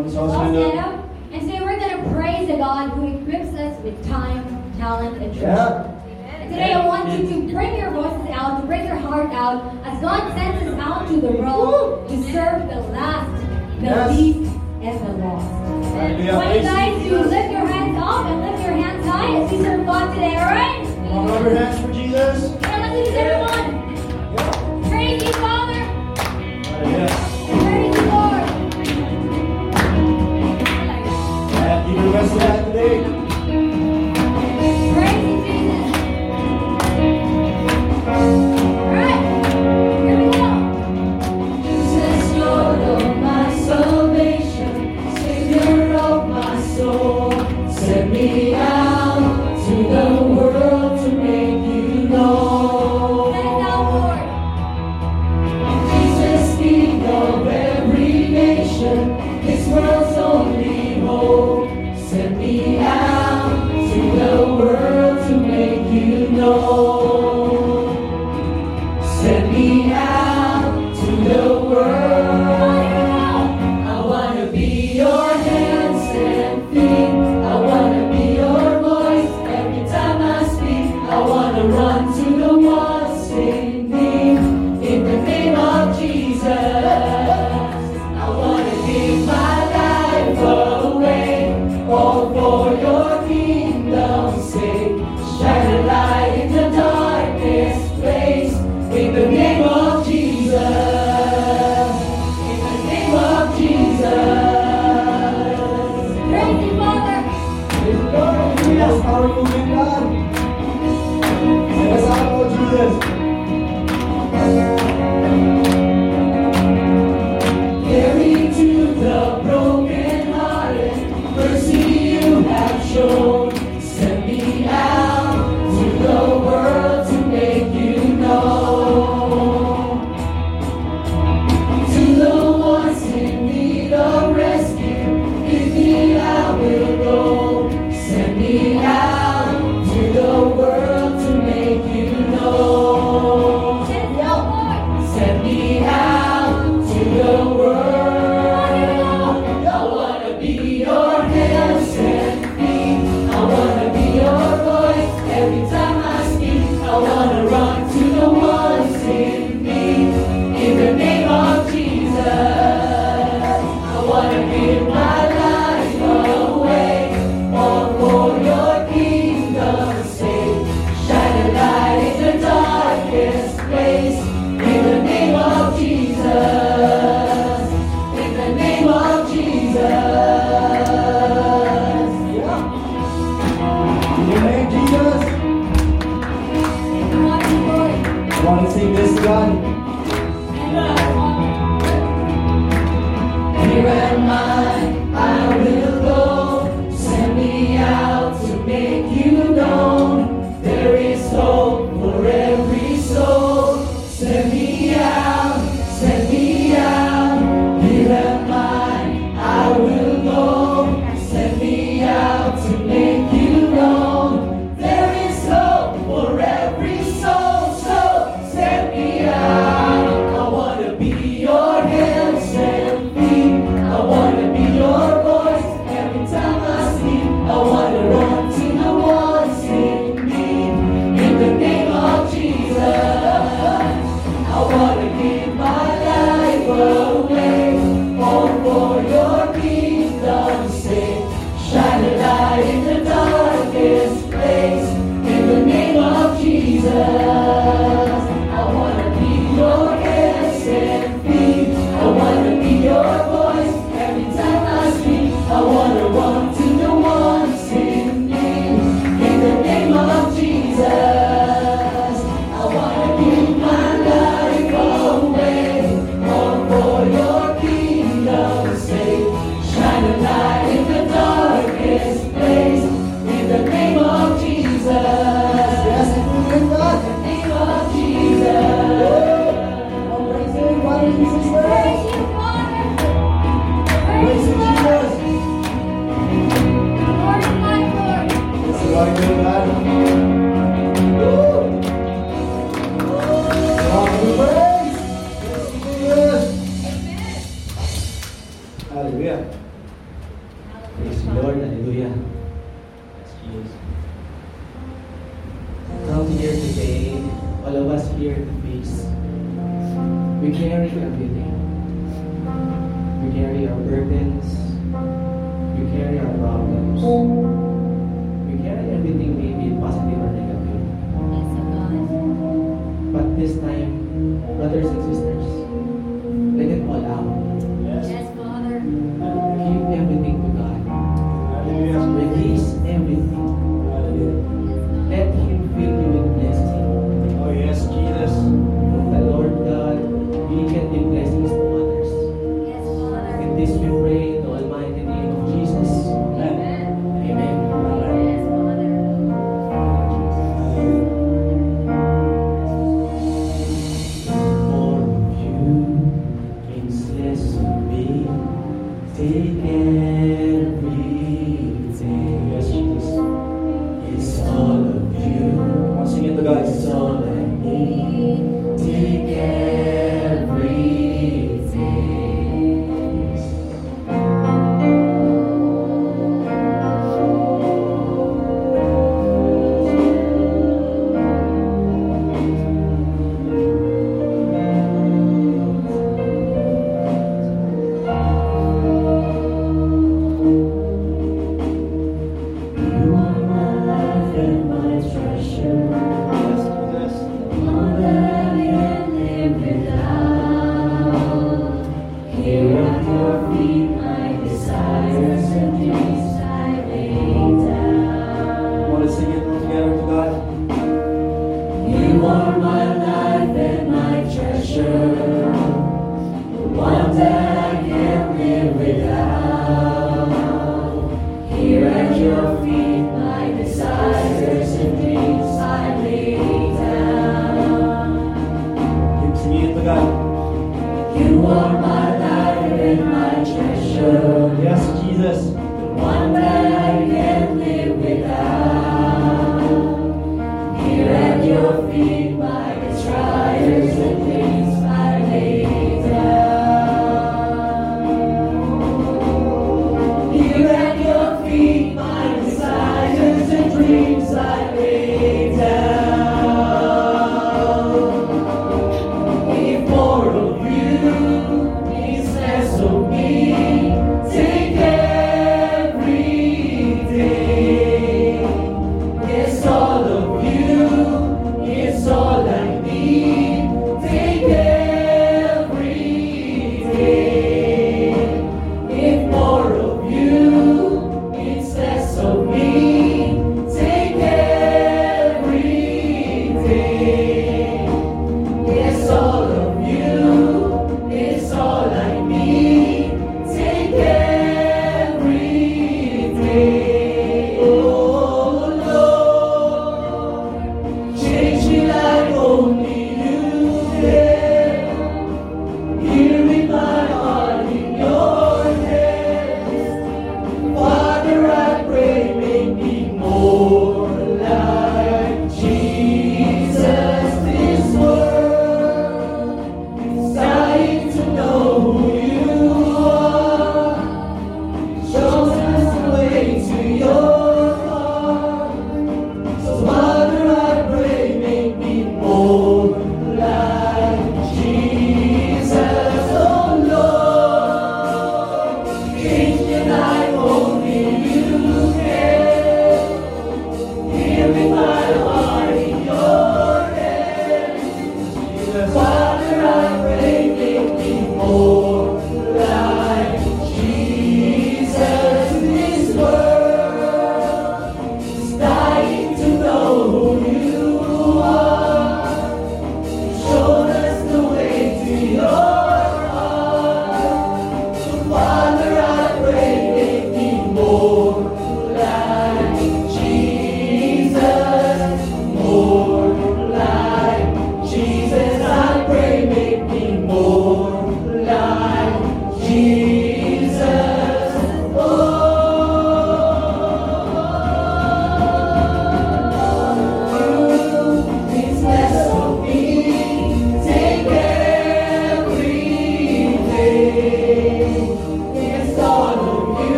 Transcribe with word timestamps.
Up, 0.00 1.10
and 1.30 1.46
say 1.46 1.60
we're 1.60 1.78
going 1.78 2.02
to 2.02 2.10
praise 2.14 2.48
a 2.48 2.56
God 2.56 2.88
who 2.92 3.18
equips 3.18 3.54
us 3.54 3.78
with 3.84 4.08
time, 4.08 4.42
talent, 4.78 5.22
and 5.22 5.30
treasure. 5.34 5.46
Yeah. 5.46 6.48
Today 6.48 6.72
I 6.72 6.86
want 6.86 7.10
you 7.10 7.28
to 7.28 7.52
bring 7.52 7.76
your 7.76 7.90
voices 7.90 8.30
out, 8.30 8.62
to 8.62 8.66
bring 8.66 8.86
your 8.86 8.96
heart 8.96 9.30
out, 9.30 9.62
as 9.84 10.00
God 10.00 10.32
sends 10.32 10.66
us 10.66 10.80
out 10.80 11.06
to 11.08 11.20
the 11.20 11.32
world 11.32 12.08
to 12.08 12.16
serve 12.32 12.66
the 12.68 12.80
last, 12.92 13.46
the 13.78 13.84
yes. 13.84 14.18
least, 14.18 14.50
and 14.80 15.06
the 15.06 15.12
lost. 15.22 15.92
Hallelujah. 15.92 16.34
Why 16.34 16.54
you 16.54 16.62
guys 16.62 17.08
to 17.08 17.20
lift 17.20 17.50
your 17.50 17.66
hands 17.66 17.98
up 18.02 18.24
and 18.24 18.40
lift 18.40 18.62
your 18.62 18.72
hands 18.72 19.06
high 19.06 19.36
as 19.36 19.52
we 19.52 19.58
serve 19.58 19.84
God 19.84 20.14
today, 20.14 20.36
alright? 20.38 20.86
All 20.86 20.96
right? 20.96 21.10
All 21.12 21.30
over 21.30 21.54
hands 21.54 21.78
for 21.78 21.92
Jesus. 21.92 22.56
Yeah, 22.62 22.78
let's 22.78 22.94
do 22.94 23.04
this, 23.04 23.14
everyone. 23.14 23.79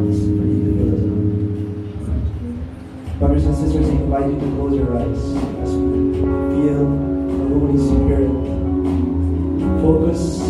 hearts 0.00 0.20
for. 0.20 0.50
Brothers 3.18 3.44
and 3.44 3.56
sisters, 3.56 3.88
I 3.88 3.92
invite 3.92 4.26
you 4.30 4.40
to 4.40 4.46
close 4.56 4.74
your 4.74 4.96
eyes 4.96 5.22
as 5.62 5.74
we 5.76 6.12
feel 6.50 6.84
the 7.28 7.44
Holy 7.52 7.78
Spirit. 7.78 8.32
Focus 9.82 10.49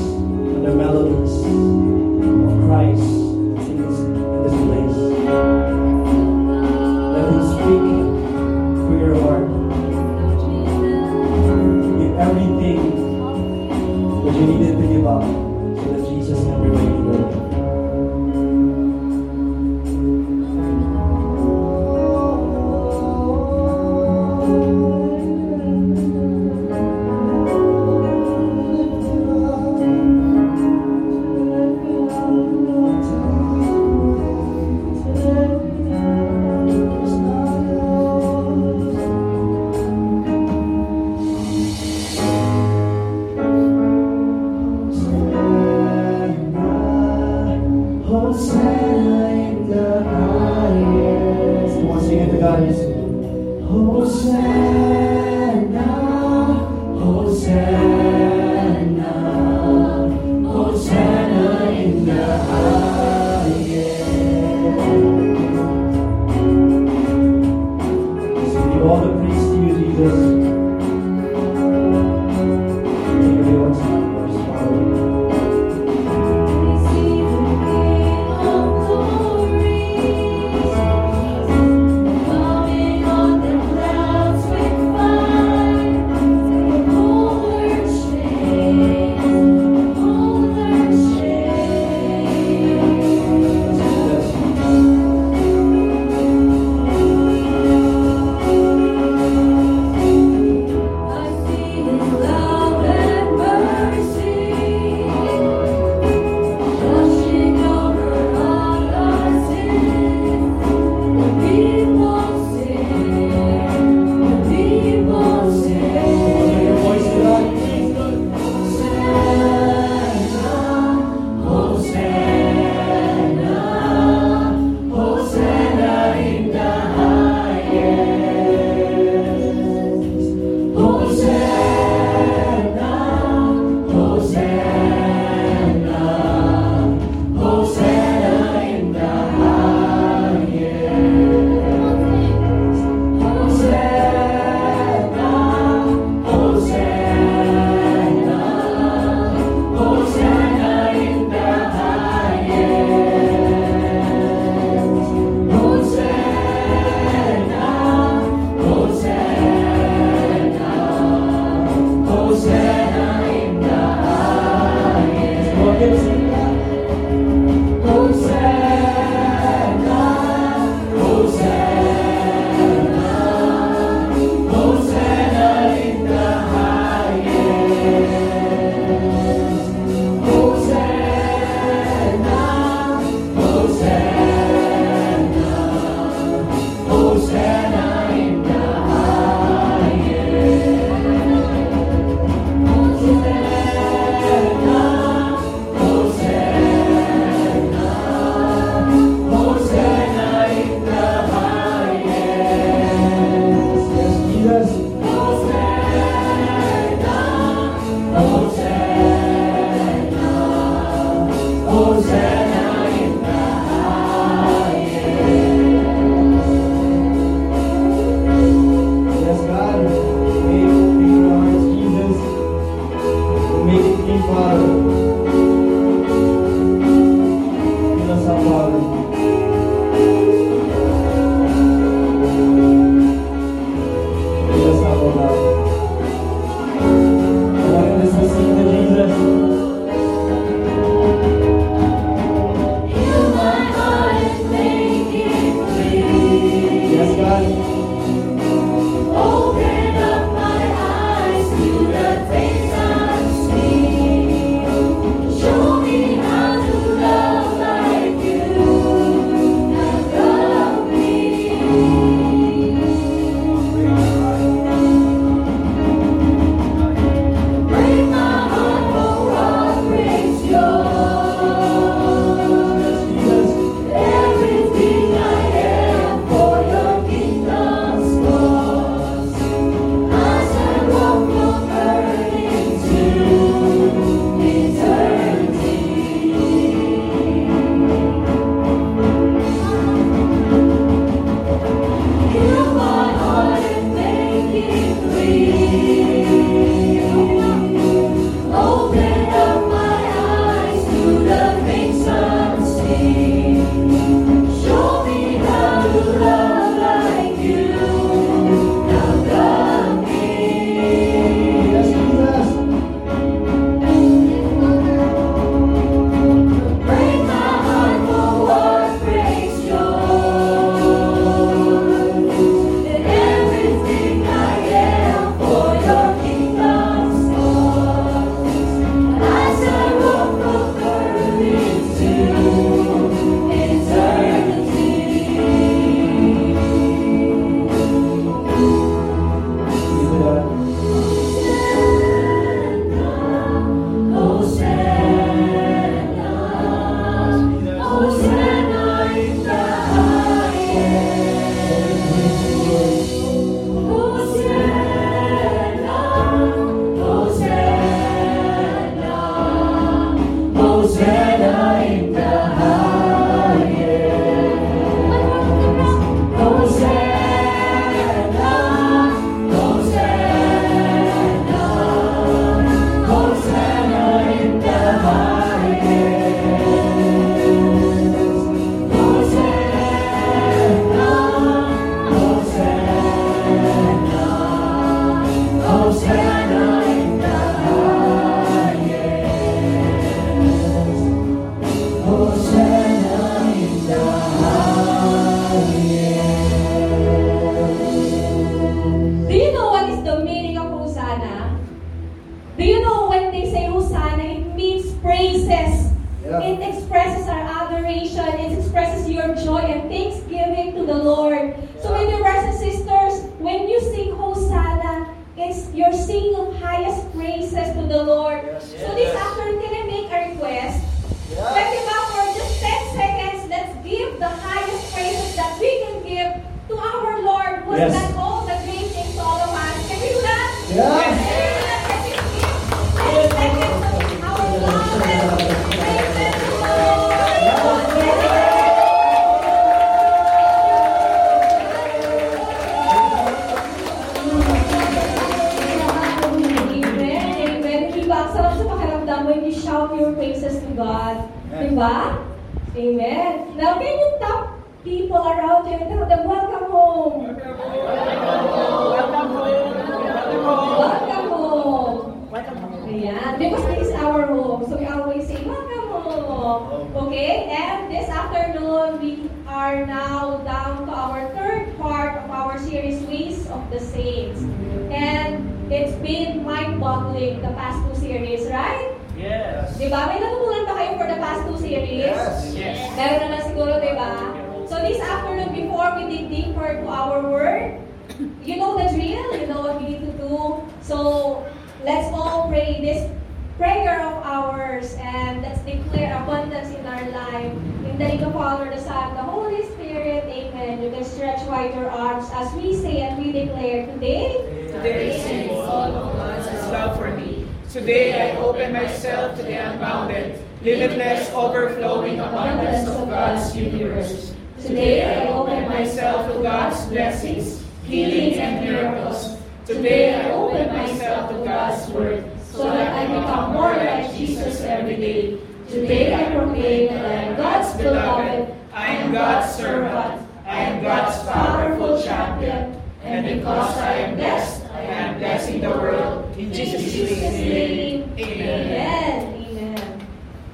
myself 515.81 516.31
to 516.31 516.43
God's 516.43 516.85
blessings, 516.87 517.65
healing, 517.85 518.39
and 518.39 518.65
miracles. 518.65 519.37
Today 519.65 520.13
I 520.15 520.31
open 520.33 520.69
myself 520.77 521.31
to 521.31 521.37
God's 521.43 521.91
word 521.91 522.25
so 522.53 522.65
that 522.65 522.93
I 522.93 523.07
become 523.07 523.53
more 523.55 523.75
like 523.75 524.15
Jesus 524.15 524.61
every 524.61 524.97
day. 524.97 525.39
Today 525.71 526.13
I 526.13 526.35
proclaim 526.37 526.89
that 526.89 527.05
I 527.07 527.23
am 527.23 527.37
God's 527.37 527.77
beloved, 527.79 528.55
I 528.75 528.87
am 528.89 529.13
God's 529.13 529.55
servant, 529.55 530.29
I 530.45 530.57
am 530.65 530.83
God's 530.83 531.17
powerful 531.27 532.03
champion, 532.03 532.83
and 533.03 533.39
because 533.39 533.79
I 533.79 533.93
am 533.93 534.17
blessed, 534.17 534.67
I 534.73 534.83
am 534.83 535.19
blessing 535.19 535.63
the 535.63 535.71
world. 535.71 536.37
In 536.37 536.53
Jesus' 536.53 536.95
name, 536.95 538.03
amen. 538.19 538.67
Amen. 538.69 540.07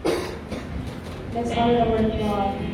Amen. 0.05 0.23
Let's 1.35 1.51
honor 1.51 1.85
the 1.85 1.91
word 1.91 2.05
of. 2.13 2.66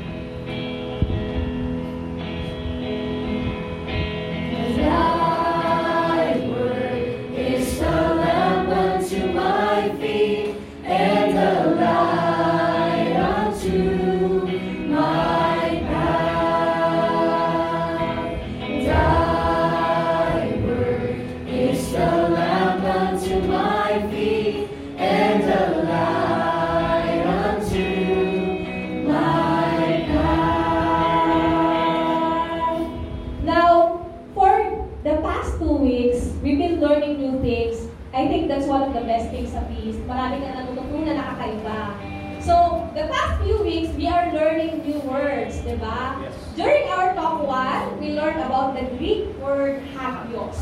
The 48.83 48.97
Greek 48.99 49.31
word 49.39 49.83
hagios. 49.95 50.59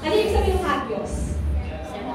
Ano 0.00 0.12
yung 0.16 0.32
sabihin 0.32 0.56
ng 0.56 0.64
hagios? 0.64 1.12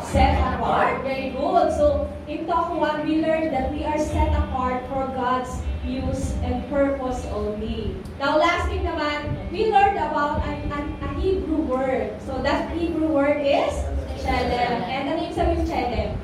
Set 0.09 0.37
apart. 0.41 1.01
Very 1.05 1.33
good. 1.33 1.73
So, 1.73 2.09
in 2.25 2.45
talk 2.45 2.73
one, 2.73 3.05
we 3.05 3.21
learned 3.21 3.53
that 3.53 3.69
we 3.73 3.85
are 3.85 3.97
set 3.97 4.33
apart 4.33 4.81
for 4.89 5.09
God's 5.13 5.49
use 5.85 6.33
and 6.45 6.65
purpose 6.69 7.25
only. 7.33 7.97
Now, 8.17 8.37
last 8.37 8.69
week 8.69 8.81
naman, 8.81 9.37
we 9.53 9.69
learned 9.69 9.97
about 9.97 10.41
an, 10.45 10.69
an, 10.73 10.85
a 11.01 11.09
Hebrew 11.17 11.65
word. 11.65 12.13
So, 12.25 12.41
that 12.41 12.73
Hebrew 12.73 13.09
word 13.09 13.41
is 13.41 13.73
Shalem. 14.21 14.85
And 14.89 15.13
ano 15.13 15.19
yung 15.21 15.35
sabihin 15.37 15.65
ng 15.65 15.69
Shalem? 15.69 16.22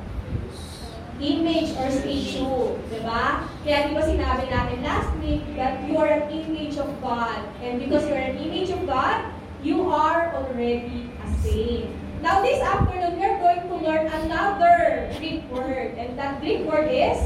Image 1.20 1.76
or 1.76 1.92
statue. 1.92 2.80
Diba? 2.88 3.44
Kaya 3.60 3.76
di 3.86 3.92
ba 3.92 4.02
sinabi 4.02 4.48
natin 4.48 4.80
last 4.80 5.12
week 5.20 5.44
that 5.52 5.84
you 5.84 6.00
are 6.00 6.08
an 6.08 6.32
image 6.32 6.80
of 6.80 6.88
God. 7.04 7.44
And 7.60 7.76
because 7.76 8.08
you 8.08 8.16
are 8.16 8.24
an 8.32 8.40
image 8.40 8.72
of 8.72 8.80
God, 8.88 9.28
you 9.60 9.84
are 9.92 10.32
already 10.32 11.12
a 11.20 11.28
saint. 11.44 11.92
Now, 12.24 12.40
this 12.40 12.60
afternoon, 12.60 13.20
we 13.20 13.24
are 13.24 13.40
going 13.40 13.64
to 13.68 13.76
learn 13.84 14.08
another 14.08 15.08
Greek 15.20 15.44
word. 15.52 15.96
And 16.00 16.16
that 16.16 16.40
Greek 16.40 16.64
word 16.64 16.88
is 16.88 17.20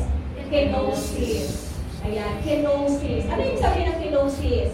kenosis. 0.51 1.71
Ayan, 2.03 2.43
kenosis. 2.43 3.27
Ano 3.31 3.43
yung 3.43 3.59
sabihin 3.59 3.87
ng 3.91 3.99
kenosis? 3.99 4.71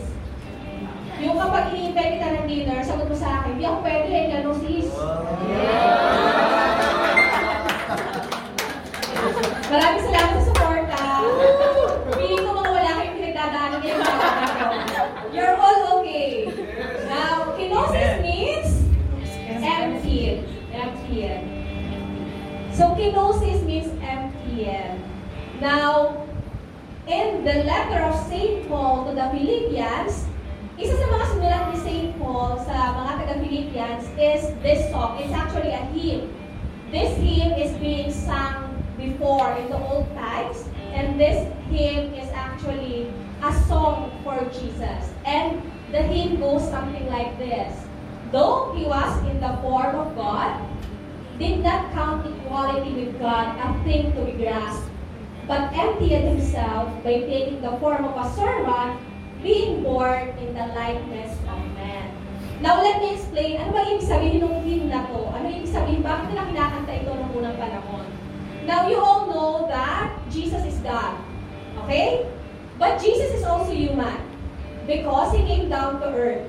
Yung 1.21 1.37
kapag 1.37 1.77
i-invite 1.77 2.17
kita 2.17 2.29
ng 2.41 2.45
dinner, 2.49 2.81
sagot 2.81 3.05
mo 3.05 3.17
sa 3.17 3.45
akin, 3.45 3.57
hindi 3.57 3.65
ako 3.69 3.79
pwede, 3.85 4.09
eh, 4.09 4.27
kenosis. 4.33 4.89
Maraming 9.71 10.03
salamat 10.03 10.35
sa 10.35 10.43
support, 10.51 10.83
ah. 10.99 11.23
Feeling 12.19 12.43
ko 12.43 12.59
mga 12.59 12.71
wala 12.75 12.91
kayong 12.99 13.17
pinagdadaanan 13.23 13.79
ngayon. 13.79 14.03
You're 15.31 15.55
all 15.55 16.03
okay. 16.03 16.51
Now, 17.07 17.55
kenosis 17.55 18.19
means 18.19 18.71
empty. 19.63 20.43
Empty. 20.75 21.23
So, 22.75 22.99
kenosis 22.99 23.63
means 23.63 23.95
empty. 24.03 24.67
Now, 25.63 26.27
in 27.07 27.47
the 27.47 27.63
letter 27.63 28.03
of 28.11 28.19
St. 28.27 28.67
Paul 28.67 29.07
to 29.07 29.15
the 29.15 29.31
Philippians, 29.31 30.27
isa 30.83 30.99
sa 30.99 31.07
mga 31.15 31.25
sinulat 31.31 31.65
ni 31.71 31.79
St. 31.79 32.11
Paul 32.19 32.59
sa 32.67 32.75
mga 32.99 33.13
taga-Philippians 33.23 34.03
is 34.19 34.51
this 34.67 34.91
song. 34.91 35.23
It's 35.23 35.31
actually 35.31 35.79
a 35.79 35.87
hymn. 35.95 36.27
This 36.91 37.15
hymn 37.23 37.55
is 37.55 37.71
being 37.79 38.11
sung 38.11 38.70
before 39.01 39.57
in 39.57 39.73
the 39.73 39.81
old 39.81 40.07
times, 40.15 40.69
and 40.93 41.19
this 41.19 41.49
hymn 41.73 42.13
is 42.15 42.29
actually 42.37 43.09
a 43.43 43.53
song 43.65 44.13
for 44.23 44.37
Jesus. 44.53 45.11
And 45.25 45.65
the 45.91 46.05
hymn 46.05 46.39
goes 46.39 46.69
something 46.69 47.09
like 47.09 47.39
this. 47.41 47.73
Though 48.31 48.77
he 48.77 48.85
was 48.85 49.11
in 49.27 49.41
the 49.41 49.57
form 49.65 49.97
of 49.97 50.15
God, 50.15 50.61
did 51.41 51.65
not 51.65 51.91
count 51.97 52.29
equality 52.29 52.93
with 52.93 53.19
God 53.19 53.57
a 53.57 53.73
thing 53.83 54.13
to 54.13 54.21
be 54.29 54.45
grasped, 54.45 54.87
but 55.49 55.73
emptied 55.73 56.21
himself 56.21 56.93
by 57.03 57.25
taking 57.25 57.65
the 57.65 57.73
form 57.81 58.05
of 58.05 58.15
a 58.15 58.29
servant, 58.37 59.01
being 59.43 59.83
born 59.83 60.37
in 60.37 60.53
the 60.53 60.69
likeness 60.77 61.33
of 61.49 61.59
man. 61.75 62.13
Now, 62.61 62.85
let 62.85 63.01
me 63.01 63.17
explain, 63.17 63.57
ano 63.57 63.73
ba 63.73 63.89
ibig 63.89 64.05
sabihin 64.05 64.45
ng 64.45 64.61
hymn 64.69 64.93
na 64.93 65.09
to? 65.09 65.33
Ano 65.33 65.49
ibig 65.49 65.73
sabihin? 65.73 66.05
Bakit 66.05 66.29
nila 66.29 66.45
kinakanta 66.45 66.93
ito 66.93 67.09
noong 67.09 67.33
unang 67.33 67.57
panahon? 67.57 68.05
Now, 68.67 68.89
you 68.89 69.01
all 69.01 69.27
know 69.27 69.67
that 69.69 70.13
Jesus 70.31 70.65
is 70.65 70.79
God. 70.81 71.17
Okay? 71.85 72.29
But 72.79 73.01
Jesus 73.01 73.33
is 73.33 73.45
also 73.45 73.73
human 73.73 74.21
because 74.87 75.37
He 75.37 75.45
came 75.45 75.69
down 75.69 76.01
to 76.01 76.09
earth. 76.13 76.47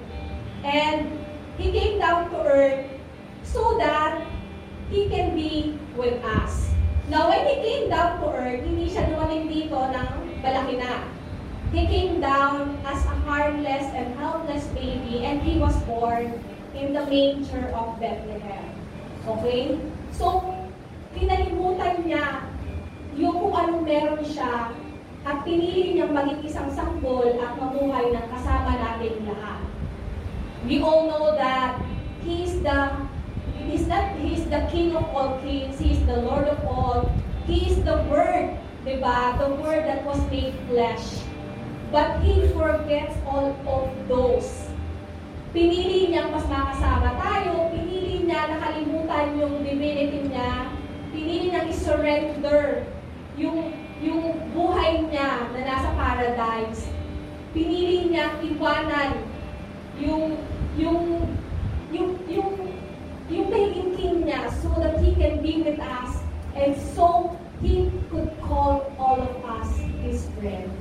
And 0.64 1.20
He 1.58 1.72
came 1.72 2.00
down 2.00 2.30
to 2.32 2.38
earth 2.44 2.86
so 3.44 3.78
that 3.80 4.24
He 4.90 5.08
can 5.10 5.36
be 5.36 5.80
with 5.96 6.24
us. 6.24 6.72
Now, 7.08 7.30
when 7.30 7.44
He 7.48 7.56
came 7.64 7.90
down 7.90 8.20
to 8.22 8.28
earth, 8.32 8.64
hindi 8.64 8.92
siya 8.92 9.12
dumating 9.12 9.48
dito 9.52 9.76
ng 9.76 10.10
balaki 10.44 10.80
na. 10.80 11.08
He 11.72 11.88
came 11.88 12.20
down 12.20 12.80
as 12.84 13.00
a 13.08 13.16
harmless 13.24 13.88
and 13.96 14.12
helpless 14.20 14.68
baby 14.76 15.24
and 15.24 15.40
He 15.40 15.56
was 15.56 15.76
born 15.88 16.36
in 16.76 16.92
the 16.92 17.04
manger 17.08 17.72
of 17.72 17.96
Bethlehem. 18.00 18.68
Okay? 19.28 19.80
So, 20.12 20.44
kinalimutan 21.16 21.96
niya 22.08 22.48
yung 23.20 23.36
kung 23.38 23.56
anong 23.56 23.84
meron 23.84 24.24
siya 24.24 24.72
at 25.22 25.38
pinili 25.46 25.94
niyang 25.94 26.16
maging 26.16 26.42
isang 26.48 26.70
sanggol 26.74 27.28
at 27.28 27.52
mamuhay 27.60 28.10
ng 28.10 28.26
kasama 28.32 28.74
natin 28.74 29.14
lahat. 29.28 29.60
We 30.66 30.82
all 30.82 31.10
know 31.10 31.34
that 31.38 31.78
He 32.22 32.46
is 32.46 32.62
the 32.62 32.94
He's 33.62 33.86
not 33.86 34.18
He 34.18 34.38
is 34.38 34.46
the 34.50 34.66
King 34.74 34.98
of 34.98 35.06
all 35.14 35.38
kings. 35.46 35.78
He 35.78 35.94
is 35.94 36.02
the 36.10 36.22
Lord 36.26 36.50
of 36.50 36.62
all. 36.66 37.10
He 37.46 37.70
is 37.70 37.78
the 37.86 38.02
Word, 38.10 38.58
di 38.86 38.98
ba? 38.98 39.38
The 39.38 39.54
Word 39.62 39.86
that 39.86 40.02
was 40.06 40.18
made 40.34 40.58
flesh. 40.70 41.22
But 41.94 42.22
He 42.26 42.50
forgets 42.56 43.14
all 43.30 43.54
of 43.68 43.86
those. 44.10 44.50
Pinili 45.52 46.10
niyang 46.10 46.32
mas 46.32 46.48
makasama 46.48 47.20
tayo. 47.20 47.70
Pinili 47.76 48.26
niya 48.26 48.56
nakalimutan 48.56 49.36
yung 49.38 49.62
divinity 49.62 50.32
niya. 50.32 50.72
Pinili 51.12 51.52
niyang 51.52 51.68
i-surrender 51.68 52.88
yung 53.36 53.76
yung 54.00 54.48
buhay 54.56 55.04
niya 55.12 55.52
na 55.52 55.62
nasa 55.68 55.92
paradise. 56.00 56.88
Pinili 57.52 58.08
niya 58.08 58.32
iwanan 58.40 59.20
yung 60.00 60.40
yung 60.80 61.28
yung 61.92 62.16
yung 62.32 62.52
yung 63.28 63.48
pagiging 63.52 64.24
niya 64.24 64.48
so 64.64 64.72
that 64.80 64.96
he 65.04 65.12
can 65.20 65.44
be 65.44 65.60
with 65.60 65.80
us 65.84 66.24
and 66.56 66.80
so 66.96 67.36
he 67.60 67.92
could 68.08 68.32
call 68.40 68.88
all 68.96 69.20
of 69.20 69.36
us 69.60 69.70
his 70.02 70.32
friend. 70.40 70.72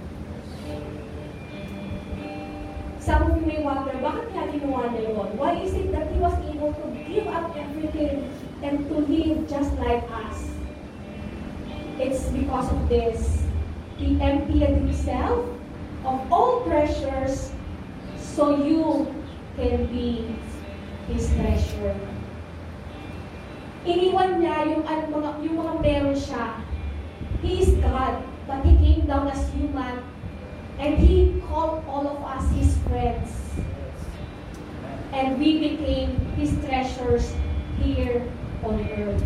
You 3.40 3.47
may 3.49 3.64
wonder, 3.64 3.97
bakit 4.05 4.37
niya 4.37 4.53
ginawa 4.53 4.93
niya 4.93 5.16
yun? 5.16 5.33
Why 5.40 5.57
is 5.64 5.73
it 5.73 5.88
that 5.97 6.12
he 6.12 6.21
was 6.21 6.37
able 6.45 6.77
to 6.77 6.85
give 7.09 7.25
up 7.33 7.49
everything 7.57 8.29
and 8.62 8.88
to 8.88 8.94
live 9.09 9.49
just 9.49 9.73
like 9.79 10.05
us? 10.11 10.49
It's 11.99 12.25
because 12.31 12.70
of 12.73 12.88
this. 12.88 13.42
He 13.96 14.20
emptied 14.20 14.68
himself 14.68 15.44
of 16.05 16.33
all 16.33 16.64
treasures 16.64 17.53
so 18.16 18.57
you 18.57 19.14
can 19.57 19.87
be 19.87 20.25
his 21.09 21.29
treasure. 21.37 21.96
Iniwan 23.85 24.40
niya 24.40 24.77
yung, 24.77 24.85
mga, 24.85 25.31
yung 25.44 25.57
mga 25.61 25.75
meron 25.81 26.16
siya. 26.16 26.61
He 27.40 27.64
is 27.64 27.73
God, 27.81 28.20
but 28.44 28.61
He 28.64 28.77
came 28.77 29.09
down 29.09 29.29
as 29.29 29.40
human 29.57 30.05
and 30.77 31.01
He 31.01 31.40
called 31.49 31.85
all 31.88 32.05
of 32.05 32.20
us 32.20 32.44
His 32.53 32.77
friends. 32.88 33.33
And 35.12 35.40
we 35.40 35.61
became 35.61 36.20
His 36.37 36.53
treasures 36.64 37.33
here 37.81 38.29
on 38.64 38.81
earth. 38.96 39.25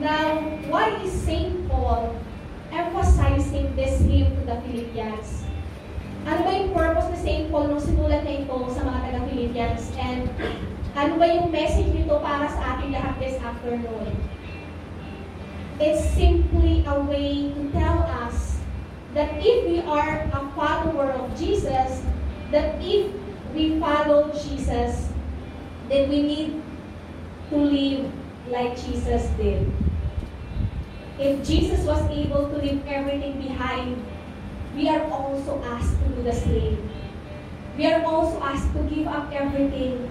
Now, 0.00 0.42
why 0.66 0.90
is 1.02 1.12
St. 1.12 1.68
Paul 1.70 2.18
emphasizing 2.72 3.74
this 3.76 4.00
hymn 4.02 4.34
to 4.34 4.42
the 4.42 4.58
Philippians? 4.66 5.46
Ano 6.26 6.40
ba 6.42 6.50
yung 6.50 6.72
purpose 6.74 7.06
ni 7.14 7.18
St. 7.20 7.44
Paul 7.52 7.70
nung 7.70 7.84
sinulat 7.84 8.26
na 8.26 8.42
ito 8.42 8.56
sa 8.74 8.80
mga 8.82 8.98
taga-Philippians? 9.06 9.82
And 10.00 10.26
ano 10.98 11.12
ba 11.20 11.26
yung 11.30 11.54
message 11.54 11.94
nito 11.94 12.18
para 12.18 12.50
sa 12.50 12.74
ating 12.74 12.90
lahat 12.96 13.14
this 13.22 13.36
afternoon? 13.38 14.10
It's 15.78 16.02
simply 16.14 16.86
a 16.86 16.96
way 17.02 17.54
to 17.54 17.60
tell 17.74 18.02
us 18.24 18.58
that 19.14 19.38
if 19.38 19.58
we 19.66 19.78
are 19.86 20.26
a 20.26 20.42
follower 20.58 21.14
of 21.14 21.30
Jesus, 21.38 22.02
that 22.50 22.78
if 22.82 23.10
we 23.54 23.78
follow 23.78 24.30
Jesus, 24.34 25.10
then 25.86 26.10
we 26.10 26.18
need 26.22 26.50
to 27.50 27.56
live 27.58 28.10
like 28.48 28.76
Jesus 28.76 29.24
did. 29.40 29.70
If 31.18 31.46
Jesus 31.46 31.86
was 31.86 32.02
able 32.10 32.50
to 32.50 32.56
leave 32.58 32.82
everything 32.86 33.40
behind, 33.40 34.02
we 34.74 34.88
are 34.88 35.06
also 35.06 35.62
asked 35.64 35.94
to 36.02 36.06
do 36.18 36.22
the 36.22 36.34
same. 36.34 36.90
We 37.78 37.86
are 37.86 38.02
also 38.04 38.42
asked 38.42 38.72
to 38.74 38.82
give 38.90 39.06
up 39.06 39.30
everything 39.32 40.10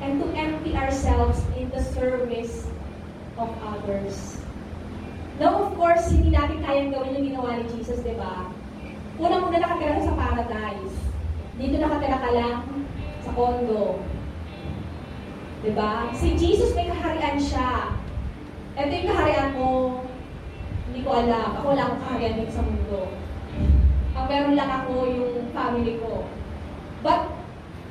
and 0.00 0.20
to 0.20 0.26
empty 0.32 0.76
ourselves 0.76 1.40
in 1.56 1.68
the 1.70 1.84
service 1.84 2.66
of 3.36 3.52
others. 3.62 4.40
Now, 5.40 5.56
of 5.64 5.76
course, 5.76 6.12
hindi 6.12 6.36
natin 6.36 6.60
kayang 6.64 6.92
gawin 6.92 7.16
yung 7.16 7.26
ginawa 7.32 7.60
ni 7.60 7.64
Jesus, 7.72 8.00
di 8.04 8.12
ba? 8.16 8.48
Unang-una 9.16 9.56
nakatira 9.56 9.96
ka 9.96 10.02
sa 10.08 10.16
paradise. 10.16 10.96
Dito 11.56 11.76
nakatira 11.80 12.18
ka 12.20 12.30
lang 12.32 12.60
sa 13.24 13.30
condo. 13.32 14.00
Di 15.60 15.76
ba? 15.76 16.08
Si 16.16 16.32
Jesus 16.40 16.72
may 16.72 16.88
kaharian 16.88 17.36
siya. 17.36 17.92
Ito 18.80 18.88
yung 18.88 19.08
kaharian 19.12 19.50
mo, 19.52 19.68
hindi 20.88 21.04
ko 21.04 21.10
alam. 21.20 21.60
Ako 21.60 21.76
wala 21.76 21.82
akong 21.84 22.02
kaharian 22.08 22.40
dito 22.40 22.52
sa 22.56 22.64
mundo. 22.64 23.12
Ang 24.16 24.24
meron 24.24 24.56
lang 24.56 24.70
ako 24.72 25.04
yung 25.04 25.52
family 25.52 26.00
ko. 26.00 26.24
But 27.04 27.28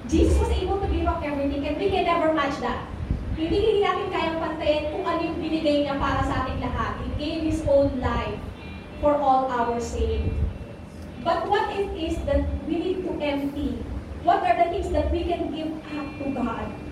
Jesus 0.10 0.42
was 0.42 0.50
able 0.50 0.82
to 0.82 0.90
give 0.90 1.06
up 1.06 1.22
everything 1.22 1.62
and 1.70 1.78
we 1.78 1.94
can 1.94 2.10
never 2.10 2.34
match 2.34 2.58
that. 2.66 2.90
Hindi, 3.38 3.56
hindi 3.62 3.86
natin 3.86 4.10
kayang 4.10 4.42
pantayin 4.42 4.90
kung 4.90 5.06
ano 5.06 5.22
yung 5.22 5.38
binigay 5.38 5.86
niya 5.86 5.96
para 6.02 6.26
sa 6.26 6.44
ating 6.44 6.66
lahat. 6.66 6.98
He 7.06 7.10
gave 7.22 7.40
His 7.46 7.62
own 7.70 8.02
life 8.02 8.42
for 8.98 9.14
all 9.14 9.46
our 9.46 9.78
sake. 9.78 10.26
But 11.22 11.46
what 11.46 11.70
it 11.78 11.94
is 11.94 12.18
that 12.26 12.50
we 12.66 12.82
need 12.82 13.06
to 13.06 13.14
empty? 13.22 13.78
What 14.26 14.42
are 14.42 14.58
the 14.58 14.74
things 14.74 14.90
that 14.90 15.14
we 15.14 15.24
can 15.30 15.54
give 15.54 15.70
up 15.94 16.10
to 16.18 16.26
God? 16.34 16.89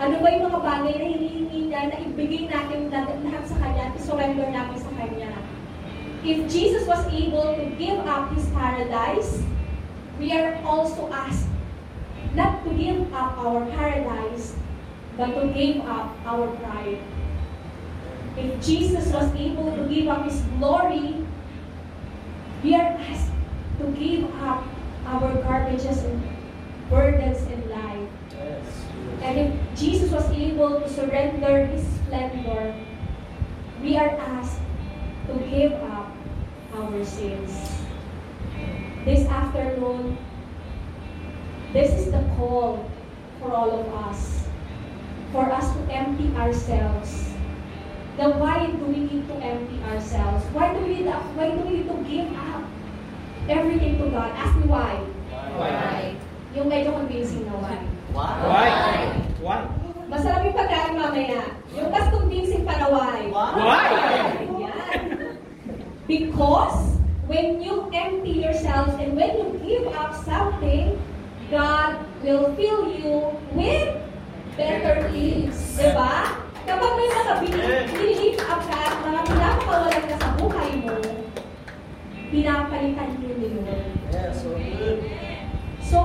Ano 0.00 0.16
ba 0.24 0.32
yung 0.32 0.48
mga 0.48 0.60
bagay 0.64 0.94
na 0.96 1.06
hinihingi 1.12 1.60
niya 1.68 1.92
na 1.92 2.00
ibigay 2.00 2.48
natin 2.48 2.88
lahat 2.88 3.44
sa 3.44 3.56
Kanya, 3.60 3.92
i-surrender 3.92 4.48
natin 4.48 4.80
sa 4.80 4.88
Kanya? 4.96 5.28
If 6.24 6.48
Jesus 6.48 6.88
was 6.88 7.04
able 7.12 7.52
to 7.52 7.64
give 7.76 8.00
up 8.08 8.32
His 8.32 8.48
paradise, 8.56 9.44
we 10.16 10.32
are 10.32 10.56
also 10.64 11.12
asked 11.12 11.44
not 12.32 12.64
to 12.64 12.72
give 12.72 13.12
up 13.12 13.36
our 13.44 13.60
paradise, 13.76 14.56
but 15.20 15.36
to 15.36 15.52
give 15.52 15.84
up 15.84 16.16
our 16.24 16.48
pride. 16.64 17.04
If 18.40 18.56
Jesus 18.64 19.12
was 19.12 19.28
able 19.36 19.68
to 19.68 19.84
give 19.84 20.08
up 20.08 20.24
His 20.24 20.40
glory, 20.56 21.28
we 22.64 22.72
are 22.72 22.96
asked 23.04 23.36
to 23.84 23.84
give 24.00 24.32
up 24.40 24.64
our 25.04 25.28
garbages 25.44 26.08
and 26.08 26.24
burdens 26.88 27.44
life. 27.44 27.69
And 29.22 29.38
if 29.38 29.78
Jesus 29.78 30.10
was 30.10 30.24
able 30.32 30.80
to 30.80 30.88
surrender 30.88 31.66
His 31.66 31.84
splendor, 31.86 32.74
we 33.82 33.96
are 33.96 34.16
asked 34.16 34.60
to 35.28 35.34
give 35.48 35.72
up 35.72 36.08
our 36.74 37.04
sins. 37.04 37.52
This 39.04 39.28
afternoon, 39.28 40.16
this 41.72 41.92
is 41.94 42.12
the 42.12 42.24
call 42.36 42.90
for 43.40 43.52
all 43.52 43.80
of 43.80 43.86
us. 44.08 44.48
For 45.32 45.44
us 45.48 45.72
to 45.72 45.80
empty 45.92 46.34
ourselves. 46.36 47.30
Then 48.16 48.38
why 48.40 48.66
do 48.66 48.84
we 48.84 49.06
need 49.06 49.28
to 49.28 49.34
empty 49.36 49.80
ourselves? 49.84 50.44
Why 50.52 50.74
do 50.74 50.80
we 50.80 51.00
need, 51.00 51.06
why 51.06 51.50
do 51.50 51.60
we 51.64 51.80
need 51.80 51.88
to 51.88 51.96
give 52.04 52.28
up 52.36 52.64
everything 53.48 53.98
to 53.98 54.10
God? 54.10 54.32
Ask 54.34 54.56
me 54.58 54.66
why. 54.66 54.96
Why? 55.56 56.16
Yung 56.56 56.68
medyo 56.68 56.92
convincing 56.98 57.46
na 57.46 57.56
why. 57.62 57.78
Why? 58.12 59.14
Why? 59.40 59.58
Masarap 60.10 60.42
yung 60.42 60.56
pagkain 60.58 60.94
mamaya. 60.98 61.42
Yung 61.78 61.88
mas 61.94 62.06
convincing 62.10 62.66
pa 62.66 62.74
na 62.82 62.86
why. 62.90 63.30
Why? 63.30 63.86
Yan. 64.58 65.02
Because 66.10 66.98
when 67.30 67.62
you 67.62 67.86
empty 67.94 68.42
yourselves 68.42 68.98
and 68.98 69.14
when 69.14 69.38
you 69.38 69.48
give 69.62 69.86
up 69.94 70.18
something, 70.26 70.98
God 71.50 72.02
will 72.26 72.50
fill 72.58 72.90
you 72.90 73.38
with 73.54 73.94
better 74.58 75.06
things. 75.14 75.54
Diba? 75.78 76.34
Kapag 76.66 76.90
may 76.98 77.08
mga 77.10 77.32
binilift 77.42 78.42
up 78.46 78.62
ka 78.66 78.76
at 78.78 78.94
mga 79.02 79.20
pinapakawalan 79.26 80.02
ka 80.10 80.16
sa 80.18 80.28
buhay 80.38 80.70
mo, 80.82 80.94
pinapalitan 82.30 83.10
yun 83.22 83.36
ni 83.38 83.48
Lord. 83.58 83.86
Yeah, 84.10 84.30
so 84.34 84.54
good. 84.54 84.98
So, 85.82 85.98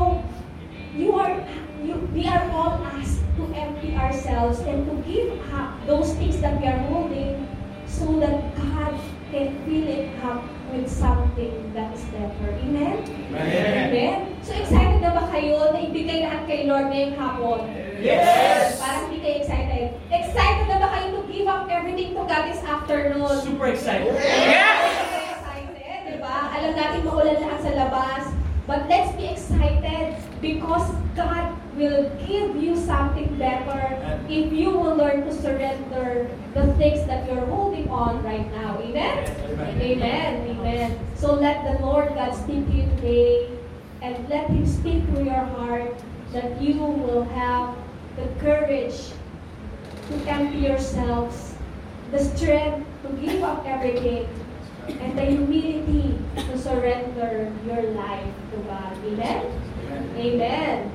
you 0.97 1.13
are, 1.17 1.37
you, 1.85 1.95
we 2.13 2.27
are 2.27 2.49
all 2.51 2.81
asked 2.97 3.21
to 3.37 3.43
empty 3.53 3.95
ourselves 3.95 4.59
and 4.65 4.85
to 4.89 4.95
give 5.09 5.37
up 5.53 5.77
those 5.85 6.13
things 6.15 6.41
that 6.41 6.59
we 6.59 6.67
are 6.67 6.81
holding 6.89 7.47
so 7.87 8.19
that 8.19 8.55
God 8.57 8.99
can 9.31 9.53
fill 9.65 9.87
it 9.87 10.09
up 10.23 10.43
with 10.71 10.89
something 10.89 11.73
that 11.73 11.93
is 11.93 12.03
better. 12.09 12.49
Amen? 12.65 13.05
Amen? 13.31 14.35
So, 14.41 14.53
excited 14.53 15.01
na 15.01 15.13
ba 15.13 15.29
kayo 15.29 15.73
na 15.73 15.79
ibigay 15.85 16.25
lahat 16.25 16.41
kay 16.49 16.65
Lord 16.65 16.89
ngayong 16.89 17.15
hapon? 17.15 17.59
Yes! 18.01 18.81
Parang 18.81 19.09
hindi 19.09 19.21
kayo 19.21 19.35
excited. 19.45 19.87
Excited 20.09 20.65
na 20.67 20.77
ba 20.81 20.87
kayo 20.91 21.07
to 21.17 21.21
give 21.29 21.47
up 21.47 21.69
everything 21.69 22.17
to 22.17 22.23
God 22.25 22.43
this 22.49 22.61
afternoon? 22.65 23.35
Super 23.45 23.69
excited. 23.71 24.13
Yes! 24.17 25.35
excited, 25.37 25.99
di 26.09 26.15
ba? 26.17 26.49
Alam 26.55 26.73
natin 26.73 27.01
maulan 27.05 27.37
lahat 27.39 27.59
sa 27.61 27.71
labas. 27.77 28.44
But 28.67 28.89
let's 28.89 29.15
be 29.15 29.27
excited 29.27 30.17
because 30.41 30.91
God 31.15 31.55
will 31.75 32.09
give 32.25 32.55
you 32.55 32.75
something 32.75 33.37
better 33.37 34.19
if 34.27 34.51
you 34.51 34.71
will 34.71 34.95
learn 34.95 35.23
to 35.23 35.33
surrender 35.33 36.29
the 36.53 36.73
things 36.73 37.05
that 37.07 37.29
you're 37.29 37.45
holding 37.45 37.87
on 37.89 38.23
right 38.23 38.49
now. 38.53 38.79
Amen? 38.79 39.79
Amen. 39.79 40.49
Amen. 40.49 40.99
So 41.15 41.33
let 41.33 41.63
the 41.63 41.85
Lord 41.85 42.09
God 42.15 42.33
speak 42.33 42.65
to 42.67 42.73
you 42.73 42.83
today 42.95 43.51
and 44.01 44.29
let 44.29 44.49
Him 44.49 44.65
speak 44.65 45.03
through 45.05 45.25
your 45.25 45.45
heart 45.57 45.93
that 46.31 46.61
you 46.61 46.79
will 46.79 47.23
have 47.23 47.75
the 48.15 48.27
courage 48.39 49.11
to 50.09 50.15
empty 50.27 50.59
yourselves, 50.59 51.55
the 52.11 52.19
strength 52.19 52.85
to 53.03 53.13
give 53.17 53.43
up 53.43 53.65
everything, 53.65 54.27
and 54.87 55.17
the 55.17 55.25
humility 55.25 56.19
to 56.35 56.57
surrender 56.57 57.51
your 57.65 57.81
life 57.91 58.33
to 58.51 58.57
God. 58.57 58.97
Amen? 59.05 59.61
Amen. 60.15 60.91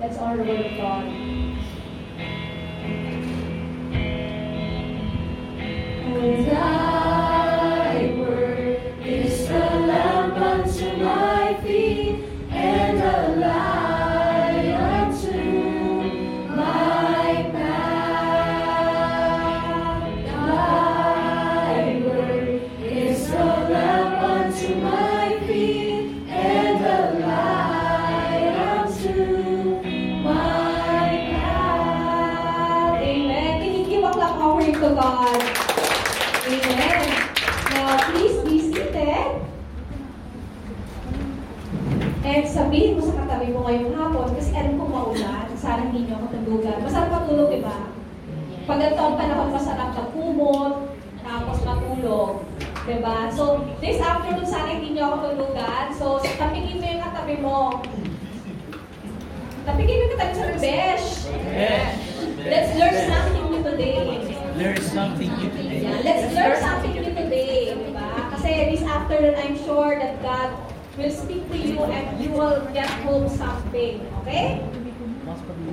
That's 0.00 0.18
all 0.18 0.36
the 0.36 0.42
word 0.42 0.66
of 0.66 0.76
God. 0.76 1.04
And 6.12 6.46
thy 6.46 7.09
Pag 48.70 48.78
ganito 48.78 49.02
ang 49.02 49.18
panahon, 49.18 49.50
masarap 49.50 49.90
na 49.98 50.04
kumot, 50.14 50.94
tapos 51.26 51.58
matulog. 51.66 52.46
Di 52.86 53.02
ba? 53.02 53.26
So, 53.34 53.66
this 53.82 53.98
afternoon, 53.98 54.46
sana 54.46 54.78
hindi 54.78 54.94
nyo 54.94 55.10
ako 55.10 55.16
tulugan. 55.26 55.90
So, 55.90 56.22
tapigin 56.22 56.78
mo 56.78 56.86
yung 56.86 57.02
katabi 57.02 57.34
mo. 57.42 57.82
Tapigin 59.66 59.96
mo 59.98 60.02
yung 60.06 60.12
katabi 60.14 60.32
sa 60.38 60.46
besh. 60.62 61.08
Yes. 61.50 61.98
Let's 62.46 62.70
learn 62.78 62.94
something 63.10 63.44
new 63.50 63.62
today. 63.66 64.06
Learn 64.54 64.78
something 64.86 65.30
new 65.34 65.50
today. 65.50 65.82
Yeah, 65.82 65.98
let's 66.06 66.30
learn 66.30 66.54
something 66.62 66.94
new 66.94 67.10
today, 67.10 67.74
di 67.74 67.90
ba? 67.90 68.30
Kasi 68.38 68.70
this 68.70 68.86
afternoon, 68.86 69.34
I'm 69.34 69.58
sure 69.66 69.98
that 69.98 70.22
God 70.22 70.54
will 70.94 71.10
speak 71.10 71.42
to 71.50 71.58
you 71.58 71.82
and 71.90 72.22
you 72.22 72.30
will 72.38 72.62
get 72.70 72.86
home 73.02 73.26
something, 73.34 73.98
okay? 74.22 74.62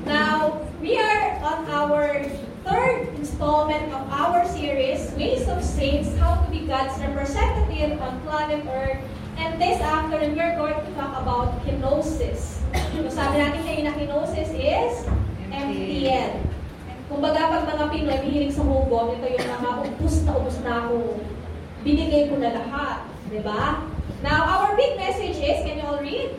Now, 0.09 0.65
we 0.81 0.97
are 0.97 1.37
on 1.45 1.61
our 1.69 2.25
third 2.67 3.07
installment 3.15 3.87
of 3.95 4.03
our 4.11 4.43
series, 4.51 5.11
Ways 5.15 5.47
of 5.47 5.63
Saints, 5.63 6.11
How 6.19 6.35
to 6.35 6.51
be 6.51 6.67
God's 6.67 6.99
Representative 6.99 7.95
on 8.01 8.19
Planet 8.21 8.67
Earth. 8.67 8.99
And 9.37 9.61
this 9.61 9.79
afternoon, 9.79 10.35
we're 10.35 10.57
going 10.57 10.75
to 10.75 10.91
talk 10.99 11.15
about 11.21 11.63
kenosis. 11.63 12.59
So 12.97 13.07
sabi 13.13 13.39
natin 13.39 13.61
kayo 13.63 13.81
na 13.87 13.93
kenosis 13.95 14.51
is 14.51 15.07
MTL. 15.47 16.43
Kumbaga, 17.07 17.39
pag 17.55 17.63
mga 17.71 17.85
Pinoy, 17.93 18.19
mahilig 18.19 18.51
sa 18.51 18.65
hugot, 18.65 19.15
ito 19.15 19.27
yung 19.31 19.47
mga 19.47 19.71
ubus 19.87 20.15
na 20.27 20.31
ubus 20.35 20.57
na 20.65 20.71
ako. 20.83 21.21
Binigay 21.87 22.27
ko 22.27 22.35
na 22.35 22.51
lahat. 22.51 23.07
Di 23.31 23.39
ba? 23.39 23.85
Now, 24.25 24.43
our 24.43 24.75
big 24.75 24.99
message 24.99 25.39
is, 25.39 25.63
can 25.63 25.79
you 25.79 25.85
all 25.87 26.01
read? 26.03 26.35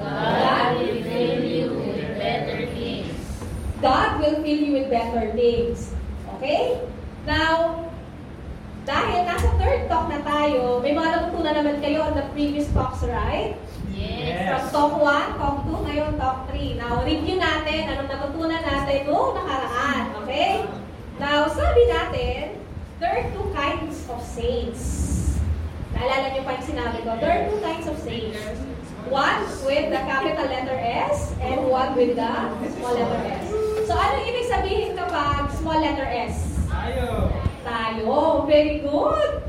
God 0.00 0.78
will 0.78 1.02
fill 1.04 1.42
you 1.44 1.68
with 1.74 2.16
better. 2.16 2.69
God 3.80 4.20
will 4.20 4.44
fill 4.44 4.60
you 4.60 4.72
with 4.76 4.92
better 4.92 5.32
things. 5.32 5.96
Okay? 6.36 6.80
Now, 7.24 7.88
dahil 8.84 9.24
nasa 9.24 9.48
third 9.56 9.88
talk 9.88 10.12
na 10.12 10.20
tayo, 10.20 10.84
may 10.84 10.92
mga 10.92 11.08
natutunan 11.16 11.54
naman 11.56 11.76
kayo 11.80 12.04
on 12.04 12.14
the 12.16 12.24
previous 12.36 12.68
talks, 12.76 13.00
right? 13.08 13.56
From 14.50 14.64
talk 14.72 14.92
1, 15.00 15.40
talk 15.40 15.56
2, 15.64 15.86
ngayon 15.88 16.10
talk 16.20 16.48
3. 16.52 16.80
Now, 16.80 17.00
review 17.04 17.40
natin 17.40 17.92
anong 17.92 18.08
natutunan 18.08 18.62
natin 18.64 18.98
noong 19.08 19.32
nakaraan. 19.36 20.02
Okay? 20.24 20.64
Now, 21.16 21.48
sabi 21.48 21.82
natin, 21.88 22.60
there 23.00 23.12
are 23.16 23.26
two 23.32 23.48
kinds 23.56 23.96
of 24.08 24.20
saints. 24.24 24.82
Naalala 25.96 26.32
niyo 26.32 26.42
pa 26.44 26.56
yung 26.56 26.66
sinabi 26.68 26.98
ko, 27.04 27.16
there 27.20 27.32
are 27.32 27.44
two 27.48 27.60
kinds 27.64 27.86
of 27.88 27.96
saints. 28.00 28.40
One 29.08 29.42
with 29.64 29.88
the 29.90 30.00
capital 30.04 30.46
letter 30.48 30.78
S 30.80 31.32
and 31.40 31.64
one 31.68 31.96
with 31.96 32.14
the 32.16 32.32
small 32.76 32.94
letter 32.94 33.20
S. 33.32 33.69
So, 33.90 33.98
ano 33.98 34.22
ibig 34.22 34.46
sabihin 34.46 34.94
kapag 34.94 35.50
small 35.58 35.82
letter 35.82 36.06
S? 36.06 36.62
Tayo. 36.70 37.26
Tayo. 37.66 38.46
Very 38.46 38.86
good. 38.86 39.42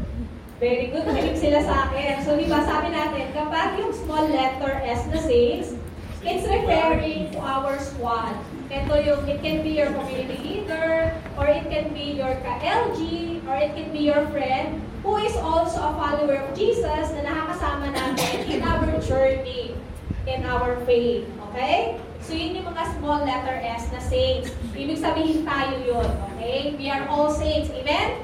Very 0.58 0.90
good. 0.90 1.06
Nakinig 1.06 1.38
sila 1.38 1.62
sa 1.62 1.86
akin. 1.86 2.26
So, 2.26 2.34
di 2.42 2.50
ba 2.50 2.66
sabi 2.66 2.90
natin, 2.90 3.30
kapag 3.38 3.78
yung 3.78 3.94
small 3.94 4.26
letter 4.26 4.82
S 4.82 5.06
na 5.14 5.22
saints, 5.22 5.78
it's 6.26 6.42
referring 6.50 7.30
to 7.30 7.38
our 7.38 7.78
squad. 7.86 8.34
Ito 8.74 9.06
yung, 9.06 9.30
it 9.30 9.46
can 9.46 9.62
be 9.62 9.78
your 9.78 9.94
community 9.94 10.42
leader, 10.42 11.14
or 11.38 11.46
it 11.46 11.70
can 11.70 11.94
be 11.94 12.18
your 12.18 12.34
ka-LG, 12.42 12.98
or 13.46 13.62
it 13.62 13.78
can 13.78 13.94
be 13.94 14.10
your 14.10 14.26
friend 14.34 14.82
who 15.06 15.22
is 15.22 15.38
also 15.38 15.78
a 15.86 15.94
follower 15.94 16.42
of 16.42 16.50
Jesus 16.58 17.14
na 17.14 17.30
nakakasama 17.30 17.94
natin 17.94 18.42
in 18.50 18.66
our 18.66 18.90
journey, 19.06 19.78
in 20.26 20.42
our 20.50 20.82
faith. 20.90 21.30
Okay? 21.54 22.02
So, 22.22 22.38
yun 22.38 22.62
yung 22.62 22.68
mga 22.70 22.84
small 22.98 23.26
letter 23.26 23.58
S 23.66 23.90
na 23.90 24.02
saints. 24.02 24.54
Ibig 24.78 25.02
sabihin 25.02 25.42
tayo 25.44 25.76
yun. 25.82 26.10
Okay? 26.36 26.78
We 26.78 26.88
are 26.88 27.06
all 27.10 27.34
saints. 27.34 27.74
Amen? 27.74 28.22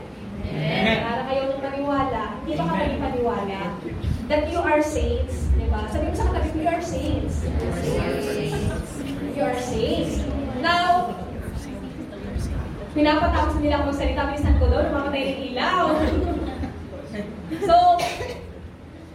Amen. 0.47 0.97
Para 1.03 1.21
kayo 1.27 1.41
nung 1.51 1.63
maniwala, 1.65 2.23
hindi 2.41 2.53
ba 2.55 2.65
ka 2.65 2.75
paniwala 2.77 3.61
that 4.27 4.51
you 4.51 4.59
are 4.59 4.83
saints, 4.83 5.47
di 5.55 5.67
ba? 5.71 5.87
Sabi 5.87 6.11
mo 6.11 6.15
sa 6.15 6.27
katabi, 6.27 6.51
we 6.59 6.67
are 6.67 6.83
saints. 6.83 7.47
You 9.31 9.43
are 9.43 9.59
saints. 9.63 10.19
Now, 10.59 11.15
pinapatapos 12.91 13.55
nila 13.63 13.79
ako 13.79 13.95
magsalita, 13.95 14.27
bilisan 14.27 14.55
ko 14.59 14.65
doon, 14.67 14.87
mamatay 14.91 15.23
ng 15.31 15.39
ilaw. 15.55 15.85
so, 17.63 17.75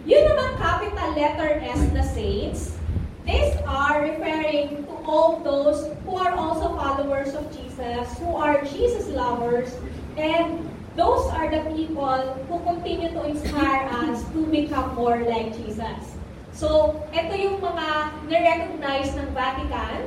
yun 0.09 0.23
naman 0.33 0.49
capital 0.57 1.11
letter 1.13 1.51
S 1.61 1.83
na 1.93 2.05
saints, 2.09 2.81
these 3.25 3.55
are 3.67 4.03
referring 4.03 4.85
to 4.87 4.95
all 5.07 5.39
those 5.41 5.91
who 6.05 6.17
are 6.17 6.33
also 6.33 6.75
followers 6.75 7.35
of 7.35 7.47
Jesus, 7.55 8.19
who 8.19 8.35
are 8.35 8.63
Jesus 8.65 9.09
lovers, 9.09 9.75
and 10.17 10.69
those 10.97 11.31
are 11.31 11.49
the 11.49 11.63
people 11.75 12.21
who 12.49 12.59
continue 12.67 13.11
to 13.11 13.25
inspire 13.25 13.89
us 13.89 14.23
to 14.33 14.47
become 14.47 14.95
more 14.95 15.19
like 15.25 15.57
Jesus. 15.57 16.19
So, 16.53 17.01
ito 17.17 17.33
yung 17.33 17.65
mga 17.65 18.13
na-recognize 18.29 19.17
ng 19.17 19.33
Vatican. 19.33 20.05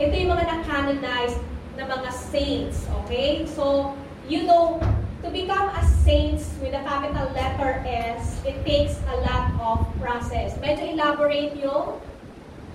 Ito 0.00 0.14
yung 0.16 0.32
mga 0.32 0.44
na-canonize 0.48 1.36
na 1.76 1.84
mga 1.84 2.10
saints, 2.32 2.88
okay? 3.04 3.44
So, 3.44 3.92
you 4.24 4.48
know, 4.48 4.80
to 5.20 5.28
become 5.28 5.68
a 5.68 5.84
saints 6.00 6.48
with 6.64 6.72
a 6.72 6.80
capital 6.80 7.28
letter 7.36 7.84
S, 7.84 8.40
it 8.48 8.56
takes 8.64 8.96
a 9.12 9.16
lot 9.20 9.52
of 9.60 9.84
process. 10.00 10.56
Medyo 10.64 10.96
elaborate 10.96 11.52
yung 11.60 12.00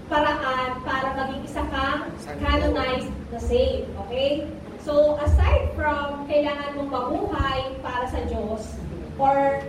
paraan 0.06 0.82
para 0.86 1.18
maging 1.18 1.42
isa 1.50 1.64
kang 1.74 2.10
canonized 2.42 3.10
na 3.34 3.40
saint, 3.42 3.90
okay? 4.06 4.46
So, 4.86 5.18
aside 5.18 5.74
from 5.74 6.30
kailangan 6.30 6.78
mong 6.78 6.90
mabuhay 6.94 7.74
para 7.82 8.06
sa 8.06 8.22
Diyos, 8.30 8.78
or 9.18 9.66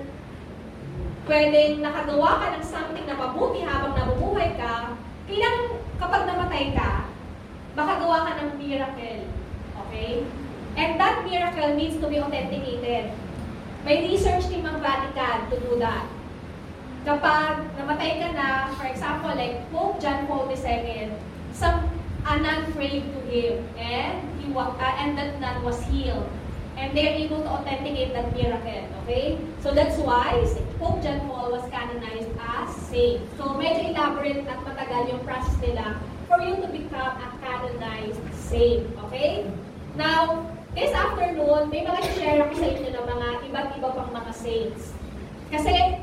pwedeng 1.24 1.80
nakagawa 1.80 2.44
ka 2.44 2.46
ng 2.60 2.64
something 2.68 3.06
na 3.08 3.16
mabuti 3.16 3.64
habang 3.64 3.96
nabubuhay 3.96 4.52
ka, 4.60 4.92
kailangan 5.24 5.64
kapag 5.96 6.22
namatay 6.28 6.66
ka, 6.76 7.08
makagawa 7.72 8.28
ka 8.28 8.32
ng 8.44 8.50
miracle. 8.60 9.22
Okay? 9.86 10.22
And 10.76 11.00
that 11.00 11.24
miracle 11.24 11.72
needs 11.72 11.96
to 12.04 12.06
be 12.12 12.20
authenticated. 12.20 13.08
May 13.88 14.04
research 14.12 14.52
team 14.52 14.68
ang 14.68 14.84
Vatican 14.84 15.48
to 15.48 15.56
do 15.62 15.80
that. 15.80 16.04
Kapag 17.06 17.70
namatay 17.78 18.18
ka 18.18 18.28
na, 18.34 18.74
for 18.74 18.90
example, 18.90 19.30
like 19.38 19.62
Pope 19.70 20.02
John 20.02 20.26
Paul 20.26 20.50
II, 20.50 21.14
some 21.54 21.86
a 22.26 22.34
nun 22.34 22.66
prayed 22.74 23.06
to 23.06 23.20
him, 23.30 23.62
and 23.78 24.18
he 24.42 24.50
uh, 24.50 24.74
and 24.98 25.14
that 25.14 25.38
nun 25.38 25.62
was 25.62 25.78
healed. 25.86 26.26
And 26.74 26.98
they're 26.98 27.14
able 27.14 27.46
to 27.46 27.62
authenticate 27.62 28.10
that 28.10 28.34
miracle, 28.34 28.90
okay? 29.06 29.38
So 29.62 29.70
that's 29.70 29.94
why 30.02 30.34
Pope 30.82 30.98
John 30.98 31.22
Paul 31.30 31.54
was 31.54 31.62
canonized 31.70 32.26
as 32.42 32.74
saint. 32.90 33.22
So 33.38 33.54
medyo 33.54 33.94
elaborate 33.94 34.42
at 34.42 34.58
matagal 34.66 35.14
yung 35.14 35.22
process 35.22 35.54
nila 35.62 36.02
for 36.26 36.42
you 36.42 36.58
to 36.58 36.66
become 36.74 37.22
a 37.22 37.28
canonized 37.38 38.18
saint, 38.34 38.82
okay? 39.06 39.46
Now, 39.94 40.42
this 40.74 40.90
afternoon, 40.90 41.70
may 41.70 41.86
mga 41.86 42.02
share 42.18 42.42
ako 42.50 42.52
sa 42.58 42.66
inyo 42.66 42.90
ng 42.90 43.06
mga 43.14 43.28
iba't 43.46 43.68
iba 43.78 43.88
pang 43.94 44.10
mga 44.10 44.32
saints. 44.34 44.90
Kasi, 45.54 46.02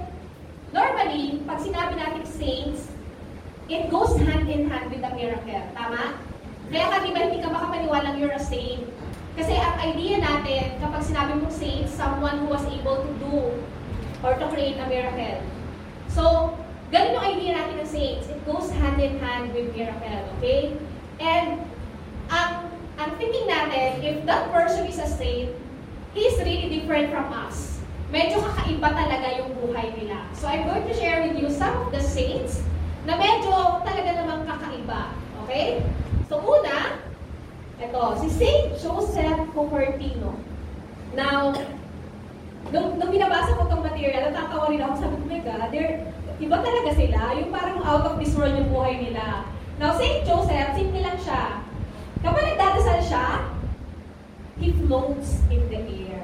normally, 0.74 1.40
pag 1.46 1.62
sinabi 1.62 1.94
natin 1.96 2.26
saints, 2.26 2.90
it 3.70 3.88
goes 3.88 4.18
hand 4.20 4.50
in 4.50 4.68
hand 4.68 4.90
with 4.90 5.06
the 5.06 5.14
miracle. 5.14 5.64
Tama? 5.78 6.18
Kaya 6.74 6.86
ka, 6.90 6.96
di 7.06 7.12
ba, 7.14 7.20
hindi 7.30 7.40
ka 7.40 7.50
makapaniwalang 7.54 8.18
you're 8.18 8.34
a 8.34 8.42
saint. 8.42 8.84
Kasi 9.38 9.54
ang 9.58 9.78
idea 9.82 10.22
natin, 10.22 10.78
kapag 10.82 11.02
sinabi 11.06 11.38
mong 11.38 11.54
saint, 11.54 11.86
someone 11.90 12.42
who 12.44 12.50
was 12.50 12.66
able 12.70 13.06
to 13.06 13.12
do 13.22 13.38
or 14.26 14.34
to 14.38 14.46
create 14.50 14.78
a 14.82 14.88
miracle. 14.90 15.42
So, 16.10 16.54
ganun 16.90 17.18
yung 17.18 17.26
idea 17.38 17.52
natin 17.58 17.82
ng 17.82 17.90
saints. 17.90 18.30
It 18.30 18.42
goes 18.46 18.70
hand 18.74 18.98
in 19.02 19.18
hand 19.22 19.54
with 19.54 19.74
miracle. 19.74 20.22
Okay? 20.38 20.74
And, 21.22 21.62
ang, 22.30 22.70
ang 22.98 23.10
thinking 23.22 23.50
natin, 23.50 24.02
if 24.02 24.26
that 24.26 24.50
person 24.54 24.86
is 24.90 24.98
a 25.02 25.10
saint, 25.10 25.54
he 26.14 26.22
is 26.30 26.38
really 26.42 26.70
different 26.70 27.10
from 27.10 27.30
us. 27.34 27.73
Medyo 28.14 28.46
kakaiba 28.46 28.94
talaga 28.94 29.28
yung 29.42 29.58
buhay 29.58 29.90
nila. 29.98 30.30
So, 30.38 30.46
I'm 30.46 30.70
going 30.70 30.86
to 30.86 30.94
share 30.94 31.26
with 31.26 31.34
you 31.34 31.50
some 31.50 31.74
of 31.82 31.90
the 31.90 31.98
saints 31.98 32.62
na 33.10 33.18
medyo 33.18 33.82
talaga 33.82 34.22
namang 34.22 34.46
kakaiba. 34.46 35.18
Okay? 35.42 35.82
So, 36.30 36.38
una, 36.38 37.02
ito, 37.82 38.04
si 38.22 38.28
Saint 38.30 38.78
Joseph 38.78 39.50
Cupertino. 39.58 40.38
Now, 41.18 41.58
nung, 42.70 43.02
nung 43.02 43.10
binabasa 43.10 43.58
ko 43.58 43.66
itong 43.66 43.82
material, 43.82 44.30
natatawa 44.30 44.70
rin 44.70 44.86
ako, 44.86 44.94
sabi 45.02 45.16
ko, 45.18 45.26
my 45.26 45.42
God, 45.42 45.68
they're, 45.74 46.06
iba 46.38 46.58
talaga 46.62 46.90
sila, 46.94 47.20
yung 47.34 47.50
parang 47.50 47.82
out 47.82 48.06
of 48.06 48.22
this 48.22 48.38
world 48.38 48.54
yung 48.54 48.70
buhay 48.70 49.10
nila. 49.10 49.42
Now, 49.82 49.98
Saint 49.98 50.22
Joseph, 50.22 50.78
simple 50.78 51.02
lang 51.02 51.18
siya. 51.18 51.66
Kapag 52.22 52.46
nagdadasal 52.46 53.00
siya, 53.02 53.26
he 54.62 54.70
floats 54.86 55.42
in 55.50 55.66
the 55.68 55.82
air. 55.82 56.23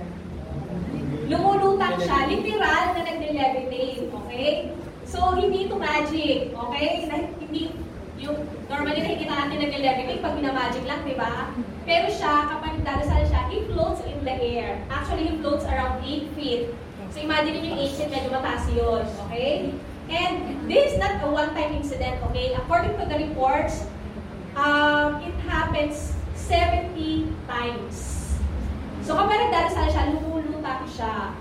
Lumulutang 1.30 2.02
siya, 2.02 2.26
literal 2.26 2.98
na 2.98 3.02
nagne-levitate, 3.06 4.10
okay? 4.10 4.74
So, 5.06 5.38
hindi 5.38 5.70
ito 5.70 5.78
magic, 5.78 6.58
okay? 6.58 7.06
Na, 7.06 7.22
hindi, 7.38 7.70
yung 8.18 8.50
normally 8.66 9.06
nakikita 9.06 9.38
natin 9.38 9.62
nagle-levitate 9.62 10.26
pag 10.26 10.34
minamagic 10.34 10.84
lang, 10.90 11.06
di 11.06 11.14
ba? 11.14 11.54
Pero 11.86 12.10
siya, 12.10 12.50
kapag 12.50 12.82
nagdadasal 12.82 13.30
siya, 13.30 13.46
he 13.54 13.62
floats 13.70 14.02
in 14.10 14.18
the 14.26 14.36
air. 14.42 14.82
Actually, 14.90 15.30
he 15.30 15.38
floats 15.38 15.70
around 15.70 16.02
8 16.02 16.34
feet. 16.34 16.74
So, 17.14 17.22
imagine 17.22 17.62
yung 17.62 17.78
ancient, 17.78 18.10
medyo 18.10 18.34
mataas 18.34 18.66
yun, 18.74 19.06
okay? 19.30 19.70
And 20.10 20.66
this 20.66 20.94
is 20.94 20.98
not 20.98 21.22
a 21.22 21.30
one-time 21.30 21.78
incident, 21.78 22.26
okay? 22.34 22.58
According 22.58 22.98
to 22.98 23.06
the 23.06 23.18
reports, 23.30 23.86
um, 24.58 25.22
it 25.22 25.38
happens 25.46 26.18
70 26.34 27.30
times. 27.46 28.19
So 29.10 29.18
kapag 29.18 29.42
nagdadasal 29.50 29.90
siya, 29.90 30.14
lumulutang 30.14 30.86
siya. 30.86 31.34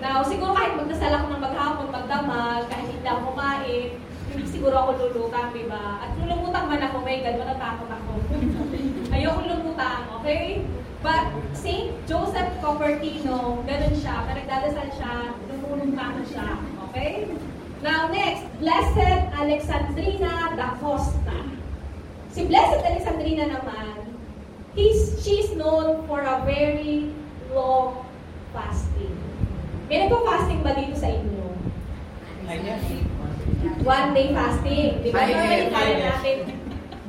Now, 0.00 0.24
siguro 0.24 0.56
kahit 0.56 0.72
magdasal 0.72 1.12
ako 1.12 1.36
ng 1.36 1.44
maghapon, 1.44 1.92
magdamag, 1.92 2.64
kahit 2.72 2.88
hindi 2.88 3.04
ako 3.04 3.20
kumain, 3.28 4.00
hindi 4.32 4.48
siguro 4.48 4.72
ako 4.72 4.90
lulutang, 4.96 5.52
di 5.52 5.68
ba? 5.68 6.00
At 6.00 6.16
kung 6.16 6.32
lumutang 6.32 6.64
man 6.64 6.80
ako, 6.80 7.04
my 7.04 7.20
God, 7.20 7.36
matatakot 7.44 7.92
ako. 7.92 8.12
Ayoko 9.20 9.40
lumutang, 9.44 10.16
okay? 10.16 10.64
But 11.04 11.28
St. 11.52 11.92
Joseph 12.08 12.56
Cupertino, 12.64 13.60
ganun 13.68 13.94
siya. 14.00 14.24
Pag 14.24 14.40
nagdadasal 14.40 14.88
siya, 14.96 15.36
lumulutang 15.52 16.24
siya. 16.24 16.56
Okay? 16.88 17.28
Now, 17.84 18.08
next, 18.08 18.48
Blessed 18.64 19.28
Alexandrina 19.36 20.56
da 20.56 20.72
Costa. 20.80 21.52
Si 22.32 22.48
Blessed 22.48 22.80
Alexandrina 22.80 23.60
naman, 23.60 24.03
he's, 24.74 25.22
she's 25.22 25.54
known 25.54 26.06
for 26.06 26.20
a 26.20 26.42
very 26.44 27.10
long 27.54 28.04
fasting. 28.52 29.14
May 29.88 30.06
nagpa-fasting 30.06 30.60
ba 30.62 30.72
dito 30.74 30.94
sa 30.98 31.08
inyo? 31.10 31.46
One 33.84 34.08
day 34.12 34.28
fasting. 34.32 35.00
Di 35.00 35.08
ba? 35.12 35.18
Ay, 35.24 35.32
Normally, 35.32 35.66
ay. 35.72 35.92
natin. 36.00 36.38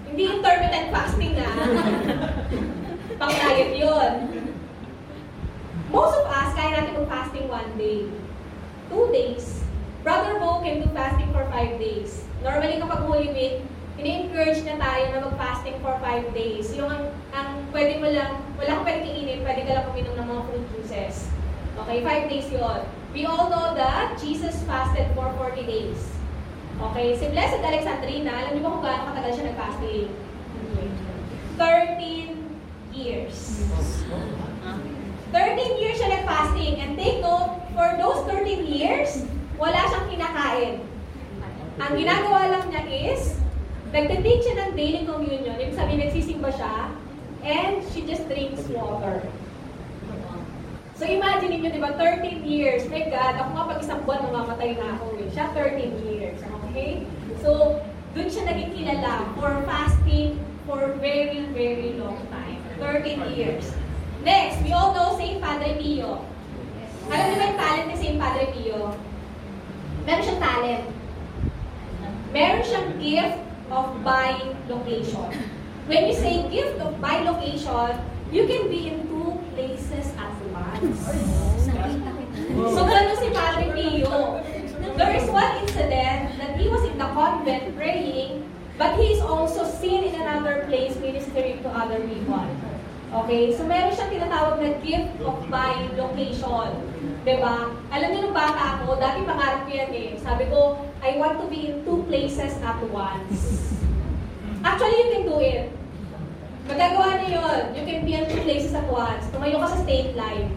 Hindi 0.07 0.23
intermittent 0.31 0.87
fasting 0.91 1.33
ah. 1.39 1.55
Pang 3.19 3.33
diet 3.35 3.71
yun. 3.75 4.11
Most 5.91 6.15
of 6.19 6.25
us, 6.27 6.49
kaya 6.55 6.69
natin 6.75 6.99
mag-fasting 7.03 7.47
one 7.47 7.71
day. 7.79 8.07
Two 8.91 9.07
days. 9.11 9.63
Brother 10.03 10.37
Bo 10.37 10.61
can 10.61 10.83
do 10.83 10.87
fasting 10.93 11.31
for 11.31 11.43
five 11.49 11.79
days. 11.81 12.27
Normally, 12.43 12.77
kapag 12.77 13.01
Holy 13.07 13.29
Week, 13.33 13.55
ini-encourage 14.05 14.61
na 14.69 14.77
tayo 14.77 15.03
na 15.09 15.17
mag-fasting 15.25 15.81
for 15.81 15.97
five 15.97 16.29
days. 16.37 16.69
Yung 16.77 16.93
ang, 16.93 17.09
ang 17.33 17.65
pwede 17.73 17.97
mo 17.97 18.05
lang, 18.05 18.37
wala 18.53 18.69
kang 18.77 18.85
pwede 18.85 19.01
kainin, 19.01 19.41
pwede 19.41 19.65
ka 19.65 19.71
lang 19.81 19.85
uminom 19.89 20.13
ng 20.13 20.27
mga 20.29 20.41
fruit 20.45 20.65
juices. 20.77 21.15
Okay, 21.81 22.05
five 22.05 22.29
days 22.29 22.45
yun. 22.53 22.85
We 23.17 23.25
all 23.25 23.49
know 23.49 23.73
that 23.73 24.21
Jesus 24.21 24.61
fasted 24.69 25.09
for 25.17 25.33
40 25.41 25.65
days. 25.65 25.97
Okay, 26.77 27.17
si 27.17 27.33
Blessed 27.33 27.65
Alexandrina, 27.65 28.29
alam 28.29 28.53
niyo 28.53 28.61
ba 28.61 28.73
kung 28.77 28.83
gaano 28.85 29.03
katagal 29.09 29.31
siya 29.41 29.45
nag-fasting? 29.49 30.09
13 31.57 32.93
years. 32.93 33.65
13 35.33 35.81
years 35.81 35.97
siya 35.97 36.09
nag-fasting. 36.21 36.77
And 36.77 36.93
take 36.93 37.25
note, 37.25 37.57
for 37.73 37.89
those 37.97 38.21
13 38.29 38.69
years, 38.69 39.25
wala 39.57 39.81
siyang 39.89 40.07
kinakain. 40.13 40.73
Ang 41.81 41.91
ginagawa 41.97 42.53
lang 42.53 42.69
niya 42.69 42.83
is, 42.85 43.41
nagtitake 43.95 44.43
siya 44.43 44.55
ng 44.59 44.71
daily 44.75 45.01
communion. 45.07 45.55
Ibig 45.55 45.79
sabihin, 45.79 45.99
nagsisimba 46.03 46.51
siya, 46.51 46.91
and 47.47 47.79
she 47.95 48.03
just 48.03 48.27
drinks 48.27 48.67
water. 48.75 49.23
So 50.95 51.07
imagine 51.07 51.59
niyo, 51.59 51.75
di 51.75 51.79
ba, 51.79 51.95
13 51.95 52.43
years. 52.43 52.87
My 52.91 53.07
God, 53.07 53.39
ako 53.39 53.49
nga 53.55 53.63
pag 53.71 53.79
isang 53.83 53.99
buwan 54.03 54.19
mamamatay 54.31 54.79
na 54.79 54.95
ako 54.99 55.15
eh. 55.19 55.27
Siya 55.31 55.51
13 55.51 56.07
years. 56.07 56.39
Okay? 56.71 57.03
So, 57.43 57.79
dun 58.15 58.31
siya 58.31 58.47
naging 58.47 58.71
kilala 58.75 59.27
for 59.35 59.51
fasting 59.67 60.39
for 60.63 60.95
very, 61.03 61.47
very 61.51 61.99
long 61.99 62.19
time. 62.31 62.59
13 62.79 63.31
years. 63.35 63.75
Next, 64.23 64.59
we 64.63 64.71
all 64.71 64.95
know 64.95 65.19
St. 65.19 65.39
Padre 65.39 65.75
Pio. 65.79 66.23
Alam 67.11 67.25
niyo 67.27 67.37
ba 67.37 67.45
yung 67.45 67.59
talent 67.59 67.87
ni 67.91 67.95
St. 67.99 68.17
Padre 68.17 68.43
Pio? 68.55 68.79
Meron 70.07 70.23
siyang 70.23 70.41
talent. 70.41 70.85
Meron 72.33 72.63
siyang 72.65 72.89
gift 72.97 73.45
of 73.71 73.85
bilocation. 74.03 75.31
When 75.87 76.07
you 76.07 76.13
say 76.13 76.49
gift 76.49 76.81
of 76.81 76.95
bilocation, 77.01 77.99
you 78.31 78.47
can 78.47 78.69
be 78.69 78.89
in 78.89 79.07
two 79.07 79.37
places 79.53 80.13
at 80.17 80.33
once. 80.53 80.99
So, 82.55 82.81
ganun 82.85 83.17
si 83.17 83.29
Padre 83.33 83.69
Pio. 83.73 84.41
There 84.95 85.13
is 85.15 85.27
one 85.29 85.51
incident 85.65 86.39
that 86.39 86.55
he 86.55 86.69
was 86.69 86.83
in 86.87 86.97
the 86.97 87.09
convent 87.11 87.75
praying, 87.75 88.47
but 88.77 88.95
he 88.95 89.17
is 89.17 89.21
also 89.21 89.67
seen 89.67 90.03
in 90.07 90.15
another 90.15 90.63
place 90.67 90.95
ministering 90.97 91.61
to 91.63 91.69
other 91.69 91.99
people. 91.99 92.47
Okay? 93.23 93.55
So, 93.55 93.63
meron 93.63 93.95
siyang 93.95 94.11
tinatawag 94.11 94.59
na 94.59 94.75
gift 94.83 95.15
of 95.23 95.39
bilocation. 95.47 96.69
Diba? 97.23 97.71
Alam 97.89 98.07
niyo 98.11 98.19
nung 98.27 98.35
bata 98.35 98.75
ako, 98.75 98.99
dati 98.99 99.23
pangarap 99.23 99.63
ko 99.63 99.71
yan 99.71 99.91
eh. 99.95 100.09
Sabi 100.19 100.51
ko, 100.51 100.83
I 100.99 101.15
want 101.15 101.39
to 101.39 101.47
be 101.47 101.71
in 101.71 101.75
two 101.87 102.03
places 102.11 102.59
at 102.59 102.79
once. 102.91 103.71
Actually, 104.67 104.97
you 104.99 105.07
can 105.15 105.23
do 105.23 105.37
it. 105.39 105.71
Magagawa 106.65 107.23
niyo 107.23 107.39
yun. 107.39 107.61
You 107.77 107.83
can 107.87 107.99
be 108.03 108.11
in 108.19 108.25
two 108.27 108.41
places 108.43 108.75
at 108.75 108.89
once. 108.91 109.23
Tumayo 109.31 109.63
ka 109.63 109.67
sa 109.71 109.79
state 109.85 110.17
line. 110.17 110.51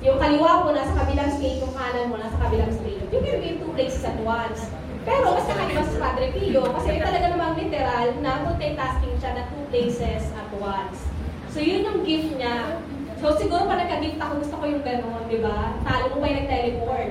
Yung 0.00 0.16
kaliwa 0.16 0.62
mo 0.62 0.70
nasa 0.70 0.94
kabilang 0.94 1.30
state, 1.36 1.58
yung 1.58 1.74
kanan 1.74 2.06
mo 2.08 2.16
nasa 2.16 2.38
kabilang 2.38 2.70
state. 2.70 3.02
You 3.10 3.18
can 3.20 3.42
be 3.42 3.48
in 3.50 3.58
two 3.58 3.74
places 3.74 4.06
at 4.06 4.16
once. 4.22 4.70
Pero 5.02 5.34
mas 5.34 5.46
kakaiba 5.48 5.82
sa 5.84 5.98
Padre 6.00 6.30
Pio 6.36 6.62
kasi 6.70 7.00
talaga 7.00 7.26
namang 7.32 7.56
literal 7.58 8.08
na 8.22 8.44
multitasking 8.46 9.16
siya 9.18 9.30
na 9.36 9.42
two 9.50 9.64
places 9.74 10.30
at 10.32 10.50
once. 10.60 11.02
So, 11.48 11.58
yun 11.64 11.88
yung 11.88 12.00
gift 12.04 12.36
niya. 12.36 12.78
So, 13.18 13.34
siguro 13.34 13.66
pa 13.66 13.74
nagka-gift 13.74 14.20
ako, 14.22 14.32
gusto 14.44 14.54
ko 14.60 14.64
yung 14.68 14.84
gano'n, 14.86 15.26
di 15.26 15.42
ba? 15.42 15.74
Talo 15.82 16.04
mo 16.14 16.16
pa 16.22 16.26
yung 16.30 16.38
nag-teleport. 16.44 17.10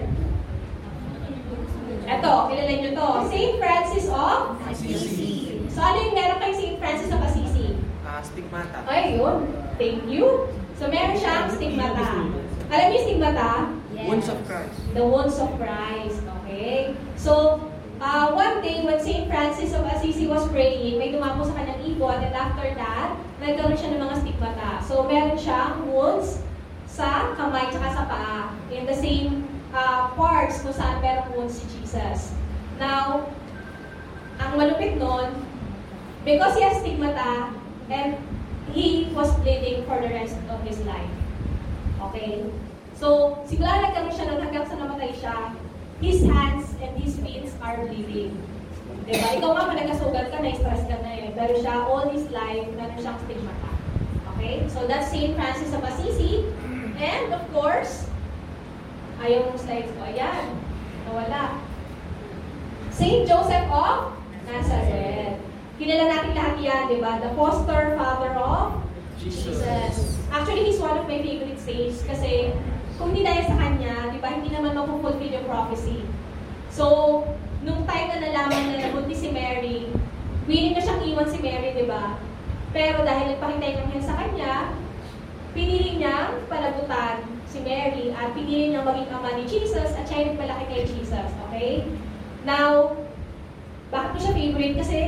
Eto, 2.07 2.31
kilala 2.47 2.71
niyo 2.71 2.89
to. 2.95 3.09
St. 3.27 3.53
Francis 3.59 4.07
of 4.07 4.55
Assisi. 4.63 5.59
So, 5.67 5.83
ano 5.83 5.97
yung 5.99 6.15
meron 6.15 6.39
kay 6.39 6.53
St. 6.55 6.77
Francis 6.79 7.11
of 7.11 7.19
Assisi? 7.19 7.75
Ah, 8.07 8.23
stigmata. 8.23 8.79
Ay, 8.88 9.19
yun. 9.19 9.43
Thank 9.75 10.07
you. 10.07 10.47
So, 10.79 10.88
meron 10.88 11.19
siyang 11.19 11.51
stigmata. 11.51 12.23
Alam 12.71 12.85
niyo 12.88 12.95
yung 12.95 13.05
stigmata? 13.11 13.49
Wounds 14.07 14.29
of 14.31 14.39
Christ. 14.47 14.77
The 14.95 15.03
wounds 15.03 15.38
of 15.43 15.51
Christ. 15.59 16.23
Okay? 16.23 16.95
So, 17.19 17.59
uh, 18.01 18.31
one 18.31 18.61
day, 18.61 18.83
when 18.83 18.99
St. 19.01 19.27
Francis 19.27 19.73
of 19.73 19.85
Assisi 19.85 20.27
was 20.27 20.47
praying, 20.49 20.99
may 20.99 21.09
dumapo 21.11 21.45
sa 21.45 21.53
kanyang 21.57 21.81
ibon, 21.95 22.21
and 22.21 22.35
after 22.35 22.67
that, 22.77 23.17
nagkaroon 23.41 23.77
siya 23.77 23.97
ng 23.97 24.01
mga 24.01 24.15
stigmata. 24.21 24.69
So, 24.85 25.05
meron 25.05 25.37
siyang 25.37 25.89
wounds 25.89 26.41
sa 26.85 27.33
kamay 27.37 27.69
tsaka 27.73 27.89
sa 27.93 28.03
paa. 28.05 28.37
In 28.69 28.85
the 28.85 28.97
same 28.97 29.45
uh, 29.73 30.13
parts 30.13 30.61
kung 30.61 30.73
saan 30.73 31.01
meron 31.01 31.25
wounds 31.33 31.57
si 31.57 31.65
Jesus. 31.77 32.33
Now, 32.77 33.29
ang 34.37 34.57
malupit 34.57 35.01
nun, 35.01 35.33
because 36.21 36.53
he 36.57 36.61
has 36.61 36.77
stigmata, 36.81 37.49
and 37.89 38.17
he 38.73 39.09
was 39.17 39.31
bleeding 39.41 39.87
for 39.89 39.97
the 39.97 40.09
rest 40.11 40.37
of 40.53 40.61
his 40.61 40.77
life. 40.85 41.13
Okay? 42.09 42.45
So, 42.97 43.37
simula 43.45 43.89
nagkaroon 43.89 44.13
siya 44.13 44.25
nun 44.29 44.41
hanggang 44.41 44.65
sa 44.69 44.77
namatay 44.77 45.13
siya, 45.17 45.53
his 46.01 46.21
hands 46.25 46.73
and 46.81 46.93
his 47.01 47.17
feet 47.19 47.49
are 47.61 47.77
bleeding. 47.85 48.35
Diba? 49.07 49.39
Ikaw 49.39 49.49
nga, 49.55 49.73
nagkasugat 49.73 50.27
ka, 50.35 50.37
na-stress 50.43 50.83
ka 50.85 50.97
na 50.99 51.11
eh. 51.15 51.31
Pero 51.31 51.53
siya, 51.63 51.87
all 51.87 52.11
his 52.11 52.27
life, 52.27 52.67
meron 52.75 52.99
siyang 52.99 53.19
stigmata. 53.23 53.71
Okay? 54.35 54.67
So, 54.67 54.83
that's 54.83 55.09
St. 55.09 55.31
Francis 55.33 55.71
of 55.71 55.81
Assisi. 55.87 56.43
And, 56.99 57.31
of 57.31 57.43
course, 57.55 58.09
ayaw 59.23 59.47
mong 59.47 59.59
slides 59.63 59.89
ko. 59.95 60.01
Ayan. 60.05 60.59
Nawala. 61.07 61.55
St. 62.91 63.23
Joseph 63.29 63.69
of 63.71 64.11
Nazareth. 64.49 65.39
Kilala 65.77 66.09
natin 66.09 66.31
lahat 66.33 66.55
yan, 66.57 66.81
di 66.89 66.97
ba? 66.97 67.21
The 67.21 67.31
foster 67.37 67.93
father 67.95 68.33
of 68.33 68.81
Jesus. 69.21 70.17
Actually, 70.33 70.67
he's 70.67 70.81
one 70.81 70.97
of 70.97 71.05
my 71.05 71.21
favorite 71.21 71.61
saints 71.61 72.01
kasi 72.03 72.51
kung 72.97 73.13
hindi 73.13 73.21
dahil 73.21 73.45
sa 73.45 73.55
kanya, 73.55 74.09
di 74.09 74.19
ba, 74.19 74.33
hindi 74.33 74.49
naman 74.49 74.73
mapupulfill 74.73 75.37
yung 75.37 75.45
prophecy. 75.45 76.01
So, 76.73 76.85
nung 77.61 77.85
time 77.85 78.09
na 78.09 78.17
nalaman 78.25 78.73
na 78.73 78.89
nabuntis 78.89 79.21
si 79.21 79.29
Mary, 79.29 79.93
willing 80.49 80.73
na 80.73 80.81
siyang 80.81 81.05
iwan 81.05 81.29
si 81.29 81.37
Mary, 81.37 81.77
di 81.77 81.85
ba? 81.85 82.17
Pero 82.73 83.05
dahil 83.05 83.37
nagpakita 83.37 83.85
ng 83.85 84.01
sa 84.01 84.17
kanya, 84.17 84.73
pinili 85.53 85.97
niyang 86.01 86.45
palagutan 86.49 87.25
si 87.47 87.61
Mary 87.63 88.13
at 88.13 88.33
pinili 88.33 88.73
niyang 88.73 88.85
maging 88.85 89.09
ama 89.13 89.29
ni 89.33 89.43
Jesus 89.49 89.93
at 89.95 90.05
siya 90.05 90.21
yung 90.25 90.29
nagpalaki 90.35 90.65
kay 90.69 90.83
Jesus. 90.85 91.29
Okay? 91.49 91.85
Now, 92.45 92.97
bakit 93.89 94.09
ko 94.13 94.17
siya 94.19 94.37
favorite? 94.37 94.75
Kasi, 94.77 94.99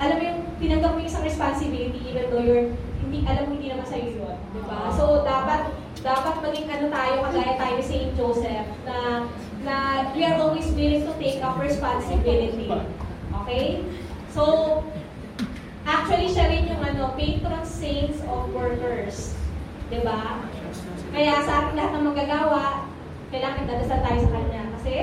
alam 0.00 0.16
mo 0.16 0.22
yung 0.24 0.40
tinanggap 0.56 0.90
mo 0.96 0.98
yung 1.04 1.10
isang 1.10 1.26
responsibility 1.26 2.00
even 2.08 2.26
though 2.32 2.40
you're, 2.40 2.72
hindi, 3.04 3.18
alam 3.28 3.46
mo 3.46 3.52
hindi 3.54 3.68
naman 3.68 3.84
sa'yo 3.84 4.08
yun. 4.16 4.36
Di 4.56 4.60
ba? 4.64 4.88
So, 4.96 5.22
dapat, 5.22 5.70
dapat 6.00 6.40
maging 6.40 6.68
ano 6.72 6.86
tayo, 6.88 7.14
kagaya 7.28 7.52
tayo 7.60 7.72
ni 7.76 7.84
St. 7.84 8.12
Joseph, 8.16 8.68
na, 8.88 9.28
na 9.60 9.76
we 10.16 10.24
are 10.24 10.40
always 10.40 10.68
willing 10.72 11.04
to 11.04 11.12
take 11.20 11.44
up 11.44 11.60
responsibility. 11.60 12.72
Okay? 13.44 13.84
So, 14.32 14.44
actually, 15.84 16.32
siya 16.32 16.48
rin 16.48 16.72
yung 16.72 16.80
ano, 16.80 17.12
patron 17.20 17.64
saints 17.68 18.24
of 18.24 18.48
workers. 18.56 19.36
Di 19.92 20.00
ba? 20.00 20.40
Kaya 21.12 21.44
sa 21.44 21.68
ating 21.68 21.76
lahat 21.76 21.92
ng 22.00 22.04
magagawa, 22.08 22.88
kailangan 23.28 23.68
dadasal 23.68 24.00
tayo 24.00 24.18
sa 24.24 24.30
kanya. 24.32 24.62
Kasi, 24.80 24.94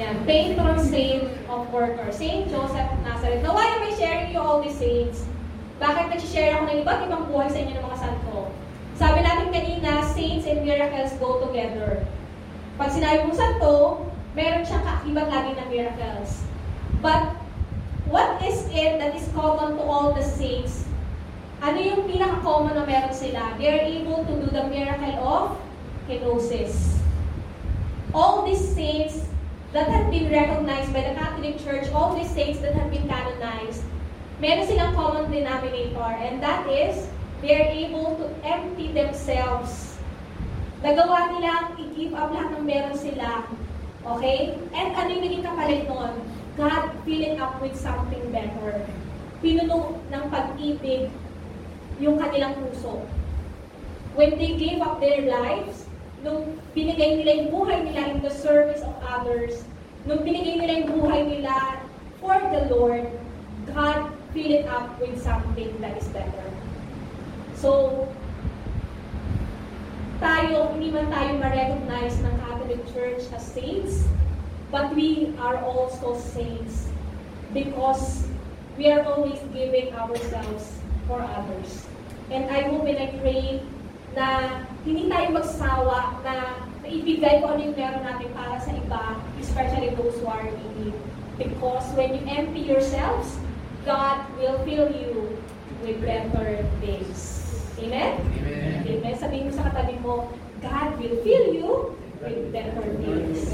yan, 0.00 0.24
patron 0.24 0.80
saint 0.80 1.28
of 1.52 1.68
workers, 1.68 2.16
Saint 2.16 2.48
Joseph 2.48 2.88
of 2.88 3.00
Nazareth. 3.04 3.44
Now, 3.44 3.52
why 3.52 3.68
am 3.68 3.84
I 3.84 3.92
sharing 4.00 4.32
you 4.32 4.40
all 4.40 4.64
these 4.64 4.80
saints? 4.80 5.28
Bakit 5.76 6.12
nag-share 6.16 6.56
ako 6.56 6.64
ng 6.72 6.78
iba't 6.80 7.00
ibang 7.08 7.24
buhay 7.28 7.48
sa 7.52 7.60
inyo 7.60 7.76
ng 7.76 7.84
mga 7.84 7.98
santo? 8.00 8.48
Sabi 9.00 9.24
natin 9.24 9.48
kanina, 9.48 10.04
saints 10.12 10.44
and 10.44 10.60
miracles 10.60 11.16
go 11.16 11.40
together. 11.40 12.04
Pag 12.76 12.92
sinabi 12.92 13.24
mong 13.24 13.32
santo, 13.32 14.04
meron 14.36 14.60
siyang 14.60 14.84
kaiba't 14.84 15.32
lagi 15.32 15.56
ng 15.56 15.68
miracles. 15.72 16.44
But, 17.00 17.32
what 18.12 18.44
is 18.44 18.68
it 18.68 19.00
that 19.00 19.16
is 19.16 19.24
common 19.32 19.80
to 19.80 19.82
all 19.88 20.12
the 20.12 20.20
saints? 20.20 20.84
Ano 21.64 21.80
yung 21.80 22.12
pinaka-common 22.12 22.76
na 22.76 22.84
meron 22.84 23.16
sila? 23.16 23.56
They 23.56 23.72
are 23.72 23.84
able 23.88 24.20
to 24.28 24.34
do 24.36 24.52
the 24.52 24.68
miracle 24.68 25.16
of 25.16 25.56
kenosis. 26.04 27.00
All 28.12 28.44
these 28.44 28.60
saints 28.60 29.24
that 29.72 29.88
have 29.88 30.12
been 30.12 30.28
recognized 30.28 30.92
by 30.92 31.08
the 31.08 31.16
Catholic 31.16 31.56
Church, 31.64 31.88
all 31.96 32.12
these 32.12 32.28
saints 32.28 32.60
that 32.60 32.76
have 32.76 32.92
been 32.92 33.08
canonized, 33.08 33.80
meron 34.44 34.68
silang 34.68 34.92
common 34.92 35.32
denominator, 35.32 36.12
and 36.20 36.44
that 36.44 36.68
is, 36.68 37.08
they 37.40 37.56
are 37.56 37.68
able 37.72 38.16
to 38.20 38.26
empty 38.44 38.92
themselves. 38.92 39.96
Nagawa 40.84 41.32
nilang 41.36 41.76
i-give 41.76 42.12
up 42.16 42.32
lahat 42.32 42.56
ng 42.56 42.64
meron 42.64 42.96
sila. 42.96 43.44
Okay? 44.04 44.56
And 44.72 44.96
ano 44.96 45.08
yung 45.12 45.24
naging 45.24 45.44
kapalit 45.44 45.84
nun? 45.88 46.14
God 46.56 46.92
fill 47.04 47.22
it 47.24 47.36
up 47.40 47.56
with 47.64 47.76
something 47.76 48.20
better. 48.32 48.84
Pinuno 49.40 49.96
ng 50.12 50.24
pag-ibig 50.28 51.08
yung 52.00 52.20
kanilang 52.20 52.56
puso. 52.60 53.00
When 54.16 54.36
they 54.36 54.56
gave 54.60 54.84
up 54.84 55.00
their 55.00 55.24
lives, 55.24 55.88
nung 56.20 56.60
binigay 56.76 57.24
nila 57.24 57.44
yung 57.44 57.50
buhay 57.52 57.80
nila 57.88 58.12
in 58.12 58.18
the 58.20 58.32
service 58.32 58.84
of 58.84 58.92
others, 59.00 59.64
nung 60.04 60.20
binigay 60.20 60.60
nila 60.60 60.84
yung 60.84 60.90
buhay 61.00 61.22
nila 61.24 61.80
for 62.20 62.36
the 62.52 62.68
Lord, 62.68 63.08
God 63.72 64.12
fill 64.36 64.52
it 64.52 64.68
up 64.68 65.00
with 65.00 65.16
something 65.20 65.72
that 65.80 65.96
is 65.96 66.08
better. 66.12 66.59
So, 67.60 68.08
tayo, 70.16 70.72
hindi 70.72 70.88
man 70.88 71.12
tayo 71.12 71.36
ma-recognize 71.36 72.16
ng 72.24 72.34
Catholic 72.40 72.80
Church 72.88 73.20
as 73.36 73.44
saints, 73.44 74.08
but 74.72 74.88
we 74.96 75.36
are 75.36 75.60
also 75.60 76.16
saints 76.16 76.88
because 77.52 78.24
we 78.80 78.88
are 78.88 79.04
always 79.04 79.36
giving 79.52 79.92
ourselves 79.92 80.80
for 81.04 81.20
others. 81.20 81.84
And 82.32 82.48
I 82.48 82.72
hope 82.72 82.88
and 82.88 82.96
I 82.96 83.12
pray 83.20 83.60
na 84.16 84.64
hindi 84.88 85.12
tayo 85.12 85.36
magsawa 85.36 86.16
na 86.24 86.64
naibigay 86.80 87.44
ko 87.44 87.52
ano 87.52 87.60
yung 87.60 87.76
meron 87.76 88.08
natin 88.08 88.32
para 88.32 88.56
sa 88.56 88.72
iba, 88.72 89.20
especially 89.36 89.92
those 90.00 90.16
who 90.16 90.32
are 90.32 90.48
in 90.48 90.56
need. 90.80 90.96
Because 91.36 91.84
when 91.92 92.16
you 92.16 92.24
empty 92.24 92.64
yourselves, 92.64 93.36
God 93.84 94.24
will 94.40 94.56
fill 94.64 94.88
you 94.96 95.36
with 95.84 96.00
better 96.00 96.64
things. 96.80 97.49
Amen? 97.80 98.20
Amen. 98.20 98.84
Amen. 98.84 99.14
Sabihin 99.16 99.48
mo 99.48 99.52
sa 99.56 99.72
katabi 99.72 99.96
mo, 100.04 100.28
God 100.60 101.00
will 101.00 101.16
fill 101.24 101.46
you 101.48 101.96
with 102.20 102.52
better 102.52 102.84
things. 103.00 103.48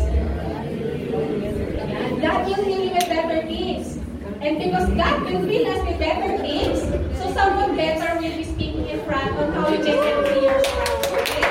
God 2.18 2.38
will 2.42 2.58
fill 2.66 2.82
you 2.82 2.90
with 2.90 3.06
better 3.06 3.40
things. 3.46 4.02
And 4.42 4.58
because 4.58 4.90
God 4.98 5.22
will 5.22 5.46
fill 5.46 5.66
us 5.70 5.80
with 5.86 5.98
better 6.02 6.42
things, 6.42 6.82
so 7.22 7.24
someone 7.38 7.78
better 7.78 8.18
will 8.18 8.34
be 8.34 8.42
speaking 8.42 8.90
in 8.90 8.98
front 9.06 9.30
on 9.38 9.54
how 9.54 9.70
you 9.70 9.78
can 9.78 9.94
empty 9.94 10.42
yourself. 10.42 11.06
Okay? 11.22 11.46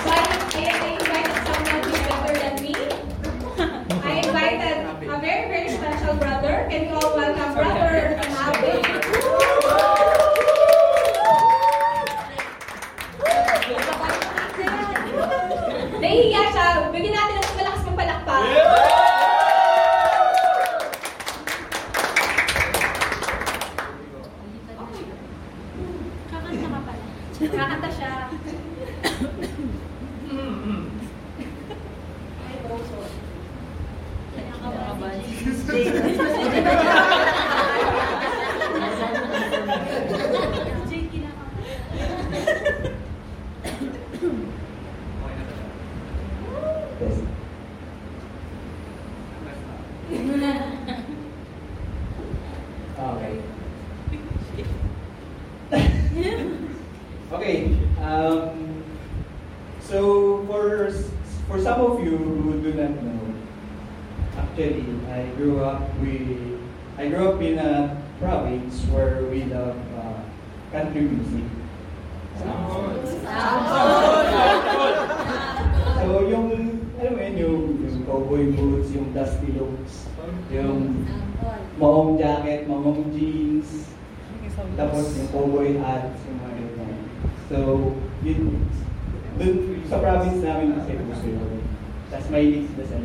So 0.00 0.08
I, 0.08 0.20
I, 0.24 0.64
I 0.64 0.88
invited 0.96 1.40
someone 1.44 1.80
who's 1.84 2.00
better 2.08 2.34
than 2.40 2.56
me. 2.64 2.74
I 4.00 4.12
invited 4.24 4.76
a 5.12 5.16
very, 5.20 5.44
very 5.52 5.68
special 5.76 6.16
brother. 6.16 6.64
Can 6.72 6.88
you 6.88 6.96
all 6.96 7.12
welcome 7.12 7.52
Brother 7.52 8.16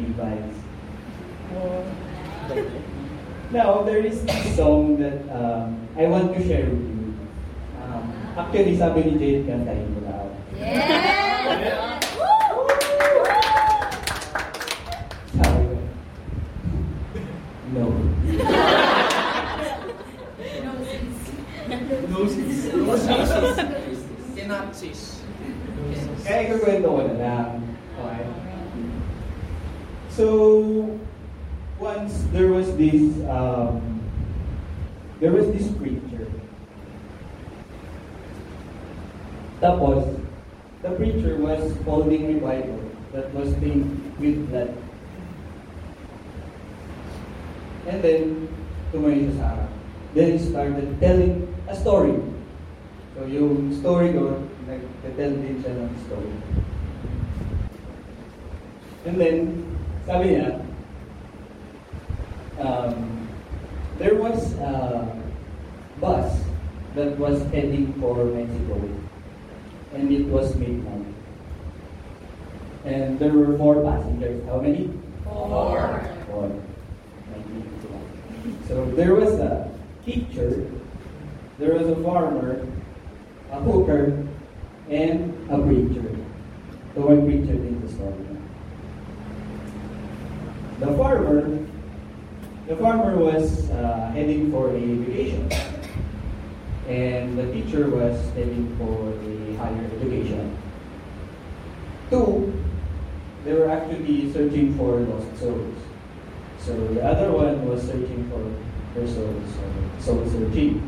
sila 0.02 0.26
sa 0.26 0.26
Levi's. 0.26 0.58
Now, 3.52 3.84
there 3.84 4.00
is 4.00 4.24
this 4.24 4.56
song 4.56 4.98
that 4.98 5.28
um, 5.30 5.88
I 5.98 6.08
want 6.08 6.34
to 6.34 6.40
share 6.48 6.66
with 6.66 6.88
you. 6.88 7.14
Um, 7.84 8.04
actually, 8.38 8.78
sabi 8.80 9.04
ni 9.04 9.20
Jade, 9.20 9.44
kantahin 9.44 9.92
ko 9.92 10.00
daw. 10.08 10.26
Sabi 15.36 15.64
ko, 15.68 15.76
no. 17.76 17.86
Cannot 24.32 24.72
cease. 24.72 25.20
Kaya 26.24 26.40
ikukwento 26.48 26.88
ko 26.88 27.02
na 27.04 27.16
lang. 27.20 27.61
So, 30.12 31.00
once 31.80 32.28
there 32.36 32.48
was 32.48 32.76
this, 32.76 33.16
um, 33.32 34.04
there 35.22 35.32
was 35.32 35.48
this 35.56 35.72
preacher. 35.80 36.28
Tapos, 39.62 40.20
the 40.84 40.92
preacher 41.00 41.38
was 41.38 41.78
holding 41.86 42.38
a 42.38 42.40
Bible 42.42 42.92
that 43.14 43.34
was 43.34 43.56
stained 43.56 43.88
with 44.20 44.50
blood. 44.50 44.76
And 47.88 48.04
then, 48.04 48.52
tumayo 48.92 49.32
siya 49.32 49.36
sa 49.40 49.46
harap. 49.56 49.72
Then 50.12 50.28
he 50.36 50.40
started 50.44 50.88
telling 51.00 51.48
a 51.72 51.76
story. 51.76 52.20
So 53.16 53.24
yung 53.32 53.72
story 53.80 54.12
ko, 54.12 54.44
nag-tell 54.68 55.40
din 55.40 55.56
siya 55.64 55.72
ng 55.72 55.92
story. 56.04 56.36
And 59.08 59.16
then, 59.16 59.71
sabi 60.06 60.36
niya, 60.36 60.66
um, 62.60 63.28
there 63.98 64.16
was 64.16 64.54
a 64.58 65.06
bus 66.00 66.42
that 66.96 67.18
was 67.18 67.42
heading 67.52 67.94
for 68.00 68.26
Mexico. 68.26 68.82
And 69.94 70.12
it 70.12 70.26
was 70.28 70.56
midnight. 70.56 71.06
And 72.86 73.20
there 73.20 73.34
were 73.34 73.58
four 73.58 73.84
passengers. 73.84 74.44
How 74.48 74.60
many? 74.62 74.90
Four. 75.24 76.02
Four. 76.28 76.52
So 78.68 78.86
there 78.96 79.14
was 79.14 79.34
a 79.34 79.70
teacher, 80.06 80.66
there 81.60 81.76
was 81.76 81.88
a 81.90 81.96
farmer, 82.04 82.66
a 83.52 83.60
hooker, 83.60 84.26
and 84.90 85.52
a 85.52 85.60
preacher. 85.60 86.08
So 86.96 87.06
one 87.06 87.26
preacher 87.26 87.54
did 87.54 87.81
the 90.82 90.98
farmer, 90.98 91.60
the 92.68 92.76
farmer 92.78 93.16
was 93.16 93.70
uh, 93.70 94.10
heading 94.16 94.52
for 94.52 94.70
a 94.70 94.80
vacation, 94.80 95.48
and 96.88 97.38
the 97.38 97.46
teacher 97.54 97.88
was 97.88 98.18
heading 98.34 98.76
for 98.80 99.14
a 99.14 99.56
higher 99.58 99.86
education. 99.96 100.58
Two, 102.10 102.52
they 103.46 103.54
were 103.54 103.70
actually 103.70 104.34
searching 104.34 104.76
for 104.76 104.98
lost 105.02 105.40
souls. 105.40 105.78
So 106.58 106.74
the 106.96 107.06
other 107.06 107.32
one 107.32 107.68
was 107.68 107.84
searching 107.84 108.28
for 108.32 108.42
her 109.00 109.08
soul, 109.08 109.38
so 110.02 110.18
soul 110.18 110.30
searching. 110.32 110.82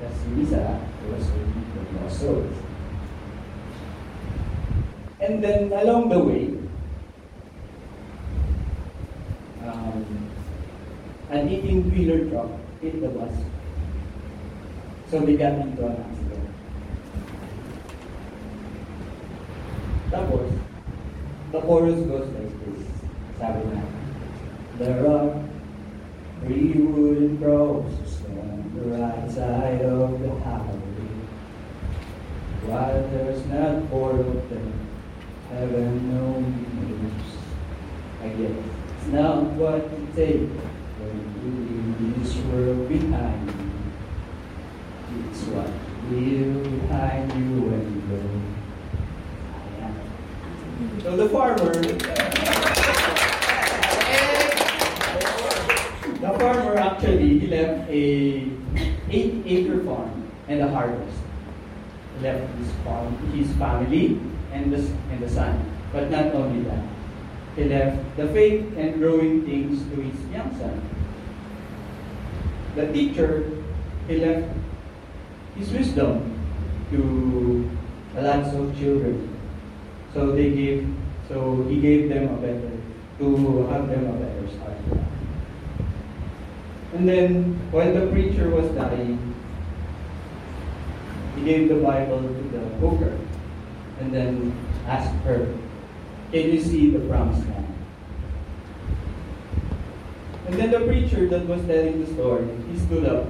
That's 0.00 0.26
Lisa 0.34 0.80
was 1.08 1.22
searching 1.22 1.64
for 1.70 2.02
lost 2.02 2.20
souls. 2.20 2.54
And 5.20 5.42
then 5.42 5.72
along 5.72 6.08
the 6.08 6.18
way, 6.18 6.63
um, 9.66 10.30
an 11.30 11.48
18 11.48 11.90
wheeler 11.90 12.28
truck 12.30 12.50
hit 12.80 13.00
the 13.00 13.08
bus. 13.08 13.32
So 15.10 15.20
they 15.20 15.36
got 15.36 15.52
into 15.52 15.86
an 15.86 15.96
accident. 15.96 16.50
Tapos, 20.10 20.52
the 21.52 21.60
chorus 21.60 22.00
goes 22.06 22.28
like 22.34 22.52
this. 22.64 22.86
Sabi 23.38 23.64
na, 23.74 23.82
There 24.78 25.06
are 25.08 25.44
three 26.40 26.72
wooden 26.72 27.38
crosses 27.38 28.22
on 28.26 28.72
the 28.74 28.96
right 28.96 29.30
side 29.30 29.82
of 29.82 30.20
the 30.20 30.30
highway. 30.40 31.10
While 32.66 33.08
there's 33.08 33.44
not 33.46 33.88
four 33.90 34.10
of 34.12 34.50
them, 34.50 34.72
heaven 35.50 36.14
knows. 36.14 36.64
I 38.22 38.28
guess 38.28 38.83
not 39.08 39.44
what 39.52 39.90
you 39.90 40.08
take 40.14 40.48
when 41.00 41.16
you 41.42 41.50
leave 42.00 42.14
this 42.22 42.36
world 42.46 42.88
behind 42.88 43.48
you. 43.48 43.54
It's 45.30 45.42
what 45.44 45.70
leave 46.10 46.62
behind 46.64 47.32
you 47.32 47.62
when 47.68 47.82
you 47.94 48.00
go. 48.08 48.20
So 51.02 51.16
the 51.16 51.28
farmer 51.28 51.72
The 56.24 56.32
farmer 56.38 56.76
actually 56.78 57.38
he 57.38 57.46
left 57.48 57.90
a 57.90 58.48
eight 59.10 59.42
acre 59.44 59.84
farm 59.84 60.24
and 60.48 60.62
a 60.62 60.68
harvest. 60.68 61.18
He 62.16 62.24
left 62.24 62.48
his 62.56 62.72
farm, 62.84 63.12
his 63.32 63.52
family, 63.56 64.18
and 64.52 64.72
the 64.72 64.78
and 65.10 65.20
the 65.20 65.28
son. 65.28 65.60
But 65.92 66.10
not 66.10 66.34
only 66.34 66.62
that, 66.64 66.82
he 67.56 67.64
left 67.64 68.16
the 68.16 68.28
faith 68.28 68.76
and 68.76 68.98
growing 68.98 69.44
things 69.46 69.82
to 69.90 70.00
his 70.00 70.30
young 70.30 70.50
son. 70.58 70.80
The 72.74 72.92
teacher, 72.92 73.50
he 74.08 74.18
left 74.18 74.48
his 75.56 75.70
wisdom 75.70 76.34
to 76.90 77.70
lots 78.16 78.54
of 78.54 78.76
children. 78.78 79.30
So 80.12 80.32
they 80.32 80.50
gave, 80.50 80.94
so 81.28 81.64
he 81.68 81.80
gave 81.80 82.08
them 82.08 82.24
a 82.34 82.36
better, 82.36 82.70
to 83.18 83.66
have 83.66 83.88
them 83.88 84.06
a 84.06 84.12
better 84.14 84.48
start. 84.48 84.78
And 86.94 87.08
then, 87.08 87.58
while 87.70 87.92
the 87.92 88.06
preacher 88.06 88.50
was 88.50 88.70
dying, 88.70 89.34
he 91.36 91.44
gave 91.44 91.68
the 91.68 91.76
Bible 91.76 92.22
to 92.22 92.42
the 92.52 92.60
hooker 92.78 93.18
and 94.00 94.12
then 94.12 94.56
asked 94.86 95.14
her, 95.24 95.52
Can 96.34 96.52
you 96.52 96.60
see 96.60 96.90
the 96.90 96.98
promised 96.98 97.46
land? 97.46 97.74
And 100.48 100.56
then 100.56 100.72
the 100.72 100.80
preacher 100.80 101.28
that 101.28 101.46
was 101.46 101.64
telling 101.64 102.04
the 102.04 102.12
story, 102.12 102.48
he 102.72 102.76
stood 102.76 103.04
up, 103.04 103.28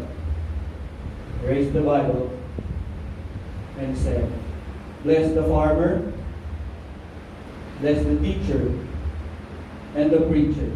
raised 1.43 1.75
the 1.75 1.83
Bible, 1.83 2.33
and 3.79 3.95
said, 3.99 4.33
Bless 5.03 5.35
the 5.35 5.43
farmer, 5.43 6.15
bless 7.83 8.03
the 8.05 8.17
teacher, 8.21 8.73
and 9.95 10.11
the 10.11 10.23
preacher 10.23 10.73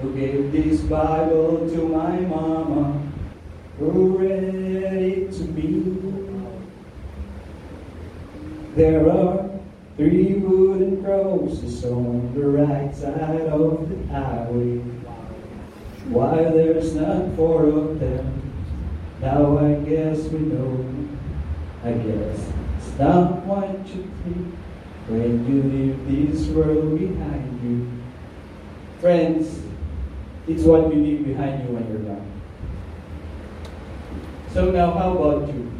who 0.00 0.14
gave 0.14 0.52
this 0.52 0.80
Bible 0.82 1.68
to 1.68 1.88
my 1.88 2.20
mama, 2.20 3.02
who 3.80 4.16
read 4.16 4.54
it 4.54 5.32
to 5.32 5.42
me. 5.42 5.82
There 8.76 9.10
are 9.10 9.45
three 9.96 10.34
wooden 10.34 11.02
crosses 11.02 11.84
on 11.84 12.34
the 12.34 12.46
right 12.46 12.94
side 12.94 13.48
of 13.48 13.88
the 13.88 14.12
highway. 14.12 14.78
Why 16.08 16.36
there's 16.44 16.94
not 16.94 17.34
four 17.34 17.66
of 17.66 17.98
them? 17.98 18.42
Now 19.20 19.58
I 19.58 19.74
guess 19.88 20.18
we 20.28 20.40
know. 20.40 20.84
I 21.82 21.92
guess 21.92 22.52
it's 22.76 22.98
not 22.98 23.44
what 23.46 23.86
you 23.88 24.02
when 25.08 25.46
you 25.46 25.62
leave 25.62 26.30
this 26.30 26.48
world 26.48 26.98
behind 26.98 27.62
you. 27.62 27.90
Friends, 29.00 29.60
it's 30.46 30.64
what 30.64 30.92
you 30.92 31.00
leave 31.00 31.24
behind 31.24 31.62
you 31.62 31.74
when 31.74 31.88
you're 31.88 32.02
gone. 32.02 32.32
So 34.52 34.70
now, 34.70 34.92
how 34.92 35.16
about 35.16 35.48
you? 35.52 35.70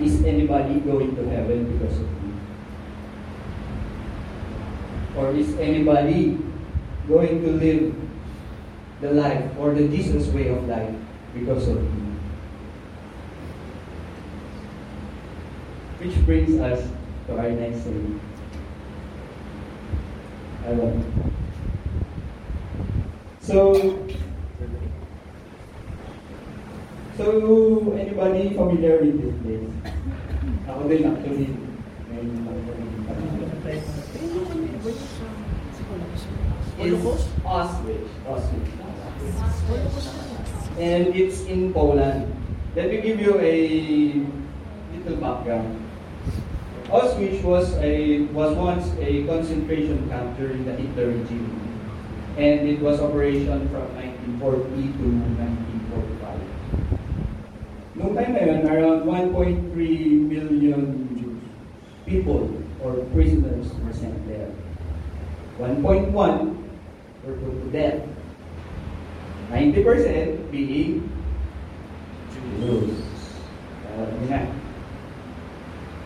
Is 0.00 0.24
anybody 0.24 0.80
going 0.80 1.16
to 1.16 1.28
heaven 1.28 1.78
because 1.78 1.98
of? 1.98 2.21
Or 5.16 5.30
is 5.32 5.54
anybody 5.58 6.38
going 7.08 7.42
to 7.42 7.50
live 7.52 7.94
the 9.00 9.12
life 9.12 9.44
or 9.58 9.74
the 9.74 9.88
Jesus 9.88 10.28
way 10.28 10.48
of 10.48 10.66
life 10.68 10.94
because 11.34 11.68
of 11.68 11.76
you? 11.76 12.02
Which 15.98 16.16
brings 16.24 16.58
us 16.60 16.88
to 17.26 17.38
our 17.38 17.50
next 17.50 17.80
thing. 17.80 18.20
I 20.64 20.72
love 20.72 21.04
So, 23.40 23.74
so 27.16 27.92
anybody 27.98 28.54
familiar 28.54 28.98
with 29.02 29.18
this 29.20 29.34
place? 29.42 29.94
Ako 30.70 30.86
din 30.86 31.02
actually. 31.10 31.50
Ngayon 32.06 32.46
ako 32.46 32.60
din. 32.78 32.92
It's 36.82 36.98
Auschwitz. 37.46 38.10
Auschwitz. 38.26 38.74
And 40.78 41.14
it's 41.14 41.42
in 41.46 41.72
Poland. 41.72 42.26
Let 42.74 42.90
me 42.90 43.00
give 43.00 43.20
you 43.20 43.38
a 43.38 44.26
little 44.90 45.16
background. 45.22 45.78
Auschwitz 46.90 47.38
was 47.44 47.72
a 47.78 48.26
was 48.34 48.56
once 48.56 48.90
a 48.98 49.22
concentration 49.30 50.10
camp 50.10 50.36
during 50.36 50.64
the 50.64 50.74
Hitler 50.74 51.14
regime, 51.14 51.54
and 52.36 52.66
it 52.66 52.82
was 52.82 52.98
operation 52.98 53.68
from 53.70 53.86
1940 54.42 54.66
to 54.98 55.06
1945. 55.38 56.42
Noong 57.94 58.18
time 58.18 58.34
na 58.34 58.74
around 58.74 59.06
1.3 59.06 59.70
million 60.26 61.06
Jews, 61.14 61.46
people 62.10 62.50
or 62.82 63.06
prisoners 63.14 63.70
were 63.86 63.94
sent 63.94 64.18
there. 64.26 64.50
1.1 65.62 66.61
were 67.26 67.38
put 67.38 67.54
to 67.62 67.68
death. 67.70 68.02
90% 69.50 70.50
being 70.50 71.06
Jews. 72.32 72.96
Niyo 73.92 74.26
na. 74.32 74.40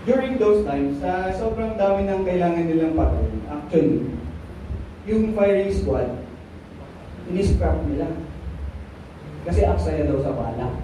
During 0.06 0.38
those 0.38 0.62
times, 0.62 1.02
sa 1.02 1.34
sobrang 1.34 1.74
dami 1.74 2.06
ng 2.06 2.22
kailangan 2.22 2.66
nilang 2.66 2.94
patay, 2.94 3.26
actually, 3.50 4.06
yung 5.06 5.34
firing 5.34 5.74
squad, 5.74 6.10
in-scrap 7.30 7.78
nila. 7.90 8.06
Kasi 9.46 9.62
aksaya 9.66 10.06
daw 10.06 10.22
sa 10.22 10.34
bala. 10.34 10.78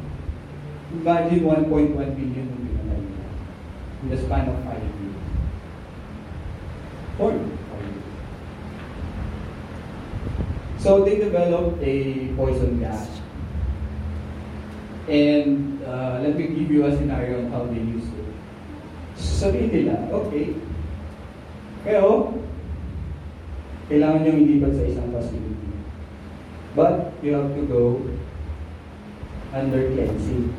Imagine 0.94 1.42
1.1 1.66 2.18
billion 2.18 2.46
yung 2.46 2.62
pinatay 2.66 2.98
nila 2.98 3.26
in 4.02 4.06
the 4.10 4.18
span 4.18 4.46
of 4.46 4.58
5 4.66 4.78
years. 4.78 5.18
Years. 7.18 7.62
So 10.82 11.06
they 11.06 11.22
developed 11.22 11.78
a 11.78 12.26
poison 12.34 12.82
gas. 12.82 13.06
And 15.06 15.78
uh, 15.86 16.18
let 16.22 16.34
me 16.34 16.50
give 16.50 16.70
you 16.70 16.86
a 16.86 16.90
scenario 16.90 17.38
on 17.38 17.54
how 17.54 17.62
they 17.70 17.78
used 17.78 18.10
it. 18.10 18.26
Sabihin 19.14 19.70
nila, 19.70 20.10
okay, 20.10 20.58
pero 21.86 22.34
kailangan 23.86 24.26
nyo 24.26 24.32
ilipat 24.42 24.72
sa 24.74 24.84
isang 24.90 25.10
facility. 25.14 25.70
But 26.74 27.14
you 27.22 27.38
have 27.38 27.54
to 27.54 27.62
go 27.70 28.02
under 29.54 29.86
cleansing. 29.94 30.50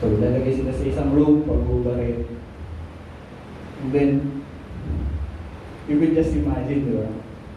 So, 0.00 0.08
lalagay 0.08 0.56
sila 0.56 0.72
sa 0.72 0.84
isang 0.88 1.10
room, 1.12 1.44
pag-ubarin. 1.44 2.24
And 3.84 3.88
then, 3.92 4.10
you 5.90 6.00
could 6.00 6.16
just 6.16 6.32
imagine, 6.32 6.88
di 6.88 6.92
ba? 6.94 7.08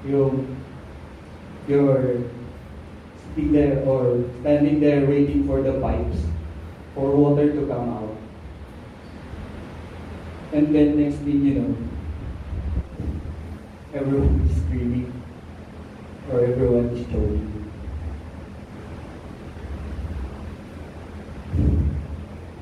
Yung, 0.09 0.56
you're 1.67 2.23
sitting 3.35 3.51
there 3.51 3.83
or 3.83 4.23
standing 4.41 4.79
there 4.79 5.05
waiting 5.05 5.45
for 5.45 5.61
the 5.61 5.79
pipes 5.79 6.17
for 6.95 7.15
water 7.15 7.51
to 7.51 7.67
come 7.67 7.89
out. 7.89 8.15
And 10.53 10.73
then 10.73 10.97
next 10.97 11.17
thing 11.17 11.45
you 11.45 11.53
know, 11.59 11.77
everyone 13.93 14.47
is 14.49 14.57
screaming 14.63 15.11
or 16.31 16.45
everyone 16.45 16.85
is 16.95 17.05
choking. 17.07 17.53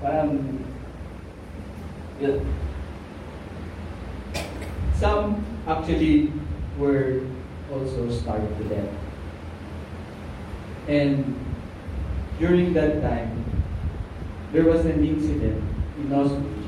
Parang, 0.01 0.29
um, 0.29 0.65
yeah. 2.19 2.39
Some 4.99 5.45
actually 5.67 6.31
were 6.77 7.21
also 7.71 8.09
starved 8.09 8.57
to 8.57 8.63
death. 8.69 8.89
And 10.87 11.35
during 12.39 12.73
that 12.73 13.01
time, 13.01 13.43
there 14.51 14.63
was 14.63 14.85
an 14.85 15.03
incident 15.03 15.63
in 15.97 16.09
Auschwitz 16.09 16.67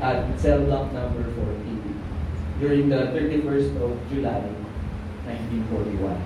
at 0.00 0.38
cell 0.40 0.64
block 0.64 0.92
number 0.92 1.24
14 1.24 2.02
during 2.60 2.88
the 2.88 3.12
31st 3.16 3.76
of 3.82 3.96
July, 4.10 4.40
1941. 5.24 6.16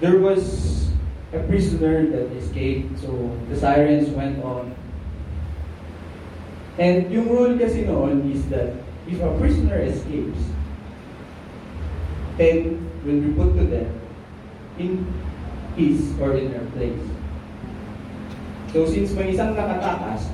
There 0.00 0.18
was 0.18 0.90
a 1.32 1.40
prisoner 1.40 2.06
that 2.06 2.32
escaped, 2.38 3.00
so 3.00 3.36
the 3.50 3.56
sirens 3.56 4.08
went 4.10 4.42
on. 4.42 4.74
And 6.78 7.10
yung 7.10 7.28
rule 7.28 7.58
kasi 7.58 7.82
noon 7.82 8.30
is 8.30 8.46
that 8.54 8.78
if 9.10 9.18
a 9.18 9.34
prisoner 9.38 9.82
escapes, 9.82 10.38
10 12.38 13.02
will 13.04 13.20
be 13.20 13.30
put 13.34 13.58
to 13.58 13.64
death 13.66 13.92
in 14.78 15.04
his 15.76 16.14
or 16.22 16.38
in 16.38 16.54
her 16.54 16.64
place. 16.72 17.02
So 18.72 18.86
since 18.86 19.12
may 19.18 19.34
isang 19.34 19.58
nakatakas, 19.58 20.30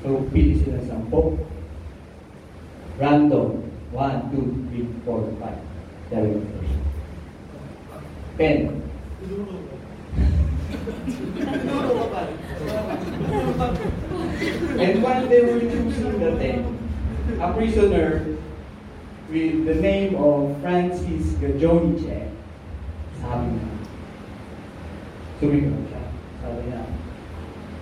so 0.00 0.22
pili 0.30 0.62
sila 0.62 0.78
sampo. 0.86 1.34
Random. 2.96 3.60
1, 3.94 4.34
2, 4.34 4.74
3, 4.74 5.06
4, 5.06 5.22
5. 5.38 5.54
There 6.10 6.26
we 6.26 6.34
go. 6.34 6.50
Pen. 8.34 8.82
And 14.74 14.94
when 14.98 15.28
they 15.30 15.40
were 15.46 15.60
choosing 15.60 16.18
the 16.18 16.34
ten, 16.42 16.74
a 17.38 17.54
prisoner 17.54 18.26
with 19.34 19.66
the 19.66 19.74
name 19.74 20.14
of 20.14 20.54
Francis 20.62 21.34
Gajonice, 21.42 22.30
sabi 23.18 23.46
niya, 23.50 23.66
sumigaw 25.42 25.74
siya. 25.90 26.02
Sabi 26.38 26.62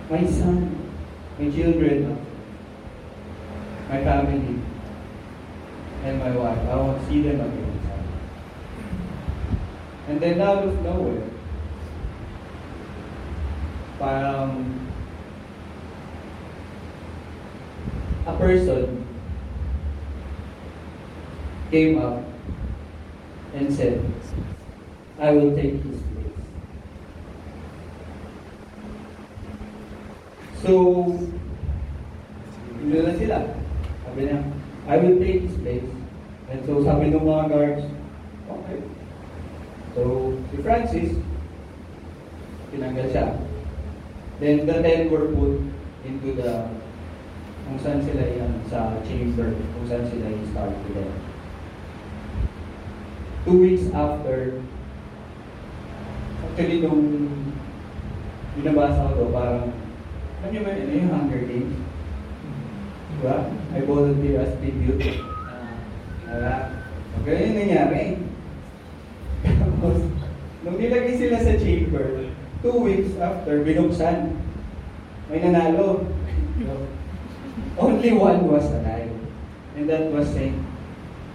my 0.09 0.23
son, 0.25 0.73
my 1.37 1.45
children, 1.53 2.17
my 3.85 4.01
family, 4.01 4.57
and 6.01 6.15
my 6.17 6.33
wife, 6.33 6.57
I 6.57 6.73
want 6.73 6.97
to 6.97 7.05
see 7.05 7.21
them 7.21 7.37
again. 7.37 7.69
And 10.09 10.17
then 10.17 10.41
out 10.41 10.65
of 10.65 10.73
nowhere, 10.81 11.29
parang 14.01 14.73
a 18.25 18.33
person 18.41 19.12
came 21.73 21.97
up 21.97 22.21
and 23.57 23.73
said, 23.73 23.97
I 25.17 25.31
will 25.31 25.55
take 25.55 25.81
his 25.81 25.97
place. 26.13 26.41
So, 30.61 31.17
yun 32.77 33.01
na 33.09 33.13
sila. 33.17 33.39
Sabi 34.05 34.29
niya, 34.29 34.39
I 34.85 35.01
will 35.01 35.17
take 35.17 35.49
his 35.49 35.57
place. 35.65 35.89
And 36.53 36.61
so 36.69 36.85
sabi 36.85 37.09
ng 37.09 37.25
mga 37.25 37.49
guards, 37.49 37.83
okay. 38.45 38.79
So, 39.97 40.37
si 40.53 40.61
Francis, 40.61 41.17
tinanggal 42.69 43.09
siya. 43.09 43.27
Then 44.37 44.69
the 44.69 44.77
ten 44.85 45.09
were 45.09 45.33
put 45.33 45.57
into 46.05 46.37
the 46.37 46.69
kung 47.65 47.79
saan 47.81 48.05
sila 48.05 48.27
yan 48.27 48.61
sa 48.69 49.01
chamber, 49.07 49.55
kung 49.55 49.85
saan 49.89 50.05
sila 50.05 50.29
i-start 50.29 50.75
to 50.85 50.89
them. 50.93 51.32
Two 53.43 53.59
weeks 53.59 53.91
after, 53.91 54.63
actually 56.47 56.79
nung 56.79 57.27
binabasa 58.55 59.11
ko 59.11 59.27
to, 59.27 59.35
parang, 59.35 59.67
ano 60.39 60.53
yung, 60.55 60.63
ano 60.63 60.93
yung 60.95 61.11
Hunger 61.11 61.43
Games? 61.43 61.75
Diba? 63.19 63.51
I 63.75 63.79
volunteer 63.83 64.39
as 64.39 64.55
tribute. 64.63 65.19
Diba? 66.23 66.55
Ganun 67.23 67.47
yung 67.51 67.59
nangyari. 67.59 68.03
Tapos, 69.59 69.97
nung 70.63 70.79
nilagay 70.79 71.19
sila 71.19 71.37
sa 71.43 71.59
chamber, 71.59 72.31
two 72.63 72.77
weeks 72.79 73.19
after, 73.19 73.59
binuksan. 73.59 74.39
May 75.27 75.43
nanalo. 75.43 76.07
Only 77.83 78.11
one 78.15 78.47
was 78.47 78.71
alive. 78.71 79.11
And 79.75 79.89
that 79.89 80.11
was 80.15 80.31
Saint 80.31 80.55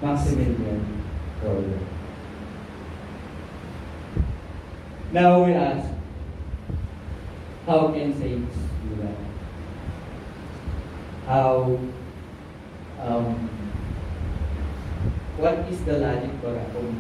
Maximilian 0.00 0.86
Kolbe. 1.42 1.97
Now 5.10 5.42
we 5.44 5.52
ask, 5.54 5.88
how 7.64 7.88
can 7.88 8.12
saints 8.12 8.56
do 8.84 9.00
that? 9.00 9.16
How, 11.26 11.78
um, 13.00 13.48
what 15.38 15.64
is 15.70 15.80
the 15.88 15.96
logic 15.98 16.30
kung 16.44 16.92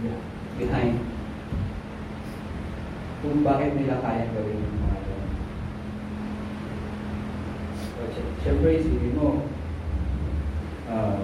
behind 0.56 0.96
kung 3.20 3.42
bakit 3.44 3.76
nila 3.76 4.00
kaya 4.00 4.24
gawin 4.32 4.56
yung 4.56 4.78
mga 4.88 4.98
yun? 5.04 5.24
So, 7.76 8.00
sy- 8.14 8.32
Siyempre, 8.40 8.78
isipin 8.78 9.18
mo, 9.20 9.42
um, 10.88 11.20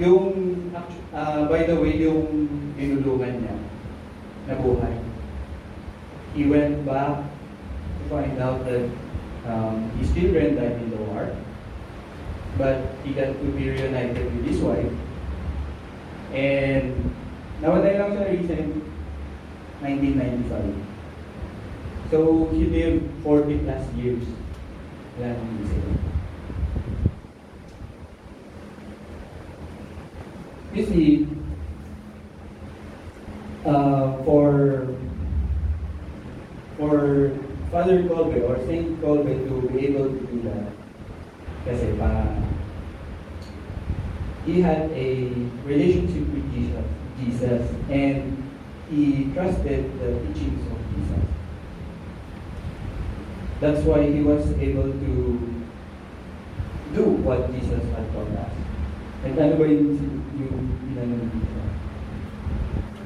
yung, 0.00 0.24
ah, 1.12 1.44
by 1.52 1.68
the 1.68 1.76
way, 1.76 2.00
yung 2.00 2.48
binulungan 2.80 3.44
niya, 3.44 3.56
nabuhay. 4.48 5.11
He 6.34 6.44
went 6.46 6.86
back 6.86 7.18
to 7.18 8.08
find 8.08 8.40
out 8.40 8.64
that 8.64 8.88
um, 9.46 9.90
his 9.98 10.12
children 10.14 10.56
died 10.56 10.80
in 10.80 10.90
the 10.90 10.96
war, 10.96 11.28
but 12.56 12.80
he 13.04 13.12
got 13.12 13.36
to 13.36 13.46
be 13.52 13.70
reunited 13.70 14.24
with 14.24 14.44
his 14.46 14.60
wife. 14.60 14.92
And 16.32 16.96
namatay 17.60 18.00
lang 18.00 18.16
siya 18.16 18.32
recent, 18.32 18.80
1995. 19.84 20.92
So 22.08 22.48
he 22.52 22.64
lived 22.64 23.08
40 23.24 23.58
plus 23.68 23.84
years. 23.96 24.24
Wala. 25.20 25.36
You 30.72 30.86
see, 30.86 31.28
uh, 33.66 34.16
for 34.24 34.88
for 36.82 37.30
Father 37.70 38.02
Colbe 38.10 38.42
or 38.42 38.58
Saint 38.66 39.00
Colbe 39.00 39.30
to 39.46 39.68
be 39.70 39.86
able 39.86 40.10
to 40.10 40.26
do 40.26 40.42
that, 40.50 40.74
kasi 41.62 41.94
pa 41.94 42.10
he 44.42 44.58
had 44.58 44.90
a 44.90 45.30
relationship 45.62 46.26
with 46.34 46.42
Jesus, 46.50 46.82
Jesus 47.22 47.62
and 47.86 48.34
he 48.90 49.30
trusted 49.30 49.86
the 50.02 50.10
teachings 50.26 50.66
of 50.66 50.78
Jesus. 50.90 51.24
That's 53.62 53.86
why 53.86 54.02
he 54.02 54.26
was 54.26 54.50
able 54.58 54.90
to 54.90 55.14
do 56.98 57.04
what 57.22 57.46
Jesus 57.54 57.86
had 57.94 58.10
told 58.10 58.34
us. 58.34 58.50
And 59.22 59.38
ano 59.38 59.54
ba 59.54 59.70
yung, 59.70 60.02
yung 60.34 60.58
inanong 60.90 61.30
dito? 61.30 61.62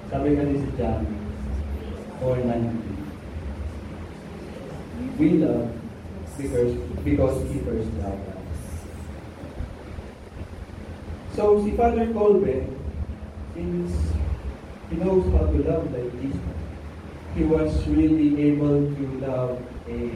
Sabi 0.09 0.33
ka 0.33 0.49
ni 0.49 0.65
si 0.65 0.69
John 0.81 1.05
4.19 2.25 2.86
We 5.19 5.31
love 5.31 5.73
because, 6.37 6.75
because 7.05 7.53
he 7.53 7.59
first 7.61 7.89
loved 7.95 8.29
us. 8.29 8.37
So 11.35 11.65
si 11.65 11.71
Father 11.77 12.07
Colbe, 12.13 12.67
since 13.55 13.97
he 14.91 14.97
knows 14.97 15.25
how 15.33 15.47
to 15.47 15.59
love 15.65 15.93
like 15.93 16.13
Jesus, 16.21 16.41
he 17.35 17.45
was 17.45 17.87
really 17.89 18.43
able 18.49 18.93
to 18.95 19.27
love 19.27 19.63
a 19.89 20.11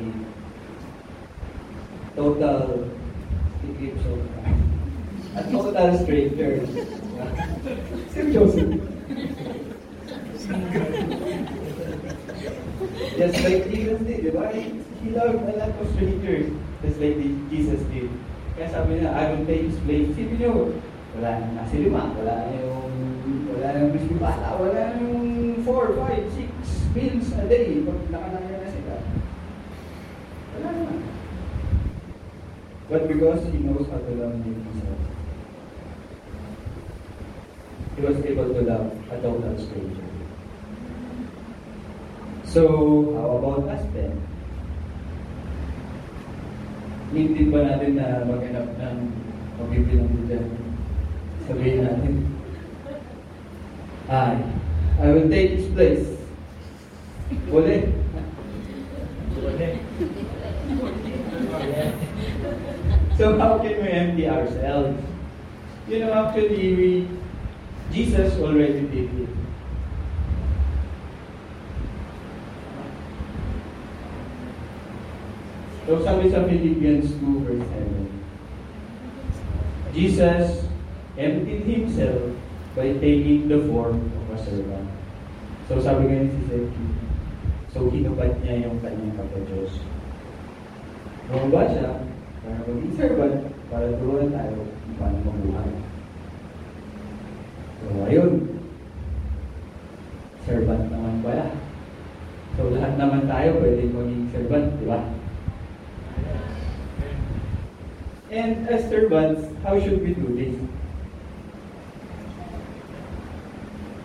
total 2.17 2.75
of. 2.75 2.91
A 5.37 5.43
total 5.51 5.99
stranger. 5.99 6.61
Seryoso. 8.13 9.67
Just 13.17 13.37
like 13.45 13.71
Jesus 13.71 14.01
did, 14.03 14.25
di 14.27 14.31
ba? 14.35 14.51
He 14.51 15.09
loved 15.15 15.47
a 15.47 15.55
lot 15.55 15.73
of 15.79 15.87
strangers, 15.95 16.51
just 16.83 16.99
like 16.99 17.17
Jesus 17.53 17.81
did. 17.95 18.11
Kaya 18.59 18.69
sabi 18.75 18.99
niya, 18.99 19.15
I 19.15 19.31
will 19.31 19.47
take 19.47 19.65
his 19.71 19.79
place. 19.87 20.11
Sipin 20.13 20.37
niyo, 20.43 20.75
wala 21.17 21.31
na 21.39 21.63
nasa 21.63 21.77
lima, 21.79 22.11
wala 22.13 22.35
na 22.45 22.53
yung, 22.59 22.91
wala 23.55 23.67
na 23.71 23.79
yung 23.87 23.95
biscuit 23.95 24.19
bata, 24.19 24.59
wala 24.59 24.75
na 24.75 24.99
yung 24.99 25.63
4, 25.63 25.97
5, 25.97 26.35
6 26.93 26.97
meals 26.99 27.29
a 27.39 27.45
day. 27.47 27.81
Pag 27.87 27.99
nakanaya 28.11 28.57
na 28.59 28.69
sila. 28.69 28.95
Wala 30.59 30.69
na. 30.75 30.93
But 32.91 33.07
because 33.07 33.47
he 33.55 33.63
knows 33.63 33.87
how 33.87 34.03
to 34.03 34.13
love 34.19 34.35
Jesus, 34.43 34.83
he 37.95 38.01
was 38.03 38.19
able 38.27 38.51
to 38.51 38.63
love 38.67 38.91
a 39.15 39.17
total 39.23 39.55
stranger. 39.55 40.10
So, 42.51 43.15
how 43.15 43.39
about? 43.39 43.61
Need 47.11 47.35
din 47.35 47.51
ba 47.51 47.67
natin 47.67 47.99
na 47.99 48.23
maghanap 48.23 48.71
ng 48.79 48.99
pagbibilang 49.59 50.31
dyan? 50.31 50.47
Sabihin 51.51 51.83
natin, 51.83 52.15
I, 54.07 54.39
I 55.03 55.07
will 55.11 55.27
take 55.27 55.59
his 55.59 55.67
place. 55.75 56.07
Uli. 57.51 57.91
So 63.19 63.39
how 63.43 63.59
can 63.59 63.75
we 63.83 63.91
empty 63.91 64.31
ourselves? 64.31 64.99
You 65.91 66.07
know, 66.07 66.15
actually, 66.15 66.75
we, 66.79 66.91
Jesus 67.91 68.39
already 68.39 68.87
did 68.87 69.11
it. 69.11 69.30
So 75.91 75.99
sabi 76.07 76.31
sa 76.31 76.47
Philippians 76.47 77.19
2 77.19 77.51
verse 77.51 77.67
7, 77.67 79.91
Jesus 79.91 80.71
emptied 81.19 81.67
himself 81.67 82.31
by 82.79 82.95
taking 83.03 83.51
the 83.51 83.67
form 83.67 83.99
of 83.99 84.27
a 84.31 84.39
servant. 84.39 84.87
So 85.67 85.83
sabi 85.83 86.07
nga 86.07 86.23
ni 86.23 86.31
si 86.31 86.47
Zeki, 86.47 86.87
so 87.75 87.91
hinubad 87.91 88.39
niya 88.39 88.71
yung 88.71 88.79
kanyang 88.79 89.19
kapag-Diyos. 89.19 89.83
Bumaba 91.27 91.75
siya 91.75 92.07
para 92.47 92.63
maging 92.71 92.95
servant, 92.95 93.51
para 93.67 93.91
turuan 93.99 94.31
tayo 94.31 94.63
kung 94.63 94.95
paano 94.95 95.19
mabuhay. 95.27 95.75
So 97.83 97.87
ayun, 98.07 98.63
servant 100.47 100.87
naman 100.87 101.19
pala. 101.27 101.51
So 102.55 102.79
lahat 102.79 102.95
naman 102.95 103.27
tayo 103.27 103.59
pwede 103.59 103.91
maging 103.91 104.31
servant, 104.31 104.71
di 104.79 104.87
ba? 104.87 105.19
And 108.31 108.69
as 108.71 108.89
servants, 108.89 109.43
how 109.65 109.75
should 109.81 110.03
we 110.07 110.15
do 110.15 110.31
this? 110.39 110.55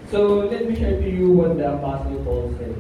So 0.10 0.50
let 0.50 0.68
me 0.68 0.76
share 0.76 1.00
to 1.00 1.10
you 1.10 1.32
what 1.32 1.58
the 1.58 1.74
Apostle 1.74 2.18
Paul 2.26 2.56
said, 2.58 2.74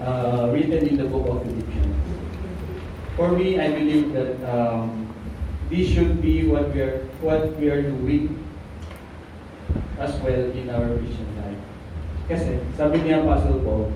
uh, 0.00 0.48
written 0.52 0.88
in 0.88 0.96
the 0.96 1.04
book 1.04 1.28
of 1.28 1.44
Philippians. 1.44 1.96
For 3.16 3.32
me, 3.32 3.60
I 3.60 3.68
believe 3.72 4.12
that 4.14 4.40
um, 4.48 5.12
this 5.68 5.88
should 5.88 6.22
be 6.22 6.48
what 6.48 6.72
we 6.72 6.80
are 6.80 7.04
what 7.20 7.52
we 7.60 7.68
are 7.68 7.82
doing 7.82 8.40
as 10.00 10.16
well 10.24 10.48
in 10.48 10.70
our 10.72 10.96
Christian 10.96 11.28
life. 11.44 11.60
Kasi 12.28 12.56
sabi 12.76 13.04
ni 13.04 13.12
Apostle 13.12 13.60
Paul, 13.60 13.92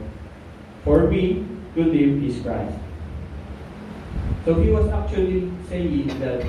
for 0.84 1.08
me 1.08 1.48
to 1.76 1.80
live 1.80 2.20
is 2.20 2.44
Christ. 2.44 2.89
So 4.44 4.54
he 4.54 4.70
was 4.70 4.88
actually 4.88 5.50
saying 5.68 6.08
that 6.20 6.46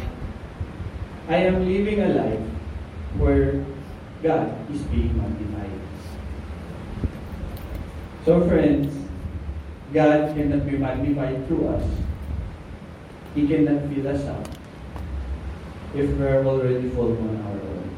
I 1.27 1.37
am 1.37 1.65
living 1.65 1.99
a 2.01 2.09
life 2.09 2.39
where 3.17 3.65
God 4.23 4.71
is 4.71 4.81
being 4.83 5.17
magnified. 5.17 5.79
So 8.25 8.47
friends, 8.47 8.95
God 9.93 10.35
cannot 10.35 10.65
be 10.69 10.77
magnified 10.77 11.47
through 11.47 11.67
us. 11.67 11.83
He 13.35 13.47
cannot 13.47 13.89
fill 13.89 14.07
us 14.07 14.25
up 14.25 14.47
if 15.93 16.09
we 16.09 16.25
are 16.25 16.45
already 16.45 16.89
full 16.89 17.11
on 17.11 17.41
our 17.45 17.51
own. 17.51 17.89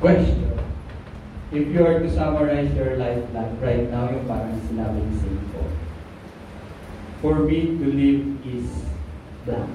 Question. 0.00 0.57
If 1.50 1.68
you 1.72 1.80
are 1.80 1.98
to 1.98 2.10
summarize 2.12 2.74
your 2.76 3.00
life 3.00 3.24
right 3.64 3.88
now, 3.88 4.12
yung 4.12 4.28
parang 4.28 4.60
sinabing 4.68 5.16
same 5.16 5.40
ko. 5.56 5.64
For 7.24 7.40
me 7.40 7.72
to 7.80 7.86
live 7.88 8.20
is 8.44 8.68
blank. 9.48 9.72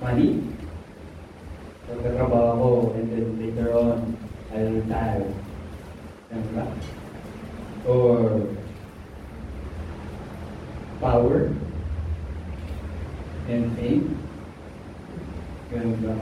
Money. 0.00 0.48
Pagkatrabaho 1.84 2.56
ko 2.56 2.70
and 2.96 3.06
then 3.12 3.26
later 3.36 3.68
on, 3.76 4.16
I'll 4.56 4.72
retire. 4.72 5.28
Diba? 6.32 6.66
Or 7.84 8.48
power, 11.04 11.52
and 13.46 13.76
fame. 13.76 14.16
Ganun 15.68 16.00
ba? 16.00 16.16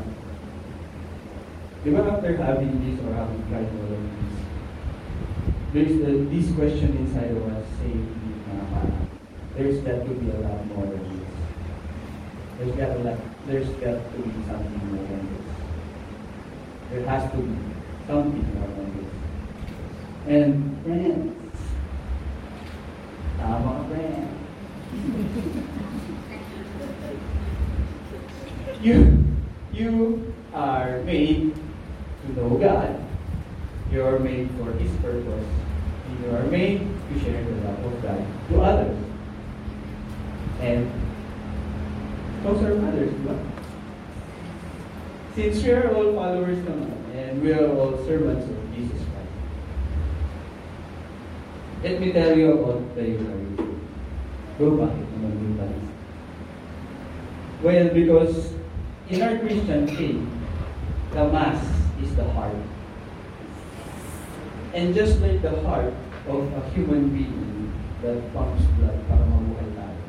Ba 1.84 2.00
after 2.16 2.36
having 2.36 2.80
this 2.80 2.98
or 3.04 3.12
having 3.12 3.44
tried 3.48 3.68
all 3.68 3.92
of 3.92 4.00
this, 4.00 4.34
there's 5.74 5.98
the, 6.00 6.12
this 6.34 6.54
question 6.54 6.96
inside 6.96 7.30
of 7.30 7.46
us 7.52 7.66
saying, 7.78 8.24
there's 9.54 9.78
got 9.80 10.04
to 10.04 10.14
be 10.14 10.30
a 10.30 10.40
lot 10.40 10.66
more 10.68 10.86
than 10.86 11.20
this. 11.20 11.28
There's 12.58 12.74
got, 12.76 12.96
a 12.96 12.98
lot, 13.00 13.18
there's 13.46 13.68
got 13.68 14.00
to 14.12 14.18
be 14.18 14.30
something 14.46 14.88
more 14.88 15.06
than 15.06 15.22
this. 15.36 15.46
There 16.90 17.04
has 17.06 17.30
to 17.32 17.36
be 17.36 17.56
something 18.06 18.44
more 18.54 18.68
than 18.68 18.88
this. 18.96 19.12
And 20.26 20.82
friends, 20.84 21.60
tama 23.38 23.72
friend. 23.88 24.28
you, 28.82 29.24
you 29.72 30.34
are 30.54 31.02
made 31.02 31.53
know 32.36 32.58
God. 32.58 33.00
You 33.90 34.04
are 34.04 34.18
made 34.18 34.50
for 34.58 34.72
His 34.72 34.90
purpose. 34.98 35.46
And 36.08 36.24
you 36.24 36.30
are 36.36 36.44
made 36.44 36.80
to 36.80 37.20
share 37.20 37.42
the 37.42 37.56
love 37.62 37.84
of 37.84 38.02
God 38.02 38.26
to 38.50 38.60
others. 38.60 38.98
And 40.60 40.90
serve 42.44 42.84
others, 42.84 43.10
di 43.10 43.24
ba? 43.24 43.34
Since 45.34 45.64
we 45.64 45.72
are 45.72 45.88
all 45.96 46.12
followers 46.12 46.60
naman, 46.68 46.92
and 47.16 47.40
we 47.40 47.52
are 47.56 47.66
all 47.72 47.96
servants 48.04 48.44
of 48.44 48.60
Jesus 48.76 49.00
Christ, 49.00 49.34
let 51.82 52.00
me 52.00 52.12
tell 52.12 52.36
you 52.36 52.52
about 52.52 52.84
the 52.94 53.16
Eucharist. 53.16 53.64
Go 54.60 54.76
bakit 54.76 55.08
Eucharist? 55.18 55.88
Well, 57.64 57.88
because 57.96 58.52
in 59.08 59.22
our 59.24 59.38
Christian 59.40 59.88
faith, 59.88 60.22
the 61.16 61.24
Mass 61.32 61.64
is 62.04 62.14
the 62.16 62.24
heart. 62.32 62.56
And 64.74 64.94
just 64.94 65.20
like 65.20 65.40
the 65.42 65.60
heart 65.62 65.94
of 66.28 66.52
a 66.52 66.70
human 66.70 67.10
being 67.10 67.72
that 68.02 68.34
pumps 68.34 68.64
blood 68.78 68.98
para 69.08 69.24
tayo, 69.24 70.02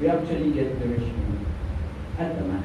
we 0.00 0.08
actually 0.08 0.52
get 0.52 0.78
nourishment 0.78 1.46
at 2.18 2.36
the 2.36 2.44
Mass. 2.44 2.64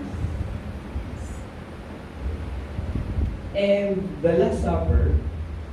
And 3.56 4.18
the 4.22 4.34
Last 4.34 4.62
Supper 4.64 5.16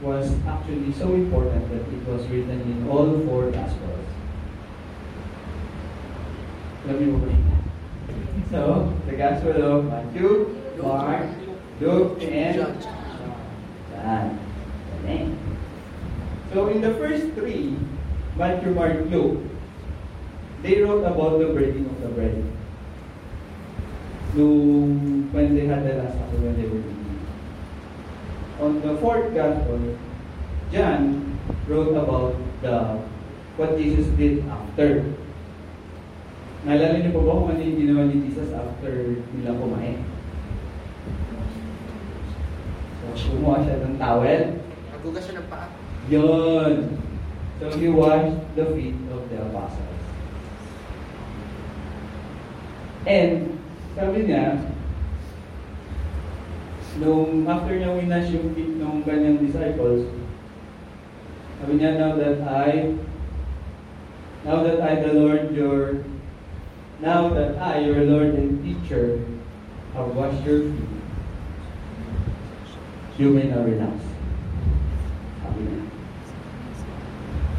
was 0.02 0.32
actually 0.46 0.92
so 0.92 1.14
important 1.14 1.68
that 1.70 1.80
it 1.80 2.06
was 2.06 2.26
written 2.28 2.60
in 2.60 2.88
all 2.88 3.18
four 3.26 3.50
Gospels. 3.50 4.06
Let 6.86 7.00
me 7.00 7.12
open 7.12 7.40
So, 8.50 8.92
the 9.06 9.16
Gospel 9.16 9.62
of 9.62 9.84
Matthew, 9.86 10.56
Mark, 10.82 11.26
Luke, 11.80 12.20
and 12.22 12.60
John. 13.90 14.38
So, 16.52 16.68
in 16.68 16.80
the 16.80 16.92
first 16.94 17.32
three, 17.32 17.76
Matthew, 18.36 18.74
Mark, 18.74 19.06
Luke, 19.08 19.40
they 20.62 20.82
wrote 20.82 21.04
about 21.04 21.38
the 21.38 21.46
breaking 21.56 21.86
of 21.86 22.00
the 22.02 22.08
bread. 22.08 22.36
Nung, 24.34 25.32
when 25.32 25.54
they 25.54 25.66
had 25.66 25.86
the 25.86 25.94
Last 25.94 26.18
Supper, 26.18 26.36
when 26.42 26.54
they 26.60 26.68
were 26.68 26.84
eating. 26.84 27.18
On 28.60 28.80
the 28.82 29.00
fourth 29.00 29.32
Gospel, 29.32 29.96
John 30.70 31.38
wrote 31.66 31.96
about 31.96 32.36
the 32.62 33.00
what 33.56 33.78
Jesus 33.78 34.06
did 34.20 34.44
after. 34.46 35.06
Naalala 36.66 37.00
niyo 37.00 37.16
po 37.16 37.24
ba 37.24 37.32
kung 37.40 37.48
ano 37.56 37.62
yung 37.64 37.78
ginawa 37.80 38.02
ni 38.04 38.20
Jesus 38.28 38.52
after 38.52 39.16
nila 39.32 39.56
kumain? 39.56 40.09
So, 43.10 43.34
kumuha 43.34 43.66
siya 43.66 43.82
ng 43.82 43.98
towel. 43.98 44.42
Nagugas 44.94 45.22
siya 45.26 45.42
ng 45.42 45.48
paa. 45.50 45.66
Yun. 46.06 46.74
So, 47.58 47.64
he 47.74 47.90
washed 47.90 48.38
the 48.54 48.66
feet 48.72 48.96
of 49.10 49.26
the 49.26 49.38
apostles. 49.42 50.00
And, 53.08 53.58
sabi 53.98 54.30
niya, 54.30 54.60
nung 57.00 57.48
after 57.48 57.74
niya 57.74 57.96
winash 57.96 58.30
yung 58.30 58.52
feet 58.54 58.78
ng 58.78 59.02
kanyang 59.02 59.40
disciples, 59.42 60.06
sabi 61.58 61.72
niya, 61.80 61.98
now 61.98 62.12
that 62.14 62.38
I, 62.44 62.94
now 64.44 64.62
that 64.62 64.78
I, 64.80 65.00
the 65.02 65.12
Lord, 65.16 65.52
your, 65.52 66.04
now 67.00 67.32
that 67.34 67.58
I, 67.58 67.82
your 67.82 68.04
Lord 68.04 68.36
and 68.36 68.60
teacher, 68.62 69.20
have 69.96 70.14
washed 70.14 70.44
your 70.44 70.70
feet, 70.70 70.89
you 73.20 73.28
may 73.28 73.44
now 73.52 73.60
relax. 73.60 74.00
Sabi 75.44 75.60
niya. 75.68 75.80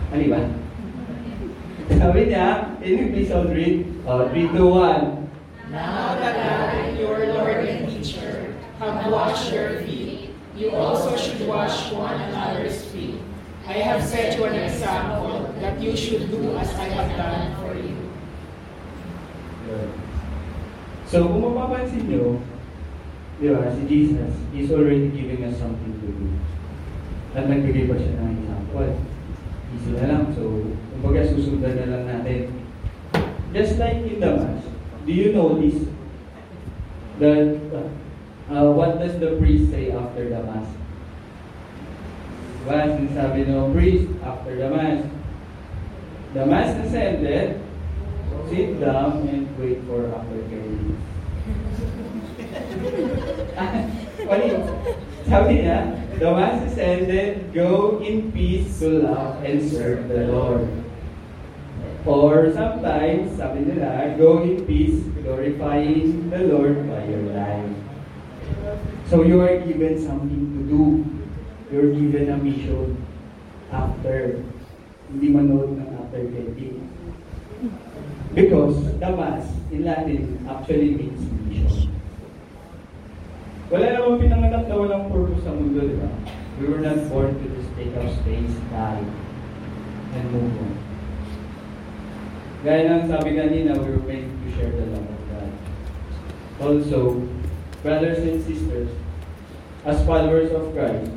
Ano 0.10 0.24
ba? 0.26 0.42
Sabi 2.02 2.22
niya, 2.34 2.48
in 2.82 3.14
episode 3.14 3.54
3, 3.54 4.10
oh, 4.10 4.26
3, 4.34 4.58
2, 4.58 4.58
1. 4.58 5.70
Now 5.70 6.18
that 6.18 6.34
I, 6.34 6.98
your 6.98 7.30
Lord 7.38 7.62
and 7.62 7.86
teacher, 7.86 8.58
have 8.82 9.06
washed 9.14 9.54
your 9.54 9.86
feet, 9.86 10.34
you 10.58 10.74
also 10.74 11.14
should 11.14 11.46
wash 11.46 11.94
one 11.94 12.18
another's 12.18 12.90
feet. 12.90 13.22
I 13.70 13.86
have 13.86 14.02
set 14.02 14.42
you 14.42 14.50
an 14.50 14.58
example 14.58 15.46
that 15.62 15.78
you 15.78 15.94
should 15.94 16.34
do 16.34 16.58
as 16.58 16.74
I 16.74 16.90
have 16.90 17.14
done 17.14 17.54
for 17.62 17.78
you. 17.78 17.94
So, 21.06 21.30
kung 21.30 21.54
mapapansin 21.54 22.10
nyo, 22.10 22.42
di 23.42 23.50
ba, 23.50 23.74
si 23.74 23.82
Jesus 23.90 24.38
is 24.54 24.70
already 24.70 25.10
giving 25.10 25.42
us 25.42 25.58
something 25.58 25.98
to 25.98 26.08
do. 26.14 26.30
At 27.34 27.50
nagbigay 27.50 27.90
pa 27.90 27.98
siya 27.98 28.22
ng 28.22 28.38
example. 28.38 29.02
Easy 29.74 29.90
na 29.98 30.06
lang. 30.06 30.24
So, 30.38 30.70
kumbaga 30.94 31.26
susundan 31.26 31.74
na 31.74 31.90
lang 31.90 32.04
natin. 32.06 32.54
Just 33.50 33.82
like 33.82 34.06
in 34.06 34.22
the 34.22 34.32
Mass, 34.38 34.62
do 35.04 35.12
you 35.12 35.34
notice 35.34 35.90
that 37.18 37.58
uh, 38.48 38.70
what 38.70 39.02
does 39.02 39.18
the 39.18 39.36
priest 39.42 39.74
say 39.74 39.90
after 39.90 40.30
the 40.30 40.40
Mass? 40.46 40.70
Diba, 42.62 42.94
sinasabi 42.94 43.50
ng 43.50 43.74
priest 43.74 44.06
after 44.22 44.54
the 44.54 44.70
Mass, 44.70 45.02
the 46.38 46.46
Mass 46.46 46.78
has 46.78 46.94
ended, 46.94 47.58
sit 48.54 48.78
down 48.78 49.26
and 49.26 49.50
wait 49.58 49.82
for 49.90 50.14
aftercare. 50.14 50.72
Funny. 50.82 51.11
Sabi 55.32 55.64
niya, 55.64 55.96
the 56.20 56.28
Mass 56.28 56.60
is 56.68 56.78
ended, 56.78 57.54
go 57.54 58.04
in 58.04 58.32
peace 58.36 58.80
to 58.84 59.08
love 59.08 59.40
and 59.44 59.64
serve 59.64 60.12
the 60.12 60.28
Lord. 60.28 60.68
Or 62.06 62.52
sometimes, 62.52 63.38
sabi 63.38 63.64
nila, 63.64 64.18
go 64.18 64.42
in 64.42 64.66
peace, 64.66 65.00
glorifying 65.22 66.30
the 66.34 66.50
Lord 66.50 66.84
by 66.90 67.06
your 67.06 67.32
life. 67.32 67.72
So 69.08 69.22
you 69.22 69.40
are 69.40 69.62
given 69.62 70.02
something 70.02 70.52
to 70.52 70.62
do. 70.66 71.06
You're 71.72 71.94
given 71.94 72.34
a 72.34 72.38
mission 72.38 73.00
after. 73.72 74.44
Hindi 75.12 75.28
manood 75.32 75.80
ng 75.80 75.90
after 75.96 76.24
getting. 76.28 76.90
Because 78.34 78.78
the 79.00 79.12
Mass 79.16 79.48
in 79.72 79.86
Latin 79.86 80.44
actually 80.50 80.96
means. 80.96 81.41
Wala 83.72 83.88
namang 83.88 84.20
pinanganak 84.20 84.68
na 84.68 84.76
walang 84.76 85.08
purpose 85.08 85.48
sa 85.48 85.56
mundo, 85.56 85.80
di 85.80 85.96
ba? 85.96 86.12
We 86.60 86.68
were 86.68 86.84
not 86.84 87.08
born 87.08 87.40
to 87.40 87.46
just 87.56 87.72
take 87.80 87.96
up 87.96 88.04
space, 88.20 88.52
die, 88.68 89.00
and 90.12 90.26
move 90.28 90.60
on. 90.60 90.76
Gaya 92.68 93.00
ng 93.00 93.08
sabi 93.08 93.32
kanina, 93.32 93.80
we 93.80 93.96
were 93.96 94.04
made 94.04 94.28
to 94.28 94.48
share 94.60 94.76
the 94.76 94.92
love 94.92 95.08
of 95.08 95.22
God. 95.32 95.52
Also, 96.60 97.24
brothers 97.80 98.20
and 98.28 98.44
sisters, 98.44 98.92
as 99.88 100.04
followers 100.04 100.52
of 100.52 100.76
Christ, 100.76 101.16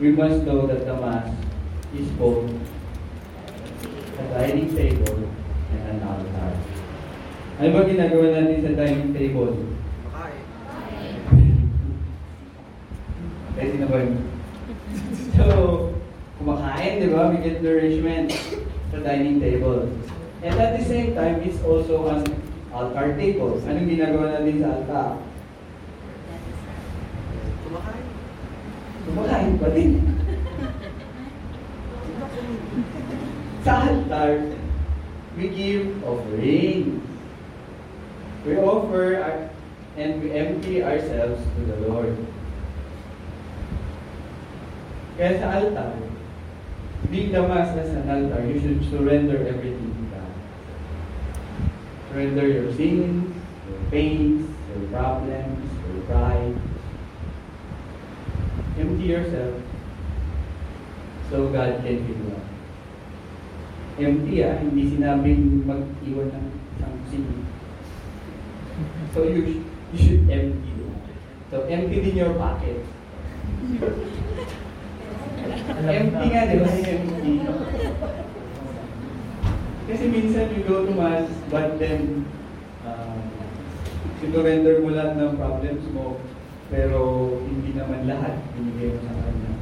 we 0.00 0.16
must 0.16 0.48
know 0.48 0.64
that 0.64 0.88
the 0.88 0.96
Mass 0.96 1.28
is 1.92 2.08
both 2.16 2.48
a 4.16 4.24
dining 4.32 4.72
table 4.72 5.28
and 5.76 5.82
an 5.92 5.98
altar. 6.08 6.56
Ano 7.60 7.68
ba 7.68 7.84
ginagawa 7.84 8.32
natin 8.32 8.64
sa 8.64 8.72
dining 8.72 9.12
table? 9.12 9.73
Ready 13.54 13.78
na 13.78 13.86
ba 13.86 13.98
yun? 14.02 14.18
So, 15.34 15.46
kumakain, 16.38 17.02
di 17.02 17.10
ba? 17.10 17.30
We 17.30 17.42
get 17.42 17.58
nourishment 17.62 18.30
sa 18.94 18.98
dining 19.02 19.42
table. 19.42 19.90
And 20.46 20.54
at 20.58 20.78
the 20.78 20.84
same 20.86 21.14
time, 21.18 21.42
it's 21.42 21.58
also 21.66 22.06
an 22.10 22.22
altar 22.70 23.14
table. 23.18 23.58
Anong 23.66 23.90
ginagawa 23.90 24.38
natin 24.38 24.62
sa 24.62 24.68
altar? 24.78 25.08
Kumakain. 27.66 28.06
Kumakain 29.06 29.52
pa 29.58 29.68
din. 29.74 29.90
sa 33.66 33.72
altar, 33.90 34.30
we 35.34 35.44
give 35.50 35.98
offerings. 36.06 37.02
We 38.44 38.54
offer 38.60 39.18
our- 39.18 39.48
and 39.94 40.18
we 40.22 40.34
empty 40.34 40.82
ourselves 40.82 41.38
to 41.54 41.60
the 41.70 41.78
Lord. 41.86 42.14
Kaya 45.14 45.38
sa 45.38 45.62
altar, 45.62 45.94
being 47.06 47.30
the 47.30 47.42
mass 47.46 47.70
as 47.78 47.94
an 47.94 48.10
altar, 48.10 48.42
you 48.50 48.58
should 48.58 48.82
surrender 48.90 49.46
everything 49.46 49.94
to 49.94 50.02
God. 50.10 50.32
Surrender 52.10 52.46
your 52.50 52.68
sins, 52.74 53.30
your 53.70 53.82
pains, 53.94 54.42
your 54.74 54.90
problems, 54.90 55.62
your 55.86 56.02
pride. 56.10 56.58
Empty 58.74 59.06
yourself 59.06 59.54
so 61.30 61.46
God 61.54 61.78
can 61.86 62.02
fill 62.02 62.18
you 62.18 62.34
up. 62.34 62.46
Empty 63.94 64.42
ah, 64.42 64.58
hindi 64.58 64.82
sinabing 64.90 65.62
mag-iwan 65.62 66.26
ng 66.26 66.46
isang 66.74 66.98
sin. 67.06 67.24
So 69.14 69.22
you, 69.30 69.62
you 69.94 69.98
should 70.02 70.26
empty. 70.26 70.74
So 71.54 71.70
empty 71.70 72.02
din 72.02 72.18
your 72.18 72.34
pocket. 72.34 72.82
empty 75.46 76.26
nga, 76.32 76.42
di 76.48 76.56
ba? 76.60 76.68
Empty. 76.70 77.32
Kasi 79.84 80.04
minsan 80.08 80.48
you 80.56 80.64
go 80.64 80.88
to 80.88 80.92
mass, 80.96 81.28
but 81.52 81.76
then 81.76 82.24
um, 82.88 83.20
sinurrender 84.16 84.80
mo 84.80 84.96
lahat 84.96 85.20
ng 85.20 85.36
problems 85.36 85.84
mo, 85.92 86.16
pero 86.72 87.00
hindi 87.44 87.76
naman 87.76 88.08
lahat 88.08 88.40
binigay 88.56 88.96
mo 88.96 89.00
sa 89.04 89.12
kanya. 89.12 89.52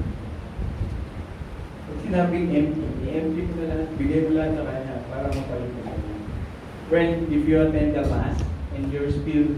Pag 1.91 1.99
sinabing 2.07 2.55
empty, 2.55 2.87
i-empty 3.03 3.43
mo 3.51 3.53
na 3.59 3.66
lahat, 3.74 3.89
bigay 3.99 4.20
mo 4.22 4.30
lahat 4.39 4.53
sa 4.55 4.64
kanya 4.70 4.95
para 5.11 5.26
mapalit 5.26 5.70
ka 5.74 5.83
kanya. 5.91 6.16
Friend, 6.87 7.14
if 7.26 7.43
you 7.43 7.57
attend 7.59 7.99
the 7.99 8.05
mass 8.07 8.39
and 8.78 8.95
you're 8.95 9.11
still 9.11 9.49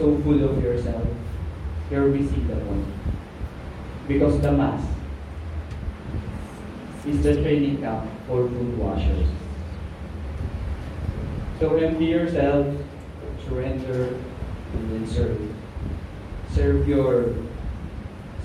so 0.00 0.16
full 0.24 0.40
of 0.40 0.56
yourself, 0.64 1.04
you're 1.92 2.08
missing 2.08 2.48
the 2.48 2.56
point. 2.64 2.88
Because 4.08 4.40
the 4.40 4.48
mass 4.48 4.80
is 7.06 7.22
the 7.22 7.42
training 7.42 7.78
camp 7.78 8.08
for 8.26 8.48
food 8.48 8.78
washers. 8.78 9.28
So 11.58 11.76
empty 11.76 12.06
yourself, 12.06 12.66
surrender, 13.46 14.16
and 14.72 14.90
then 14.92 15.06
serve. 15.06 15.40
Serve 16.52 16.88
your 16.88 17.34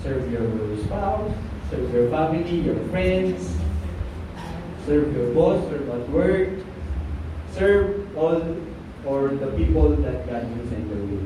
serve 0.02 0.30
your 0.30 0.78
spouse, 0.84 1.32
serve 1.70 1.92
your 1.92 2.10
family, 2.10 2.60
your 2.60 2.78
friends, 2.88 3.56
serve 4.86 5.14
your 5.16 5.34
boss 5.34 5.60
or 5.72 5.82
at 5.92 6.08
work, 6.10 6.48
serve 7.52 8.16
all 8.16 8.56
or 9.06 9.28
the 9.28 9.46
people 9.58 9.90
that 9.96 10.26
God 10.28 10.44
will 10.56 10.66
send 10.68 10.90
your 10.90 11.02
way. 11.02 11.24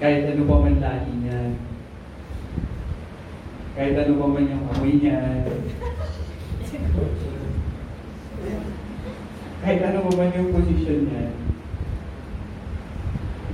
Kahit 0.00 0.32
ano 0.32 0.48
pa 0.48 0.56
man 0.64 0.80
lahi 0.80 1.12
niya, 1.20 1.40
kahit 3.78 3.94
ano 3.94 4.12
pa 4.18 4.26
man 4.26 4.50
yung 4.50 4.64
amoy 4.74 4.92
niya, 4.98 5.18
kahit 9.62 9.80
ano 9.86 9.98
pa 10.06 10.12
man 10.18 10.34
yung 10.34 10.50
position 10.50 11.06
niya, 11.06 11.26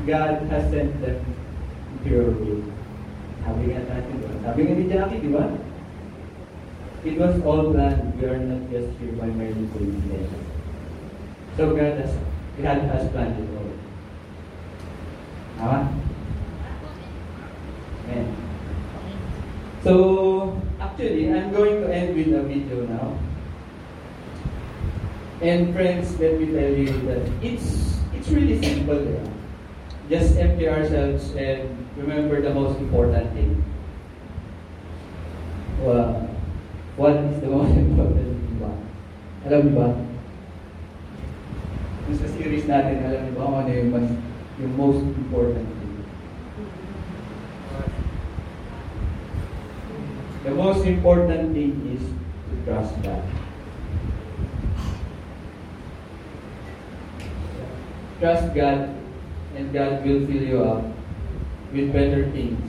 God 0.06 0.46
has 0.48 0.64
sent 0.70 0.94
them 1.02 1.18
your 2.06 2.30
way. 2.38 2.62
Sabi 3.42 3.62
nga 3.74 3.82
natin, 3.90 4.14
di 4.14 4.22
ba? 4.22 4.30
Sabi 4.46 4.60
nga 4.62 4.74
ni 4.78 4.84
Jackie, 4.86 5.22
di 5.22 5.30
ba? 5.34 5.44
It 7.06 7.18
was 7.18 7.38
all 7.42 7.70
planned. 7.74 8.18
We 8.18 8.26
are 8.26 8.38
not 8.38 8.70
just 8.70 8.90
here 8.98 9.14
by 9.18 9.30
merely 9.30 9.66
coincidence. 9.70 10.30
So 11.58 11.74
God 11.74 11.98
has, 12.02 12.14
God 12.62 12.80
has 12.86 13.10
planned 13.10 13.38
it 13.38 13.50
all. 13.54 13.74
Tama? 15.58 15.78
Amen. 18.06 18.45
So, 19.82 20.60
actually, 20.80 21.32
I'm 21.32 21.52
going 21.52 21.82
to 21.82 21.92
end 21.92 22.16
with 22.16 22.32
a 22.34 22.42
video 22.42 22.86
now. 22.86 23.18
And 25.40 25.74
friends, 25.74 26.18
let 26.18 26.40
me 26.40 26.46
tell 26.46 26.72
you 26.72 26.88
that 27.06 27.28
it's 27.42 28.00
it's 28.14 28.28
really 28.28 28.56
simple. 28.62 29.04
Yeah? 29.04 29.28
Just 30.08 30.38
empty 30.38 30.68
ourselves 30.68 31.34
and 31.36 31.68
remember 31.96 32.40
the 32.40 32.54
most 32.54 32.78
important 32.78 33.32
thing. 33.34 33.62
Well, 35.82 36.24
what 36.96 37.16
is 37.16 37.40
the 37.40 37.52
most 37.52 37.76
important 37.84 38.32
thing 38.32 38.56
ba? 38.56 38.72
Alam 39.44 39.60
niyo 39.60 39.72
ba? 39.76 39.88
Yung 42.08 42.16
sa 42.16 42.28
series 42.32 42.64
natin, 42.64 43.04
alam 43.04 43.20
niyo 43.28 43.32
ba 43.36 43.42
kung 43.44 43.58
ano 43.60 43.70
yung, 43.76 43.90
mas, 43.92 44.08
yung 44.56 44.72
most 44.72 45.04
important 45.04 45.75
The 50.46 50.54
most 50.54 50.86
important 50.86 51.54
thing 51.54 51.74
is 51.90 52.02
to 52.06 52.54
trust 52.64 52.94
God. 53.02 53.22
Trust 58.20 58.54
God 58.54 58.94
and 59.56 59.72
God 59.72 60.06
will 60.06 60.22
fill 60.24 60.44
you 60.46 60.62
up 60.62 60.84
with 61.72 61.92
better 61.92 62.30
things. 62.30 62.62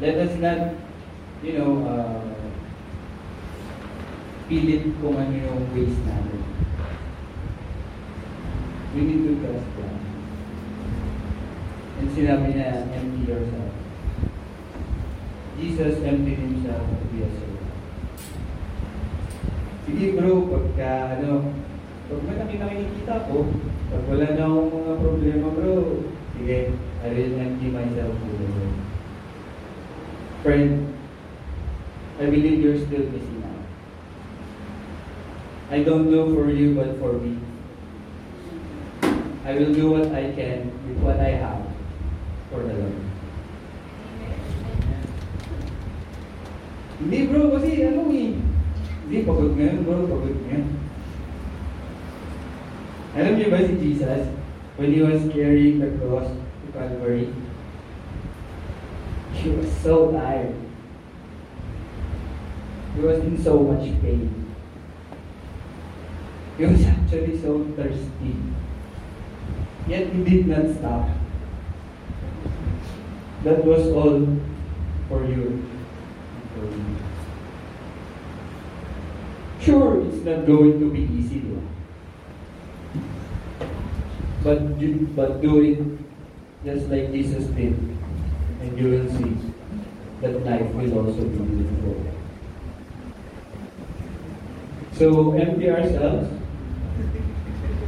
Let 0.00 0.14
us 0.14 0.38
not, 0.38 0.78
you 1.42 1.58
know, 1.58 1.82
uh, 1.90 2.22
pilit 4.46 4.86
kung 5.02 5.18
ano 5.18 5.34
yung 5.34 5.66
ways 5.74 5.98
natin. 6.06 6.40
We 8.94 9.00
need 9.10 9.26
to 9.26 9.32
trust 9.42 9.68
God. 9.74 9.98
And 11.98 12.08
sinabi 12.14 12.54
niya, 12.54 12.86
empty 12.94 13.26
yourself. 13.26 13.75
Jesus 15.56 16.04
emptied 16.04 16.36
himself 16.36 16.84
to 16.84 17.04
be 17.08 17.24
a 17.24 17.28
servant. 17.32 17.70
Sige 19.88 20.06
bro, 20.12 20.44
pagka 20.52 21.16
ano, 21.16 21.56
pag 22.12 22.20
may 22.28 22.36
nakita 22.36 22.64
nakikita 22.68 23.14
ko, 23.30 23.48
pag 23.88 24.02
wala 24.04 24.26
na 24.36 24.44
akong 24.44 24.68
mga 24.68 24.94
problema 25.00 25.48
bro, 25.56 25.74
sige, 26.36 26.76
I 27.00 27.08
will 27.08 27.40
empty 27.40 27.68
myself 27.72 28.12
to 28.12 28.30
the 28.36 28.46
Lord. 28.52 28.76
Friend, 30.44 30.70
I 32.20 32.24
believe 32.28 32.60
you're 32.60 32.82
still 32.82 33.08
missing 33.08 33.40
out. 33.46 33.64
I 35.72 35.80
don't 35.80 36.12
know 36.12 36.28
for 36.36 36.52
you, 36.52 36.76
but 36.76 37.00
for 37.00 37.16
me, 37.16 37.40
I 39.46 39.56
will 39.56 39.72
do 39.72 39.88
what 39.88 40.12
I 40.12 40.36
can 40.36 40.68
with 40.84 40.98
what 41.00 41.16
I 41.16 41.38
have 41.40 41.64
for 42.50 42.60
the 42.60 42.74
Lord. 42.74 43.15
Hindi 46.96 47.28
bro, 47.28 47.52
kasi 47.52 47.84
ano 47.84 48.08
eh. 48.08 48.40
Hindi, 49.04 49.16
pagod 49.28 49.52
ngayon 49.52 49.84
bro, 49.84 50.08
pagod 50.08 50.36
ngayon. 50.48 50.66
Alam 53.16 53.32
niyo 53.36 53.48
ba 53.52 53.60
si 53.60 53.76
Jesus, 53.76 54.32
when 54.80 54.92
he 54.92 55.04
was 55.04 55.20
carrying 55.28 55.80
the 55.80 55.92
cross 56.00 56.28
to 56.32 56.66
Calvary, 56.72 57.32
he 59.36 59.48
was 59.52 59.68
so 59.84 60.12
tired. 60.12 60.56
He 62.96 63.00
was 63.04 63.20
in 63.20 63.36
so 63.36 63.60
much 63.60 63.84
pain. 64.00 64.32
He 66.56 66.64
was 66.64 66.80
actually 66.88 67.36
so 67.36 67.60
thirsty. 67.76 68.32
Yet 69.84 70.08
he 70.16 70.20
did 70.24 70.48
not 70.48 70.72
stop. 70.80 71.12
That 73.44 73.60
was 73.68 73.92
all 73.92 74.24
for 75.12 75.28
you 75.28 75.75
and. 76.56 76.96
Sure, 79.66 80.00
it's 80.06 80.24
not 80.24 80.46
going 80.46 80.78
to 80.78 80.90
be 80.92 81.00
easy, 81.12 81.40
though. 81.40 81.62
But 84.44 84.78
but 85.16 85.40
do 85.42 85.60
it 85.60 85.82
just 86.64 86.88
like 86.88 87.10
Jesus 87.10 87.46
did, 87.46 87.74
and 88.60 88.78
you 88.78 88.90
will 88.90 89.08
see 89.10 89.34
that 90.20 90.44
life 90.46 90.72
will 90.72 90.98
also 90.98 91.24
be 91.24 91.38
beautiful. 91.38 91.96
So 94.92 95.32
empty 95.32 95.68
ourselves, 95.68 96.30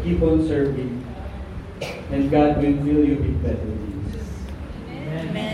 keep 0.02 0.20
on 0.20 0.48
serving, 0.48 1.06
and 2.10 2.28
God 2.28 2.56
will 2.56 2.76
fill 2.82 3.04
you 3.06 3.16
with 3.22 3.42
better 3.42 3.56
things. 3.56 4.18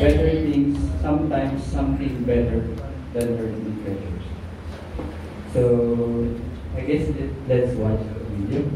Better 0.01 0.31
things, 0.31 1.03
sometimes 1.03 1.63
something 1.65 2.25
better 2.25 2.65
than 3.15 3.39
earthly 3.39 3.73
treasures. 3.85 4.27
So 5.53 6.29
I 6.77 6.81
guess 6.81 7.09
let- 7.09 7.49
let's 7.49 7.75
watch 7.77 8.01
the 8.01 8.25
video. 8.37 8.71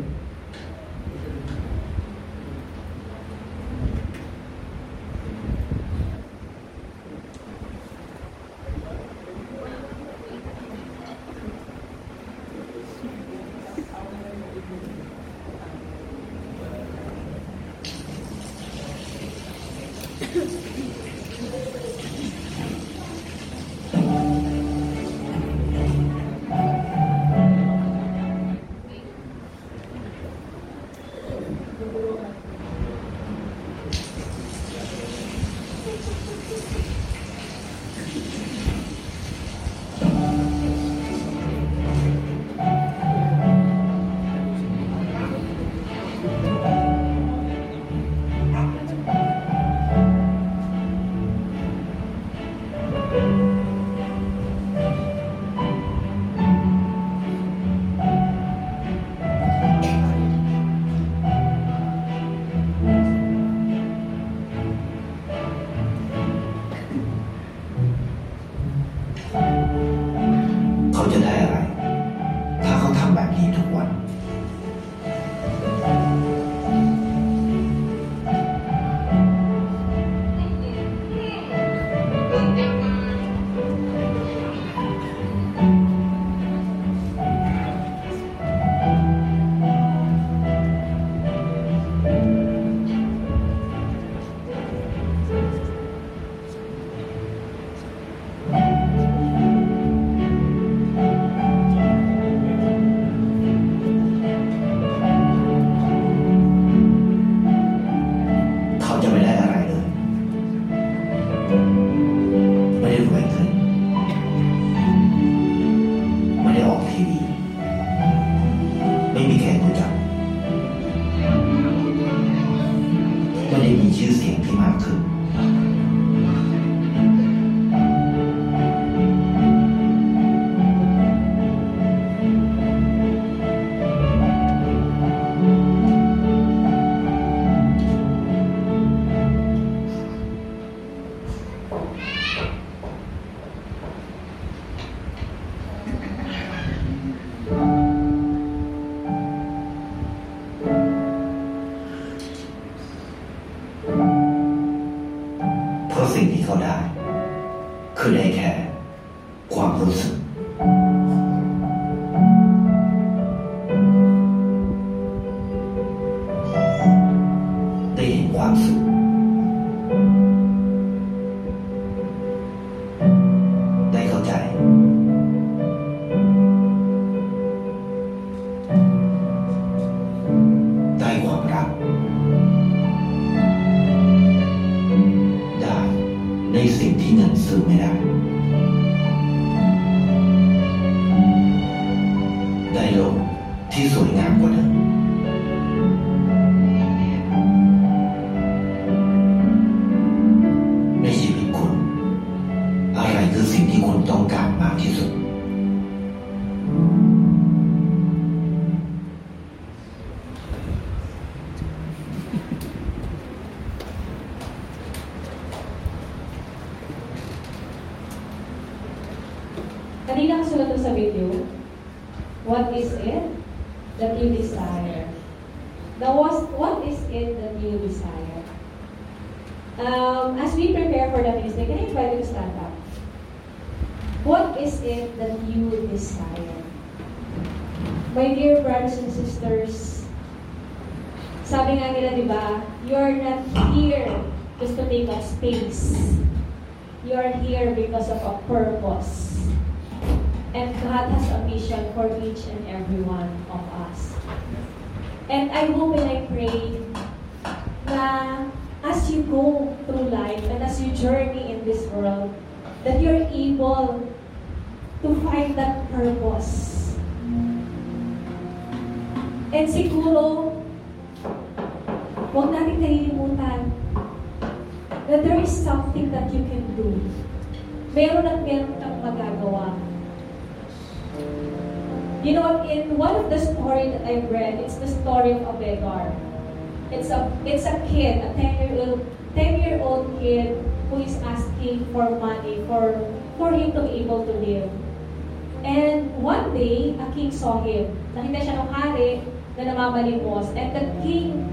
Na 299.88 300.04
namamalimos. 300.04 300.48
And 300.56 300.76
the 300.76 300.84
king 301.02 301.48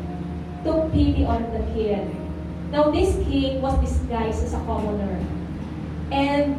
took 0.64 0.92
pity 0.92 1.26
on 1.26 1.44
the 1.52 1.64
kid. 1.74 2.10
Now, 2.72 2.92
this 2.92 3.16
king 3.28 3.62
was 3.62 3.78
disguised 3.80 4.44
as 4.44 4.54
a 4.54 4.60
commoner. 4.66 5.20
And 6.12 6.56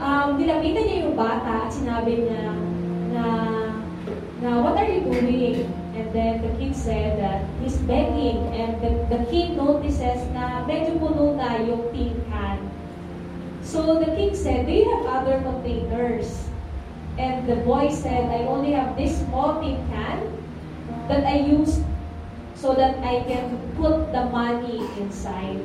um, 0.00 0.40
nilapitan 0.40 0.82
niya 0.82 0.96
yung 1.06 1.16
bata 1.16 1.68
at 1.68 1.70
sinabi 1.70 2.26
niya 2.26 2.44
na, 3.14 3.26
na 4.42 4.50
what 4.60 4.74
are 4.76 4.88
you 4.88 5.06
doing? 5.06 5.70
And 5.92 6.08
then 6.16 6.40
the 6.40 6.52
king 6.56 6.72
said 6.72 7.20
that 7.20 7.44
he's 7.60 7.76
begging 7.84 8.40
and 8.56 8.80
the, 8.80 8.90
the 9.12 9.20
king 9.28 9.60
notices 9.60 10.24
na 10.32 10.64
medyo 10.64 10.96
puno 10.96 11.36
na 11.36 11.60
yung 11.60 11.84
tin 11.92 12.16
can. 12.32 12.58
So 13.60 14.00
the 14.00 14.10
king 14.16 14.32
said, 14.34 14.64
do 14.66 14.72
you 14.72 14.88
have 14.88 15.04
other 15.06 15.38
containers? 15.44 16.48
And 17.20 17.44
the 17.44 17.60
boy 17.60 17.92
said, 17.92 18.32
I 18.32 18.48
only 18.48 18.72
have 18.72 18.96
this 18.96 19.20
small 19.20 19.60
tin 19.60 19.76
can 19.92 20.41
that 21.12 21.28
I 21.28 21.44
use 21.44 21.84
so 22.56 22.72
that 22.72 22.96
I 23.04 23.20
can 23.28 23.60
put 23.76 24.08
the 24.16 24.24
money 24.32 24.80
inside. 24.96 25.60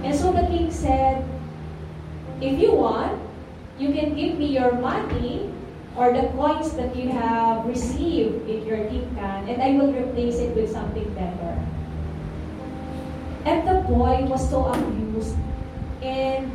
And 0.00 0.16
so 0.16 0.32
the 0.32 0.48
king 0.48 0.72
said, 0.72 1.28
if 2.40 2.56
you 2.56 2.72
want, 2.72 3.20
you 3.76 3.92
can 3.92 4.16
give 4.16 4.40
me 4.40 4.48
your 4.48 4.72
money 4.80 5.52
or 5.92 6.08
the 6.08 6.32
coins 6.32 6.72
that 6.80 6.96
you 6.96 7.12
have 7.12 7.68
received 7.68 8.48
in 8.48 8.64
your 8.64 8.88
tin 8.88 9.04
can, 9.12 9.44
and 9.44 9.60
I 9.60 9.76
will 9.76 9.92
replace 9.92 10.40
it 10.40 10.56
with 10.56 10.72
something 10.72 11.04
better. 11.12 11.60
And 13.44 13.68
the 13.68 13.84
boy 13.84 14.24
was 14.24 14.40
so 14.48 14.72
amused, 14.72 15.36
and 16.00 16.48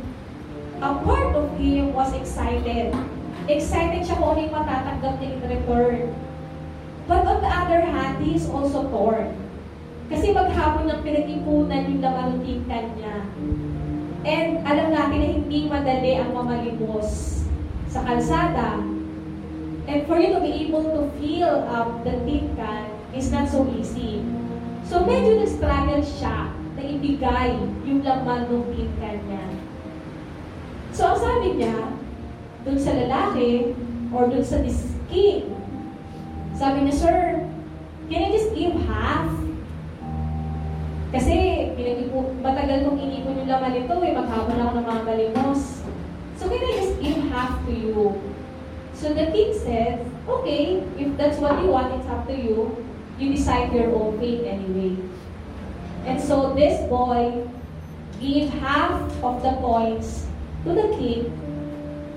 a 0.82 0.90
part 1.06 1.36
of 1.36 1.54
him 1.54 1.92
was 1.94 2.10
excited. 2.18 2.96
Excited 3.46 4.02
siya 4.04 4.16
kung 4.18 4.34
ano 4.34 4.40
yung 4.42 4.54
matatanggap 4.58 5.14
niya 5.22 5.28
in 5.36 5.40
return. 5.46 6.02
But 7.08 7.24
on 7.24 7.40
the 7.40 7.48
other 7.48 7.80
hand, 7.80 8.20
he 8.20 8.36
is 8.36 8.44
also 8.52 8.84
torn. 8.92 9.32
Kasi 10.12 10.36
maghapon 10.36 10.92
ng 10.92 11.00
pinag-ipunan 11.00 11.88
yung 11.88 12.00
laman 12.04 12.26
ng 12.36 12.40
tin 12.44 12.60
can 12.68 12.84
niya. 13.00 13.16
And 14.28 14.60
alam 14.68 14.92
natin 14.92 15.16
na 15.16 15.28
hindi 15.40 15.58
madali 15.72 16.20
ang 16.20 16.36
mamalimos 16.36 17.40
sa 17.88 18.04
kalsada. 18.04 18.84
And 19.88 20.04
for 20.04 20.20
you 20.20 20.36
to 20.36 20.40
be 20.44 20.68
able 20.68 20.84
to 20.84 21.08
fill 21.16 21.64
up 21.64 22.04
the 22.04 22.12
tin 22.28 22.52
can 22.60 22.92
is 23.16 23.32
not 23.32 23.48
so 23.48 23.64
easy. 23.72 24.20
So 24.84 25.04
medyo 25.08 25.40
nag-struggle 25.40 26.04
siya 26.04 26.52
na 26.76 26.82
ibigay 26.84 27.56
yung 27.88 28.04
laman 28.04 28.52
ng 28.52 28.64
tin 28.76 28.92
can 29.00 29.16
niya. 29.28 29.44
So 30.92 31.16
ang 31.16 31.20
sabi 31.20 31.56
niya, 31.56 31.88
dun 32.68 32.76
sa 32.76 32.92
lalaki 32.92 33.72
or 34.12 34.28
dun 34.28 34.44
sa 34.44 34.60
king, 35.08 35.57
sabi 36.58 36.82
niya, 36.82 36.94
Sir, 36.98 37.18
can 38.10 38.20
I 38.26 38.30
just 38.34 38.50
give 38.50 38.74
half? 38.90 39.30
Kasi 41.14 41.34
pinag-ipo, 41.78 42.34
matagal 42.42 42.84
kong 42.84 42.98
inipon 42.98 43.38
yung 43.40 43.48
laman 43.48 43.72
nito 43.78 43.94
eh, 44.02 44.12
maghapon 44.12 44.58
ako 44.58 44.72
ng 44.76 44.86
mga 44.90 45.02
balimos. 45.06 45.62
So 46.36 46.50
can 46.50 46.60
I 46.60 46.72
just 46.82 46.98
give 46.98 47.22
half 47.30 47.62
to 47.64 47.72
you? 47.72 48.18
So 48.92 49.14
the 49.14 49.30
king 49.30 49.54
said, 49.54 50.02
okay, 50.26 50.82
if 50.98 51.14
that's 51.14 51.38
what 51.38 51.62
you 51.62 51.70
want, 51.70 51.94
it's 51.94 52.10
up 52.10 52.26
to 52.26 52.34
you. 52.34 52.74
You 53.22 53.30
decide 53.32 53.70
your 53.70 53.94
own 53.94 54.18
fate 54.18 54.42
anyway. 54.42 54.98
And 56.04 56.18
so 56.18 56.52
this 56.58 56.82
boy 56.90 57.46
gave 58.18 58.50
half 58.58 58.98
of 59.22 59.46
the 59.46 59.54
coins 59.62 60.26
to 60.66 60.74
the 60.74 60.90
king. 60.98 61.30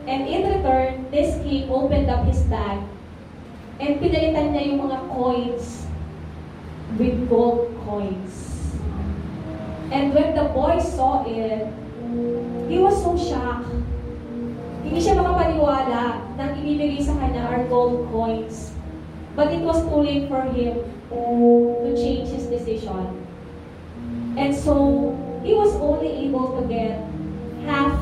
And 0.09 0.25
in 0.25 0.49
return, 0.49 1.05
this 1.13 1.37
king 1.45 1.69
opened 1.69 2.09
up 2.09 2.25
his 2.25 2.41
bag 2.49 2.81
and 3.81 3.97
pinalitan 3.97 4.53
niya 4.53 4.61
yung 4.69 4.85
mga 4.85 4.99
coins 5.09 5.89
with 7.01 7.17
gold 7.25 7.73
coins. 7.81 8.53
And 9.89 10.13
when 10.13 10.37
the 10.37 10.53
boy 10.53 10.77
saw 10.77 11.25
it, 11.25 11.65
he 12.69 12.77
was 12.77 12.95
so 13.01 13.17
shocked. 13.17 13.73
Hindi 14.85 15.01
siya 15.01 15.17
makapaniwala 15.17 16.29
na 16.37 16.43
ibibigay 16.53 17.01
sa 17.01 17.17
kanya 17.17 17.49
are 17.49 17.65
gold 17.67 18.05
coins. 18.13 18.71
But 19.33 19.49
it 19.49 19.65
was 19.65 19.81
too 19.89 19.99
late 20.05 20.29
for 20.29 20.45
him 20.45 20.85
to 21.09 21.89
change 21.97 22.29
his 22.29 22.45
decision. 22.47 23.17
And 24.37 24.53
so, 24.53 25.11
he 25.41 25.57
was 25.57 25.73
only 25.81 26.29
able 26.29 26.59
to 26.59 26.67
get 26.67 27.01
half 27.65 27.97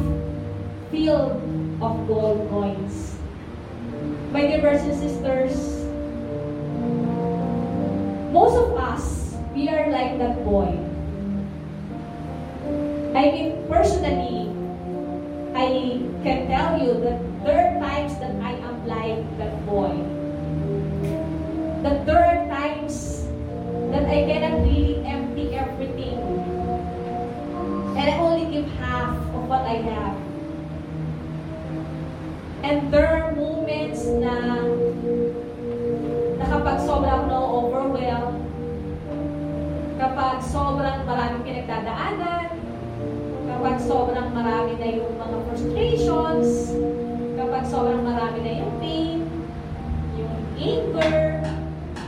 filled 0.91 1.39
of 1.79 1.93
gold 2.05 2.49
coins. 2.49 3.18
My 4.29 4.45
dear 4.45 4.61
brothers 4.61 4.85
and 4.85 4.93
sisters, 4.93 5.57
most 8.29 8.53
of 8.61 8.77
us, 8.77 9.33
we 9.55 9.67
are 9.69 9.89
like 9.89 10.19
that 10.19 10.45
boy. 10.45 10.69
I 13.17 13.25
mean, 13.33 13.65
personally, 13.65 14.53
I 15.57 16.05
can 16.21 16.45
tell 16.45 16.77
you 16.77 16.93
that 17.01 17.17
there 17.43 17.73
are 17.73 17.79
times 17.81 18.13
that 18.21 18.37
I 18.37 18.53
am 18.53 18.85
like 18.85 19.25
that 19.41 19.65
boy. 19.65 19.97
That 21.81 22.05
there 22.05 22.21
are 22.21 22.45
times 22.53 23.25
that 23.89 24.05
I 24.05 24.29
cannot 24.29 24.61
really 24.61 25.01
empty 25.09 25.55
everything. 25.55 26.21
And 27.97 28.05
I 28.05 28.13
only 28.19 28.45
give 28.53 28.69
half 28.77 29.17
of 29.17 29.49
what 29.49 29.65
I 29.65 29.81
have. 29.89 30.28
And 32.59 32.91
there 32.91 33.07
are 33.07 33.31
moments 33.31 34.03
na 34.19 34.59
kapag 36.43 36.77
sobrang 36.83 37.31
na-overwhelm, 37.31 38.35
kapag 39.95 40.43
sobrang 40.43 41.07
maraming 41.07 41.43
pinagdadaanan, 41.47 42.51
kapag 43.47 43.77
sobrang 43.79 44.29
marami 44.35 44.75
na 44.75 44.87
yung 44.91 45.15
mga 45.15 45.37
frustrations, 45.47 46.75
kapag 47.39 47.63
sobrang 47.63 48.03
marami 48.03 48.37
na 48.43 48.51
yung 48.59 48.73
pain, 48.83 49.19
yung 50.19 50.35
anger, 50.59 51.47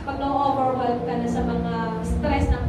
pag 0.04 0.16
na-overwhelm 0.20 1.00
ka 1.08 1.14
na 1.16 1.28
sa 1.32 1.42
mga 1.48 1.74
stress 2.04 2.46
ng 2.52 2.61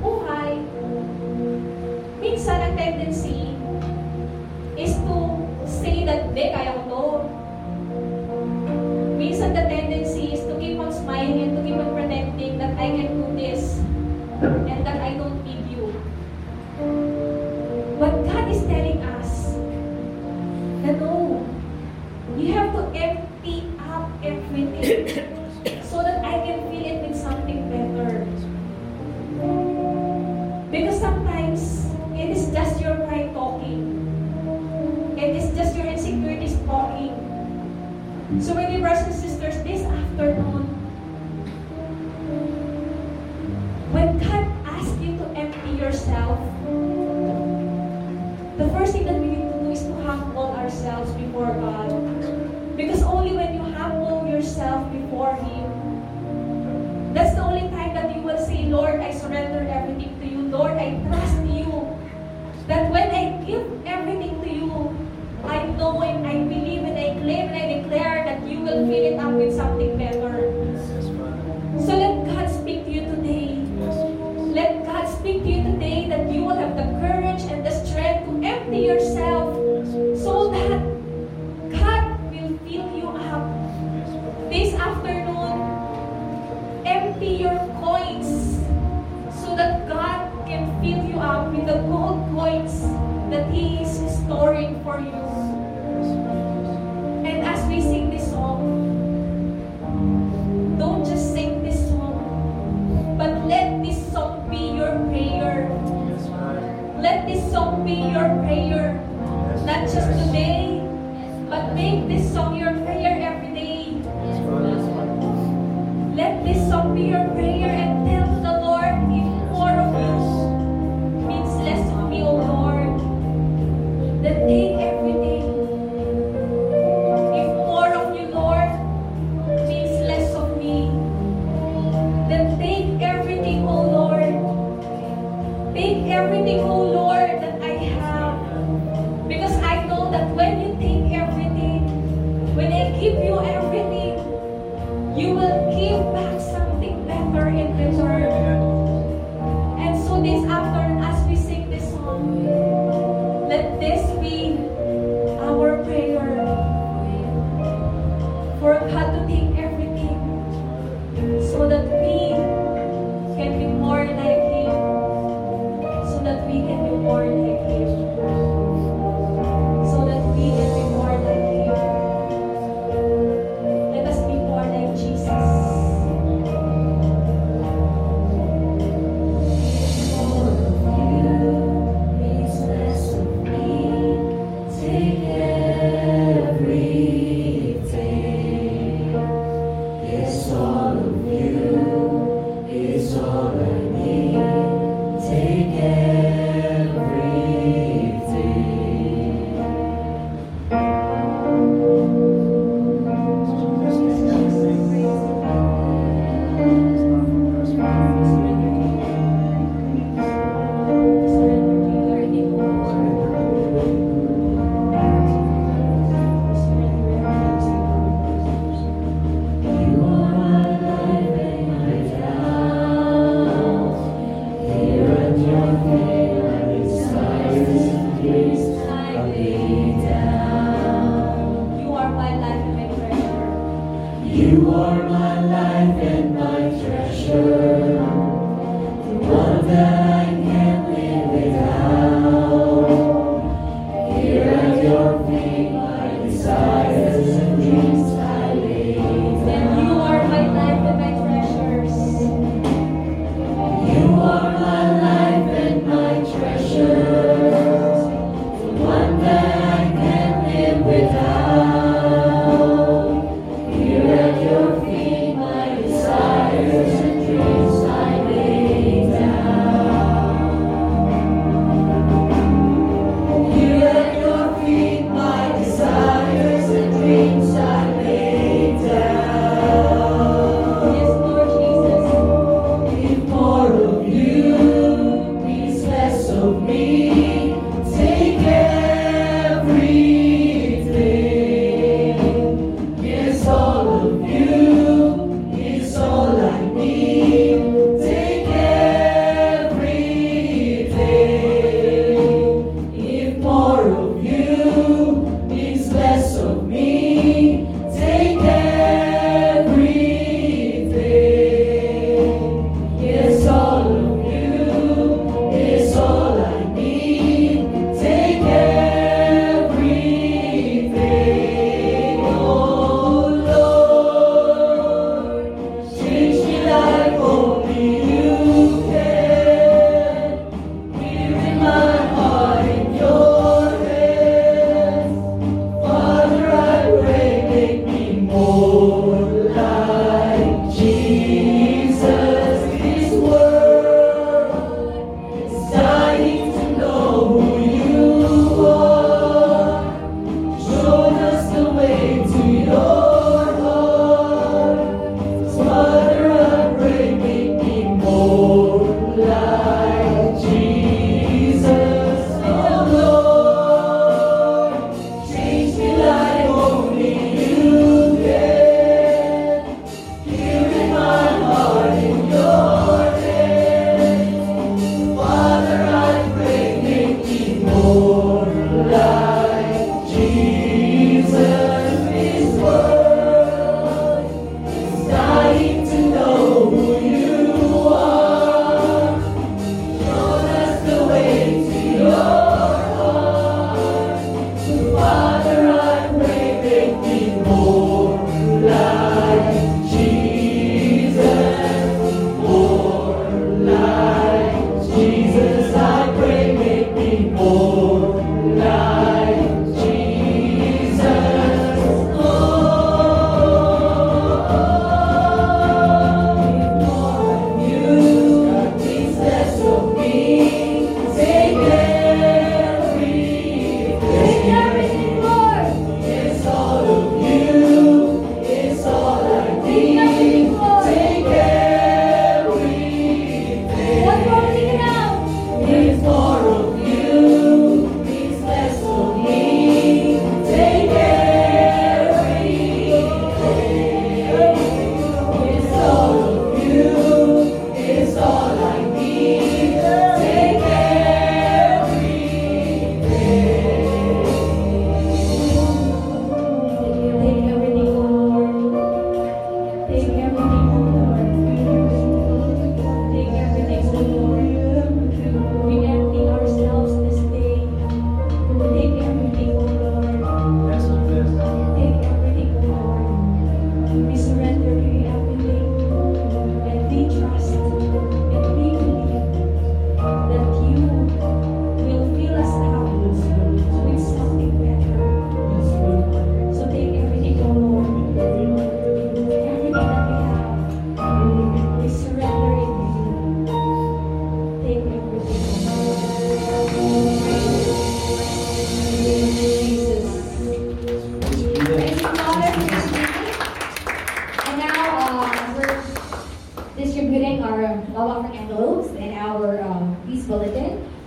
for 158.64 158.80
God 158.88 159.13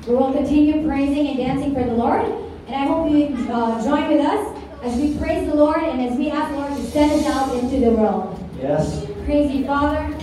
We 0.07 0.15
will 0.15 0.33
continue 0.33 0.87
praising 0.87 1.27
and 1.27 1.37
dancing 1.37 1.75
for 1.75 1.83
the 1.83 1.93
Lord. 1.93 2.25
And 2.69 2.77
I 2.77 2.87
hope 2.87 3.11
you 3.11 3.35
uh, 3.53 3.83
join 3.83 4.09
with 4.13 4.25
us 4.25 4.63
as 4.85 4.95
we 5.01 5.19
praise 5.19 5.49
the 5.49 5.57
Lord 5.57 5.83
and 5.83 6.01
as 6.01 6.17
we 6.17 6.31
ask 6.31 6.53
the 6.53 6.59
Lord 6.59 6.77
to 6.77 6.91
send 6.91 7.11
us 7.11 7.27
out 7.27 7.53
into 7.57 7.81
the 7.81 7.91
world. 7.91 8.39
Yes. 8.57 9.05
Praise 9.25 9.51
you, 9.51 9.67
Father. 9.67 10.17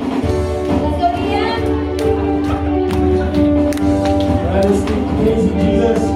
Let's 0.00 0.96
go, 0.98 1.14
Ian. 1.16 2.00
Alright, 4.50 4.64
let's 4.64 4.80
keep 4.80 5.06
praising 5.22 5.58
Jesus. 5.60 6.13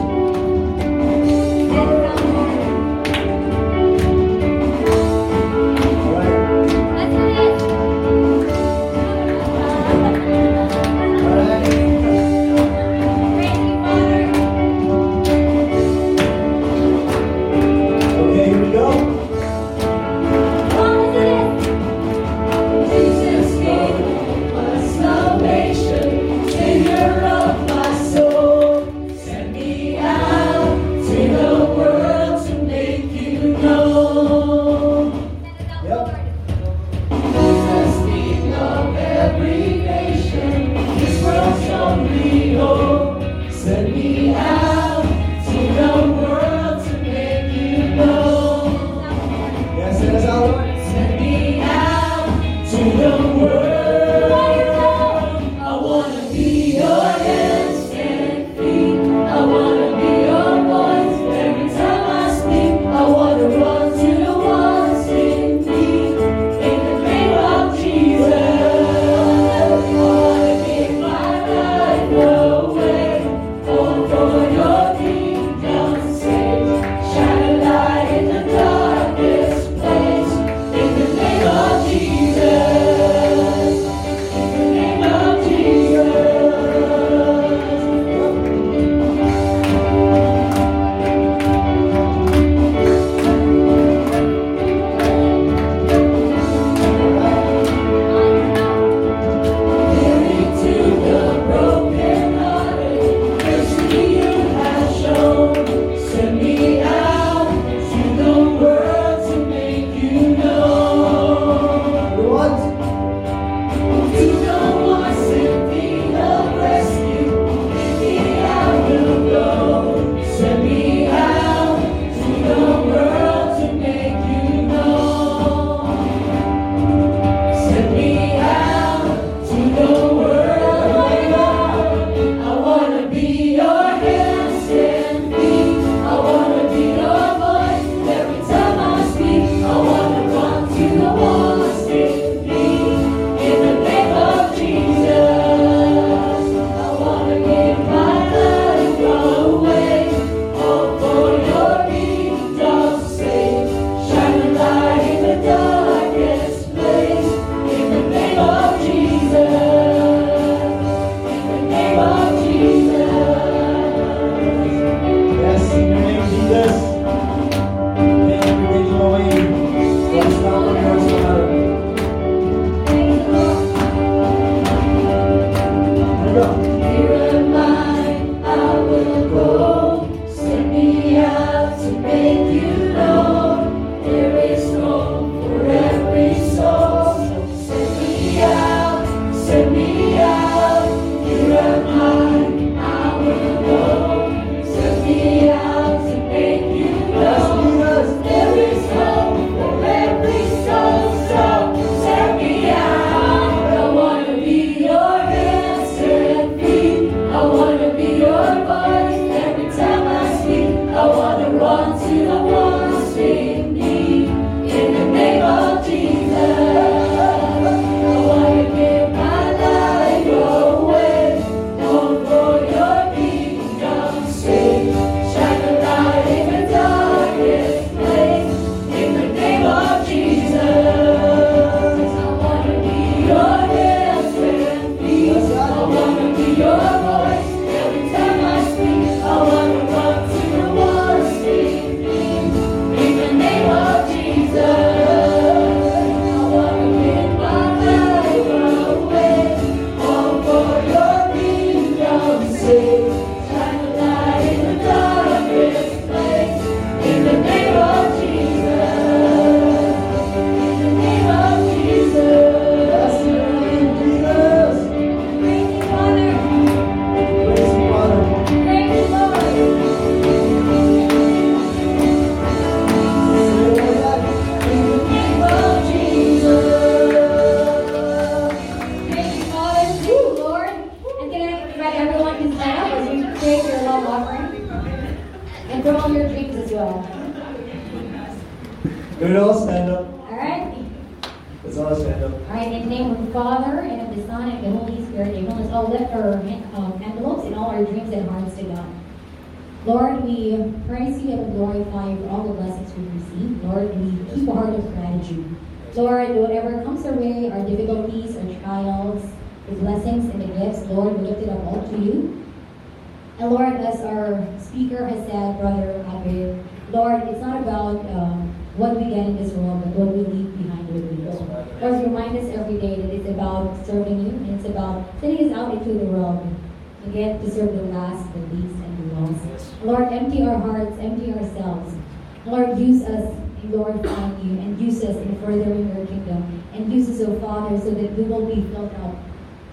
In 333.62 333.70
glorifying 333.70 334.38
you, 334.44 334.58
and 334.60 334.80
use 334.80 335.02
us 335.02 335.16
in 335.16 335.40
furthering 335.40 335.94
your 335.94 336.06
kingdom, 336.06 336.62
and 336.72 336.92
use 336.92 337.08
us, 337.08 337.26
O 337.26 337.38
Father, 337.40 337.78
so 337.78 337.90
that 337.90 338.12
we 338.16 338.24
will 338.24 338.46
be 338.46 338.62
filled 338.70 338.94
up, 338.94 339.16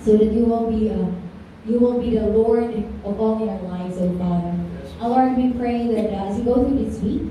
so 0.03 0.17
that 0.17 0.31
you 0.31 0.45
will 0.45 0.69
be 0.71 0.89
uh, 0.89 1.07
you 1.67 1.79
will 1.79 1.99
be 1.99 2.11
the 2.11 2.27
Lord 2.27 2.73
of 3.03 3.19
all 3.19 3.41
in 3.41 3.49
our 3.49 3.61
lives, 3.63 3.97
O 3.97 4.15
Father. 4.17 4.55
Uh, 5.01 5.07
Lord, 5.07 5.35
we 5.35 5.51
pray 5.53 5.87
that 5.87 6.13
uh, 6.13 6.29
as 6.29 6.37
we 6.37 6.43
go 6.43 6.63
through 6.63 6.85
this 6.85 6.99
week, 6.99 7.23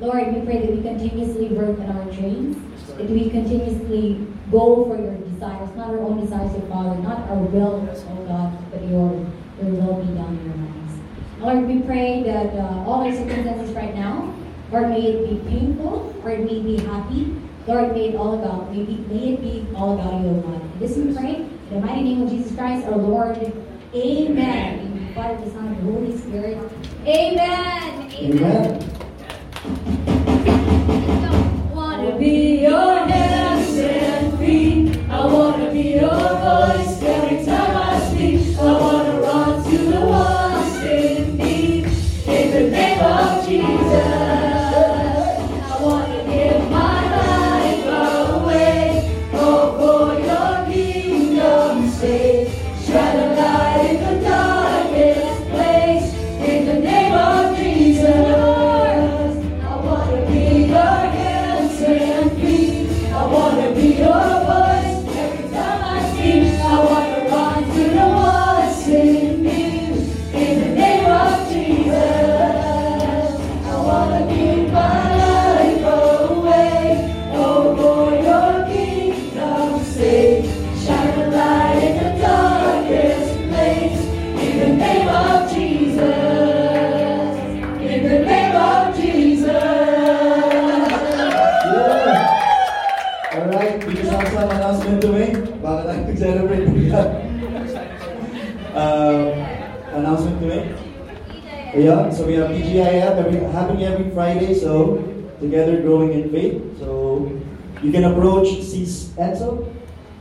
Lord, 0.00 0.32
we 0.32 0.40
pray 0.42 0.60
that 0.64 0.70
we 0.70 0.80
continuously 0.80 1.48
work 1.48 1.78
on 1.80 1.90
our 1.96 2.04
dreams, 2.12 2.56
that 2.96 3.10
we 3.10 3.28
continuously 3.30 4.26
go 4.50 4.84
for 4.86 4.96
your 4.96 5.14
desires, 5.16 5.68
not 5.76 5.90
our 5.90 6.00
own 6.00 6.20
desires, 6.20 6.52
O 6.54 6.60
Father, 6.68 7.00
not 7.02 7.28
our 7.30 7.36
will, 7.36 7.88
O 7.88 8.24
God, 8.26 8.70
but 8.70 8.82
your, 8.82 9.12
your 9.60 9.70
will 9.72 10.02
be 10.04 10.14
done 10.14 10.38
in 10.38 10.50
our 10.50 10.56
lives. 10.56 10.94
Lord, 11.40 11.66
we 11.66 11.82
pray 11.82 12.22
that 12.22 12.54
uh, 12.54 12.84
all 12.86 13.02
our 13.02 13.12
circumstances 13.12 13.74
right 13.74 13.94
now, 13.94 14.34
Lord, 14.72 14.90
may 14.90 15.02
it 15.02 15.28
be 15.28 15.50
painful, 15.50 16.14
or 16.22 16.30
it 16.30 16.40
may 16.40 16.60
be 16.60 16.76
happy, 16.78 17.34
Lord, 17.66 17.92
may 17.92 18.08
it 18.10 18.14
all 18.16 18.38
about, 18.38 18.72
may, 18.72 18.84
be, 18.84 18.96
may 19.08 19.34
it 19.34 19.40
be 19.40 19.66
all 19.74 19.94
about 19.94 20.20
you, 20.22 20.28
O 20.28 20.34
God. 20.40 20.62
And 20.62 20.80
this 20.80 20.96
we 20.96 21.12
pray 21.14 21.34
in 21.36 21.70
the 21.70 21.80
mighty 21.80 22.02
name 22.02 22.22
of 22.22 22.30
Jesus 22.30 22.54
Christ, 22.56 22.86
our 22.86 22.96
Lord. 22.96 23.36
Amen. 23.94 24.78
In 24.78 25.06
the 25.06 25.14
Father, 25.14 25.44
the 25.44 25.50
Son, 25.50 25.66
and 25.66 25.76
the 25.76 25.82
Holy 25.82 26.16
Spirit. 26.16 26.58
Amen. 27.04 28.12
Amen. 28.12 28.80
wanna 31.74 32.18
be 32.18 32.62
your 32.62 32.98
hands 33.06 33.19
Yeah, 101.80 102.12
so 102.12 102.28
we 102.28 102.34
have 102.34 102.52
PGIF 102.52 103.16
every, 103.16 103.40
happening 103.56 103.84
every 103.88 104.12
Friday, 104.12 104.52
so 104.52 105.00
together 105.40 105.80
growing 105.80 106.12
in 106.12 106.28
faith. 106.28 106.60
So 106.78 107.32
you 107.80 107.90
can 107.90 108.04
approach 108.04 108.60
Sis 108.60 109.16
Enzo 109.16 109.64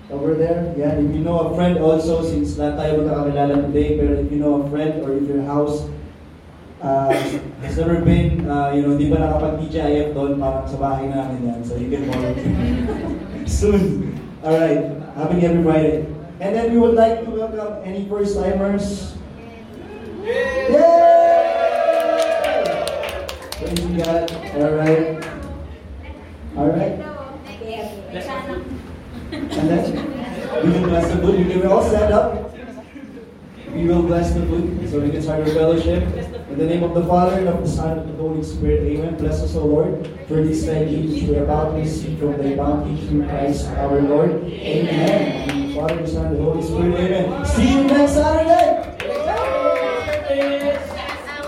over 0.08 0.36
there. 0.36 0.74
Yeah, 0.80 0.96
if 0.96 1.12
you 1.12 1.20
know 1.20 1.52
a 1.52 1.56
friend 1.60 1.76
also, 1.84 2.24
since 2.24 2.56
lahat 2.56 2.80
tayo 2.80 2.92
magkakakilala 3.04 3.68
today, 3.68 4.00
pero 4.00 4.24
if 4.24 4.32
you 4.32 4.40
know 4.40 4.64
a 4.64 4.66
friend 4.72 5.04
or 5.04 5.20
if 5.20 5.28
your 5.28 5.44
house 5.44 5.84
uh, 6.80 7.12
has 7.60 7.76
never 7.76 8.08
been, 8.08 8.48
uh, 8.48 8.72
you 8.72 8.88
know, 8.88 8.96
di 8.96 9.12
ba 9.12 9.20
nakapag-TGIF 9.20 10.16
doon, 10.16 10.40
parang 10.40 10.64
sa 10.64 10.80
bahay 10.80 11.12
namin 11.12 11.44
yan. 11.44 11.60
So 11.68 11.76
you 11.76 11.92
can 11.92 12.08
volunteer 12.08 12.56
soon. 13.60 14.16
Alright, 14.48 14.96
happening 15.20 15.44
every 15.44 15.64
Friday. 15.68 16.08
And 16.40 16.56
then 16.56 16.72
we 16.72 16.80
would 16.80 16.96
like 16.96 17.28
to 17.28 17.30
welcome 17.36 17.84
any 17.84 18.08
first-timers. 18.08 19.20
Yay! 20.24 21.09
Praise 24.00 24.30
God. 24.30 24.32
Alright. 24.56 25.26
Alright. 26.56 26.94
And 29.32 29.70
then, 29.70 30.64
we 30.64 30.80
will 30.80 30.88
bless 30.88 31.14
the 31.14 31.22
food. 31.22 31.40
You 31.40 31.62
can 31.62 31.68
all 31.68 31.84
stand 31.84 32.14
up. 32.14 32.56
We 33.74 33.86
will 33.86 34.04
bless 34.04 34.34
the 34.34 34.46
food 34.46 34.90
so 34.90 35.00
we 35.00 35.12
can 35.12 35.22
start 35.22 35.42
our 35.42 35.54
fellowship. 35.54 36.04
In 36.50 36.58
the 36.58 36.66
name 36.66 36.84
of 36.84 36.94
the 36.96 37.06
Father, 37.06 37.40
and 37.40 37.50
of 37.50 37.62
the 37.62 37.68
Son, 37.68 38.00
and 38.00 38.10
of 38.10 38.18
the 38.18 38.24
Holy 38.24 38.44
Spirit, 38.44 38.82
amen. 38.84 39.18
Bless 39.18 39.44
us, 39.44 39.56
O 39.56 39.66
Lord, 39.66 40.08
for 40.28 40.44
this 40.44 40.66
thy 40.66 40.86
gifts 40.86 41.22
we 41.28 41.36
are 41.36 41.44
about 41.44 41.72
to 41.72 41.78
receive 41.80 42.20
from 42.20 42.38
thy 42.38 42.56
bounty 42.56 42.96
through 43.08 43.28
Christ 43.28 43.68
our 43.68 44.02
Lord. 44.02 44.32
Amen. 44.46 45.68
The 45.70 45.76
Father, 45.76 46.02
the 46.02 46.08
Son, 46.08 46.26
and 46.28 46.38
the 46.38 46.44
Holy 46.44 46.64
Spirit, 46.64 46.96
amen. 46.96 47.46
See 47.46 47.74
you 47.74 47.84
next 47.84 48.14
Saturday. 48.14 48.89